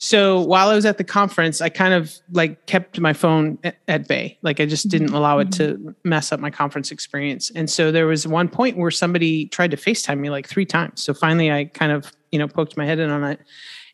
So 0.00 0.40
while 0.40 0.68
I 0.68 0.74
was 0.76 0.86
at 0.86 0.96
the 0.96 1.04
conference, 1.04 1.60
I 1.60 1.68
kind 1.70 1.92
of 1.92 2.14
like 2.30 2.66
kept 2.66 3.00
my 3.00 3.12
phone 3.12 3.58
at, 3.64 3.78
at 3.88 4.06
bay. 4.06 4.38
Like 4.42 4.60
I 4.60 4.66
just 4.66 4.86
mm-hmm. 4.86 4.98
didn't 4.98 5.14
allow 5.14 5.40
it 5.40 5.50
to 5.52 5.74
mm-hmm. 5.74 5.90
mess 6.04 6.30
up 6.30 6.38
my 6.38 6.50
conference 6.50 6.92
experience. 6.92 7.50
And 7.54 7.68
so 7.68 7.90
there 7.90 8.06
was 8.06 8.26
one 8.26 8.48
point 8.48 8.76
where 8.76 8.92
somebody 8.92 9.46
tried 9.46 9.72
to 9.72 9.76
FaceTime 9.76 10.20
me 10.20 10.30
like 10.30 10.46
three 10.46 10.66
times. 10.66 11.02
So 11.02 11.12
finally 11.14 11.50
I 11.50 11.64
kind 11.64 11.90
of, 11.90 12.12
you 12.30 12.38
know, 12.38 12.46
poked 12.46 12.76
my 12.76 12.86
head 12.86 13.00
in 13.00 13.10
on 13.10 13.24
it. 13.24 13.40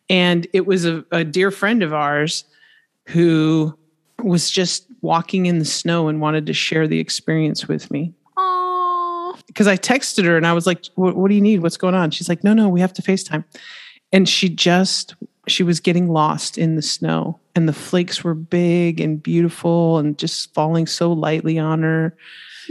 And 0.09 0.47
it 0.53 0.67
was 0.67 0.85
a, 0.85 1.05
a 1.11 1.25
dear 1.25 1.51
friend 1.51 1.83
of 1.83 1.93
ours 1.93 2.45
who 3.07 3.77
was 4.23 4.51
just 4.51 4.87
walking 5.03 5.47
in 5.47 5.59
the 5.59 5.65
snow 5.65 6.09
and 6.09 6.21
wanted 6.21 6.47
to 6.47 6.53
share 6.53 6.87
the 6.87 6.99
experience 6.99 7.69
with 7.69 7.91
me. 7.91 8.13
Oh, 8.37 9.37
Because 9.47 9.67
I 9.67 9.77
texted 9.77 10.25
her 10.25 10.37
and 10.37 10.47
I 10.47 10.53
was 10.53 10.67
like, 10.67 10.87
what, 10.95 11.17
what 11.17 11.29
do 11.29 11.35
you 11.35 11.41
need? 11.41 11.63
What's 11.63 11.77
going 11.77 11.95
on? 11.95 12.11
She's 12.11 12.29
like, 12.29 12.45
no, 12.45 12.55
no, 12.55 12.69
we 12.69 12.81
have 12.81 12.93
to 12.95 13.03
FaceTime. 13.03 13.45
And 14.13 14.29
she 14.29 14.49
just, 14.49 15.15
she 15.49 15.63
was 15.63 15.81
getting 15.81 16.09
lost 16.09 16.57
in 16.57 16.77
the 16.77 16.83
snow 16.83 17.41
and 17.55 17.69
the 17.69 17.73
flakes 17.73 18.25
were 18.25 18.35
big 18.35 19.01
and 19.01 19.23
beautiful 19.23 19.99
and 19.99 20.17
just 20.17 20.53
falling 20.55 20.87
so 20.87 21.13
lightly 21.13 21.59
on 21.59 21.83
her. 21.83 22.17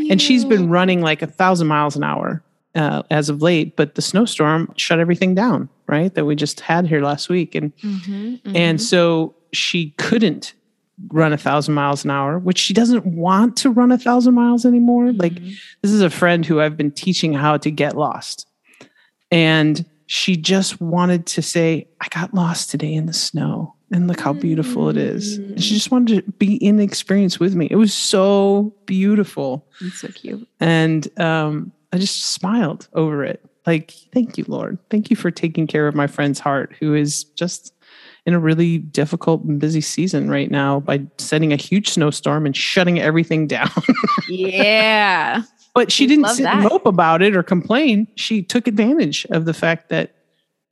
And 0.10 0.22
she's 0.22 0.44
been 0.44 0.70
running 0.70 1.02
like 1.02 1.22
a 1.22 1.28
thousand 1.28 1.68
miles 1.68 1.96
an 1.96 2.04
hour 2.04 2.42
uh, 2.76 3.04
as 3.12 3.30
of 3.30 3.42
late, 3.42 3.76
but 3.76 3.96
the 3.96 4.02
snowstorm 4.02 4.74
shut 4.78 5.00
everything 5.00 5.36
down, 5.36 5.70
right? 5.88 6.14
That 6.16 6.26
we 6.26 6.36
just 6.36 6.60
had 6.62 6.88
here 6.88 7.02
last 7.02 7.30
week. 7.30 7.56
And 7.56 7.76
Mhm, 7.78 8.40
and 8.56 8.80
mhm. 8.80 8.82
so 8.82 9.36
she 9.52 9.92
couldn't 9.98 10.54
run 11.10 11.34
a 11.34 11.38
thousand 11.38 11.74
miles 11.74 12.04
an 12.06 12.12
hour, 12.12 12.40
which 12.40 12.58
she 12.58 12.74
doesn't 12.74 13.06
want 13.06 13.58
to 13.58 13.70
run 13.70 13.92
a 13.92 13.98
thousand 13.98 14.34
miles 14.36 14.66
anymore. 14.66 15.12
Like 15.12 15.34
Mhm. 15.34 15.56
this 15.82 15.92
is 15.92 16.02
a 16.02 16.10
friend 16.10 16.46
who 16.46 16.60
I've 16.62 16.78
been 16.78 16.92
teaching 16.92 17.34
how 17.34 17.58
to 17.58 17.70
get 17.72 17.96
lost. 17.98 18.48
And 19.32 19.86
she 20.06 20.36
just 20.38 20.80
wanted 20.82 21.26
to 21.28 21.42
say, 21.42 21.88
I 22.02 22.08
got 22.10 22.34
lost 22.34 22.70
today 22.70 22.94
in 22.94 23.06
the 23.08 23.14
snow. 23.14 23.76
And 23.92 24.08
look 24.08 24.20
how 24.22 24.34
beautiful 24.34 24.90
it 24.90 24.98
is. 24.98 25.38
And 25.38 25.62
she 25.62 25.76
just 25.76 25.92
wanted 25.92 26.26
to 26.26 26.32
be 26.34 26.56
in 26.56 26.78
the 26.78 26.84
experience 26.84 27.40
with 27.40 27.54
me. 27.54 27.68
It 27.70 27.76
was 27.76 27.94
so 27.94 28.74
beautiful. 28.88 29.68
It's 29.82 30.02
so 30.02 30.08
cute. 30.08 30.48
And 30.60 31.08
um, 31.20 31.72
I 31.94 31.98
just 31.98 32.26
smiled 32.26 32.88
over 32.94 33.24
it. 33.24 33.46
Like, 33.66 33.92
thank 34.14 34.38
you, 34.38 34.46
Lord. 34.48 34.78
Thank 34.90 35.10
you 35.10 35.16
for 35.16 35.32
taking 35.32 35.68
care 35.68 35.88
of 35.88 35.96
my 35.96 36.08
friend's 36.08 36.40
heart, 36.40 36.76
who 36.80 36.94
is 36.94 37.24
just 37.24 37.74
in 38.26 38.34
a 38.34 38.40
really 38.40 38.80
difficult 38.80 39.44
and 39.44 39.60
busy 39.60 39.82
season 39.82 40.30
right 40.30 40.50
now 40.50 40.80
by 40.80 41.06
setting 41.18 41.54
a 41.54 41.58
huge 41.58 41.90
snowstorm 41.90 42.46
and 42.46 42.56
shutting 42.56 43.00
everything 43.00 43.48
down. 43.56 43.70
Yeah. 44.28 45.44
but 45.76 45.92
she 45.92 46.06
We 46.06 46.08
didn't 46.16 46.30
sit 46.30 46.46
and 46.46 46.64
mope 46.64 46.86
about 46.86 47.22
it 47.22 47.36
or 47.36 47.44
complain. 47.44 48.08
She 48.16 48.42
took 48.42 48.68
advantage 48.68 49.26
of 49.30 49.46
the 49.46 49.54
fact 49.54 49.90
that 49.90 50.16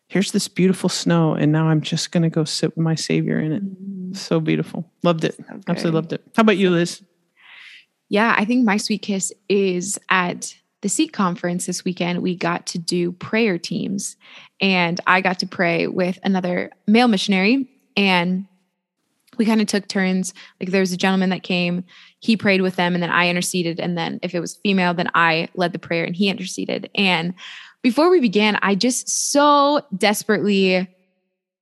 here's 0.08 0.32
this 0.32 0.48
beautiful 0.48 0.90
snow, 0.90 1.34
and 1.34 1.52
now 1.52 1.70
I'm 1.70 1.82
just 1.82 2.12
going 2.12 2.24
to 2.24 2.30
go 2.30 2.44
sit 2.44 2.76
with 2.76 2.84
my 2.84 2.96
Savior 2.96 3.40
in 3.40 3.52
it. 3.52 3.64
Mm-hmm. 3.64 4.14
So 4.14 4.40
beautiful. 4.40 4.90
Loved 5.04 5.24
it. 5.24 5.38
Absolutely 5.68 5.92
loved 5.92 6.14
it. 6.14 6.24
How 6.36 6.42
about 6.42 6.58
you, 6.58 6.70
Liz? 6.70 7.02
Yeah, 8.10 8.36
I 8.38 8.44
think 8.44 8.66
my 8.66 8.76
sweet 8.76 9.02
kiss 9.02 9.32
is 9.48 9.98
at 10.10 10.54
the 10.82 10.90
Seek 10.90 11.14
conference 11.14 11.66
this 11.66 11.86
weekend. 11.86 12.22
We 12.22 12.36
got 12.36 12.66
to 12.68 12.78
do 12.78 13.12
prayer 13.14 13.58
teams, 13.58 14.16
and 14.60 15.00
I 15.08 15.22
got 15.22 15.40
to 15.40 15.48
pray 15.48 15.88
with 15.88 16.20
another 16.24 16.72
male 16.88 17.08
missionary, 17.08 17.68
and 17.96 18.46
we 19.38 19.46
kind 19.46 19.62
of 19.62 19.68
took 19.68 19.88
turns. 19.88 20.34
Like 20.60 20.72
there 20.72 20.82
was 20.82 20.92
a 20.92 20.98
gentleman 20.98 21.30
that 21.30 21.44
came, 21.44 21.84
he 22.20 22.38
prayed 22.38 22.62
with 22.62 22.76
them, 22.76 22.94
and 22.94 23.02
then 23.02 23.10
I 23.10 23.30
interceded. 23.30 23.80
And 23.80 23.98
then 23.98 24.20
if 24.22 24.36
it 24.36 24.40
was 24.40 24.58
female, 24.58 24.94
then 24.94 25.10
I 25.16 25.50
led 25.56 25.74
the 25.74 25.80
prayer 25.80 26.04
and 26.04 26.16
he 26.16 26.30
interceded. 26.30 26.90
And 26.96 27.34
before 27.82 28.10
we 28.10 28.20
began, 28.20 28.60
I 28.62 28.76
just 28.76 29.10
so 29.32 29.82
desperately 29.98 30.88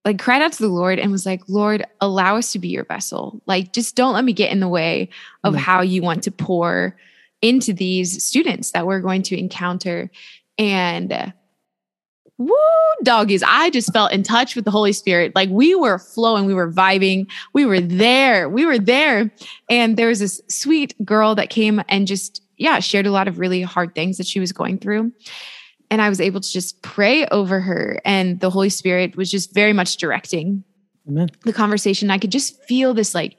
like 0.05 0.19
cried 0.19 0.41
out 0.41 0.51
to 0.53 0.63
the 0.63 0.69
Lord 0.69 0.99
and 0.99 1.11
was 1.11 1.25
like, 1.25 1.41
Lord, 1.47 1.85
allow 2.01 2.37
us 2.37 2.51
to 2.53 2.59
be 2.59 2.69
your 2.69 2.85
vessel. 2.85 3.41
Like, 3.45 3.73
just 3.73 3.95
don't 3.95 4.13
let 4.13 4.25
me 4.25 4.33
get 4.33 4.51
in 4.51 4.59
the 4.59 4.67
way 4.67 5.09
of 5.43 5.55
how 5.55 5.81
you 5.81 6.01
want 6.01 6.23
to 6.23 6.31
pour 6.31 6.97
into 7.41 7.73
these 7.73 8.23
students 8.23 8.71
that 8.71 8.85
we're 8.85 8.99
going 8.99 9.21
to 9.23 9.39
encounter. 9.39 10.09
And 10.57 11.11
uh, 11.11 11.27
woo, 12.37 12.55
doggies, 13.03 13.43
I 13.43 13.69
just 13.69 13.93
felt 13.93 14.11
in 14.11 14.23
touch 14.23 14.55
with 14.55 14.65
the 14.65 14.71
Holy 14.71 14.93
Spirit. 14.93 15.35
Like 15.35 15.49
we 15.49 15.75
were 15.75 15.99
flowing, 15.99 16.45
we 16.45 16.53
were 16.53 16.71
vibing, 16.71 17.29
we 17.53 17.65
were 17.65 17.81
there, 17.81 18.49
we 18.49 18.65
were 18.65 18.79
there. 18.79 19.31
And 19.69 19.97
there 19.97 20.07
was 20.07 20.19
this 20.19 20.41
sweet 20.47 20.93
girl 21.05 21.35
that 21.35 21.49
came 21.49 21.81
and 21.87 22.07
just, 22.07 22.41
yeah, 22.57 22.79
shared 22.79 23.07
a 23.07 23.11
lot 23.11 23.27
of 23.27 23.39
really 23.39 23.61
hard 23.61 23.95
things 23.95 24.17
that 24.17 24.27
she 24.27 24.39
was 24.39 24.51
going 24.51 24.79
through. 24.79 25.11
And 25.91 26.01
I 26.01 26.09
was 26.09 26.21
able 26.21 26.39
to 26.39 26.51
just 26.51 26.81
pray 26.83 27.25
over 27.27 27.59
her, 27.59 27.99
and 28.05 28.39
the 28.41 28.51
Holy 28.51 28.69
Spirit 28.69 29.15
was 29.15 29.31
just 29.31 29.55
very 29.55 29.73
much 29.73 29.97
directing 29.97 30.63
Amen. 31.07 31.29
the 31.45 31.53
conversation. 31.53 32.11
I 32.11 32.19
could 32.19 32.31
just 32.31 32.61
feel 32.65 32.93
this 32.93 33.15
like, 33.15 33.37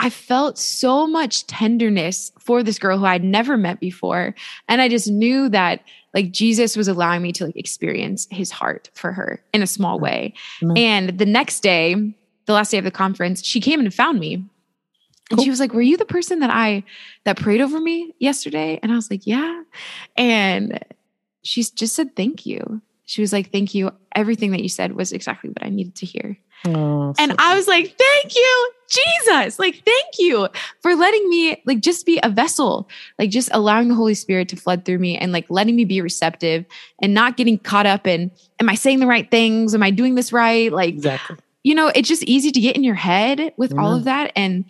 I 0.00 0.10
felt 0.10 0.58
so 0.58 1.06
much 1.06 1.46
tenderness 1.46 2.32
for 2.38 2.62
this 2.62 2.78
girl 2.78 2.98
who 2.98 3.04
I'd 3.04 3.24
never 3.24 3.56
met 3.56 3.80
before. 3.80 4.34
And 4.68 4.80
I 4.80 4.88
just 4.88 5.08
knew 5.08 5.48
that 5.50 5.82
like 6.12 6.30
Jesus 6.30 6.76
was 6.76 6.88
allowing 6.88 7.22
me 7.22 7.32
to 7.32 7.46
like 7.46 7.56
experience 7.56 8.26
his 8.30 8.50
heart 8.50 8.90
for 8.94 9.12
her 9.12 9.42
in 9.52 9.62
a 9.62 9.66
small 9.66 9.98
way. 9.98 10.34
Amen. 10.62 10.76
And 10.76 11.18
the 11.18 11.26
next 11.26 11.60
day, 11.60 11.94
the 12.46 12.52
last 12.52 12.70
day 12.70 12.78
of 12.78 12.84
the 12.84 12.90
conference, 12.90 13.44
she 13.44 13.60
came 13.60 13.80
and 13.80 13.92
found 13.92 14.20
me. 14.20 14.44
And 15.30 15.40
she 15.40 15.50
was 15.50 15.58
like, 15.58 15.72
Were 15.72 15.80
you 15.80 15.96
the 15.96 16.04
person 16.04 16.40
that 16.40 16.50
I 16.50 16.84
that 17.24 17.38
prayed 17.38 17.60
over 17.60 17.80
me 17.80 18.14
yesterday? 18.18 18.78
And 18.82 18.92
I 18.92 18.96
was 18.96 19.10
like, 19.10 19.26
Yeah. 19.26 19.62
And 20.16 20.78
she 21.42 21.62
just 21.62 21.94
said, 21.94 22.14
Thank 22.14 22.44
you. 22.44 22.82
She 23.06 23.22
was 23.22 23.32
like, 23.32 23.50
Thank 23.50 23.74
you. 23.74 23.90
Everything 24.14 24.50
that 24.50 24.62
you 24.62 24.68
said 24.68 24.94
was 24.94 25.12
exactly 25.12 25.50
what 25.50 25.64
I 25.64 25.70
needed 25.70 25.94
to 25.96 26.06
hear. 26.06 26.38
Oh, 26.66 27.14
And 27.18 27.32
so- 27.32 27.36
I 27.38 27.54
was 27.54 27.68
like, 27.68 27.94
thank 27.98 28.34
you, 28.34 28.70
Jesus. 28.88 29.58
Like, 29.58 29.82
thank 29.84 30.18
you 30.18 30.48
for 30.80 30.94
letting 30.94 31.28
me, 31.28 31.60
like, 31.66 31.80
just 31.80 32.06
be 32.06 32.18
a 32.22 32.28
vessel, 32.28 32.88
like, 33.18 33.30
just 33.30 33.48
allowing 33.52 33.88
the 33.88 33.94
Holy 33.94 34.14
Spirit 34.14 34.48
to 34.50 34.56
flood 34.56 34.84
through 34.84 34.98
me 34.98 35.16
and, 35.18 35.32
like, 35.32 35.46
letting 35.48 35.76
me 35.76 35.84
be 35.84 36.00
receptive 36.00 36.64
and 37.02 37.12
not 37.12 37.36
getting 37.36 37.58
caught 37.58 37.86
up 37.86 38.06
in, 38.06 38.30
am 38.60 38.68
I 38.68 38.74
saying 38.74 39.00
the 39.00 39.06
right 39.06 39.30
things? 39.30 39.74
Am 39.74 39.82
I 39.82 39.90
doing 39.90 40.14
this 40.14 40.32
right? 40.32 40.72
Like, 40.72 40.94
exactly. 40.94 41.36
you 41.64 41.74
know, 41.74 41.88
it's 41.94 42.08
just 42.08 42.22
easy 42.24 42.50
to 42.50 42.60
get 42.60 42.76
in 42.76 42.84
your 42.84 42.94
head 42.94 43.52
with 43.56 43.76
all 43.76 43.94
of 43.94 44.04
that. 44.04 44.32
And, 44.36 44.64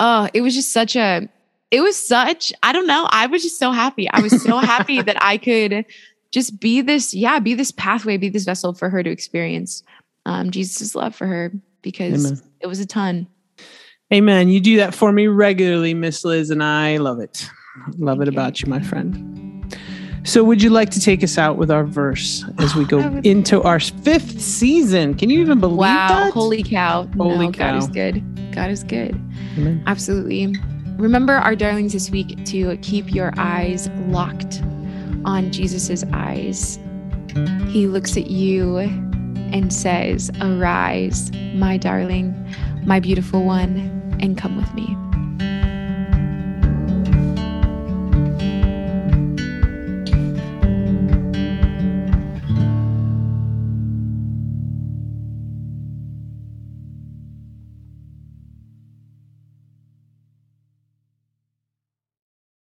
oh, 0.00 0.28
it 0.34 0.40
was 0.40 0.54
just 0.54 0.72
such 0.72 0.96
a, 0.96 1.28
it 1.70 1.80
was 1.80 1.96
such, 1.96 2.52
I 2.62 2.72
don't 2.72 2.86
know. 2.86 3.06
I 3.10 3.26
was 3.26 3.42
just 3.42 3.58
so 3.58 3.72
happy. 3.72 4.10
I 4.10 4.20
was 4.20 4.42
so 4.42 4.58
happy 4.58 5.02
that 5.02 5.22
I 5.22 5.36
could 5.36 5.84
just 6.30 6.60
be 6.60 6.80
this, 6.80 7.14
yeah, 7.14 7.38
be 7.38 7.54
this 7.54 7.72
pathway, 7.72 8.16
be 8.16 8.28
this 8.28 8.44
vessel 8.44 8.72
for 8.74 8.90
her 8.90 9.02
to 9.02 9.10
experience 9.10 9.82
um, 10.28 10.50
Jesus' 10.50 10.94
love 10.94 11.14
for 11.14 11.26
her 11.26 11.50
because 11.82 12.24
Amen. 12.26 12.40
it 12.60 12.66
was 12.66 12.80
a 12.80 12.86
ton. 12.86 13.26
Amen. 14.12 14.48
You 14.48 14.60
do 14.60 14.76
that 14.76 14.94
for 14.94 15.10
me 15.12 15.26
regularly, 15.26 15.94
Miss 15.94 16.24
Liz, 16.24 16.50
and 16.50 16.62
I 16.62 16.98
love 16.98 17.18
it. 17.20 17.48
Love 17.96 18.20
it 18.20 18.24
Thank 18.26 18.34
you. 18.34 18.40
about 18.40 18.60
you, 18.60 18.68
my 18.68 18.80
friend. 18.80 19.74
So, 20.24 20.44
would 20.44 20.62
you 20.62 20.68
like 20.70 20.90
to 20.90 21.00
take 21.00 21.22
us 21.24 21.38
out 21.38 21.56
with 21.56 21.70
our 21.70 21.84
verse 21.84 22.44
as 22.58 22.74
we 22.74 22.84
go 22.94 22.98
into 23.24 23.62
our 23.62 23.80
fifth 23.80 24.40
season? 24.40 25.14
Can 25.14 25.30
you 25.30 25.40
even 25.40 25.60
believe 25.60 25.78
Wow. 25.78 26.08
that? 26.08 26.32
Holy 26.34 26.62
cow. 26.62 27.06
Holy 27.16 27.46
no, 27.46 27.52
God 27.52 27.76
is 27.76 27.88
good. 27.88 28.22
God 28.52 28.70
is 28.70 28.84
good. 28.84 29.14
Amen. 29.56 29.82
Absolutely. 29.86 30.54
Remember, 30.98 31.34
our 31.34 31.54
darlings, 31.54 31.92
this 31.92 32.10
week 32.10 32.44
to 32.46 32.76
keep 32.78 33.14
your 33.14 33.32
eyes 33.38 33.88
locked 34.08 34.60
on 35.24 35.50
Jesus's 35.52 36.04
eyes. 36.12 36.78
He 37.68 37.86
looks 37.86 38.16
at 38.16 38.28
you 38.30 38.78
and 39.52 39.72
says, 39.72 40.30
Arise, 40.40 41.32
my 41.54 41.76
darling, 41.76 42.34
my 42.84 43.00
beautiful 43.00 43.44
one, 43.44 44.16
and 44.20 44.36
come 44.36 44.56
with 44.56 44.72
me. 44.74 44.96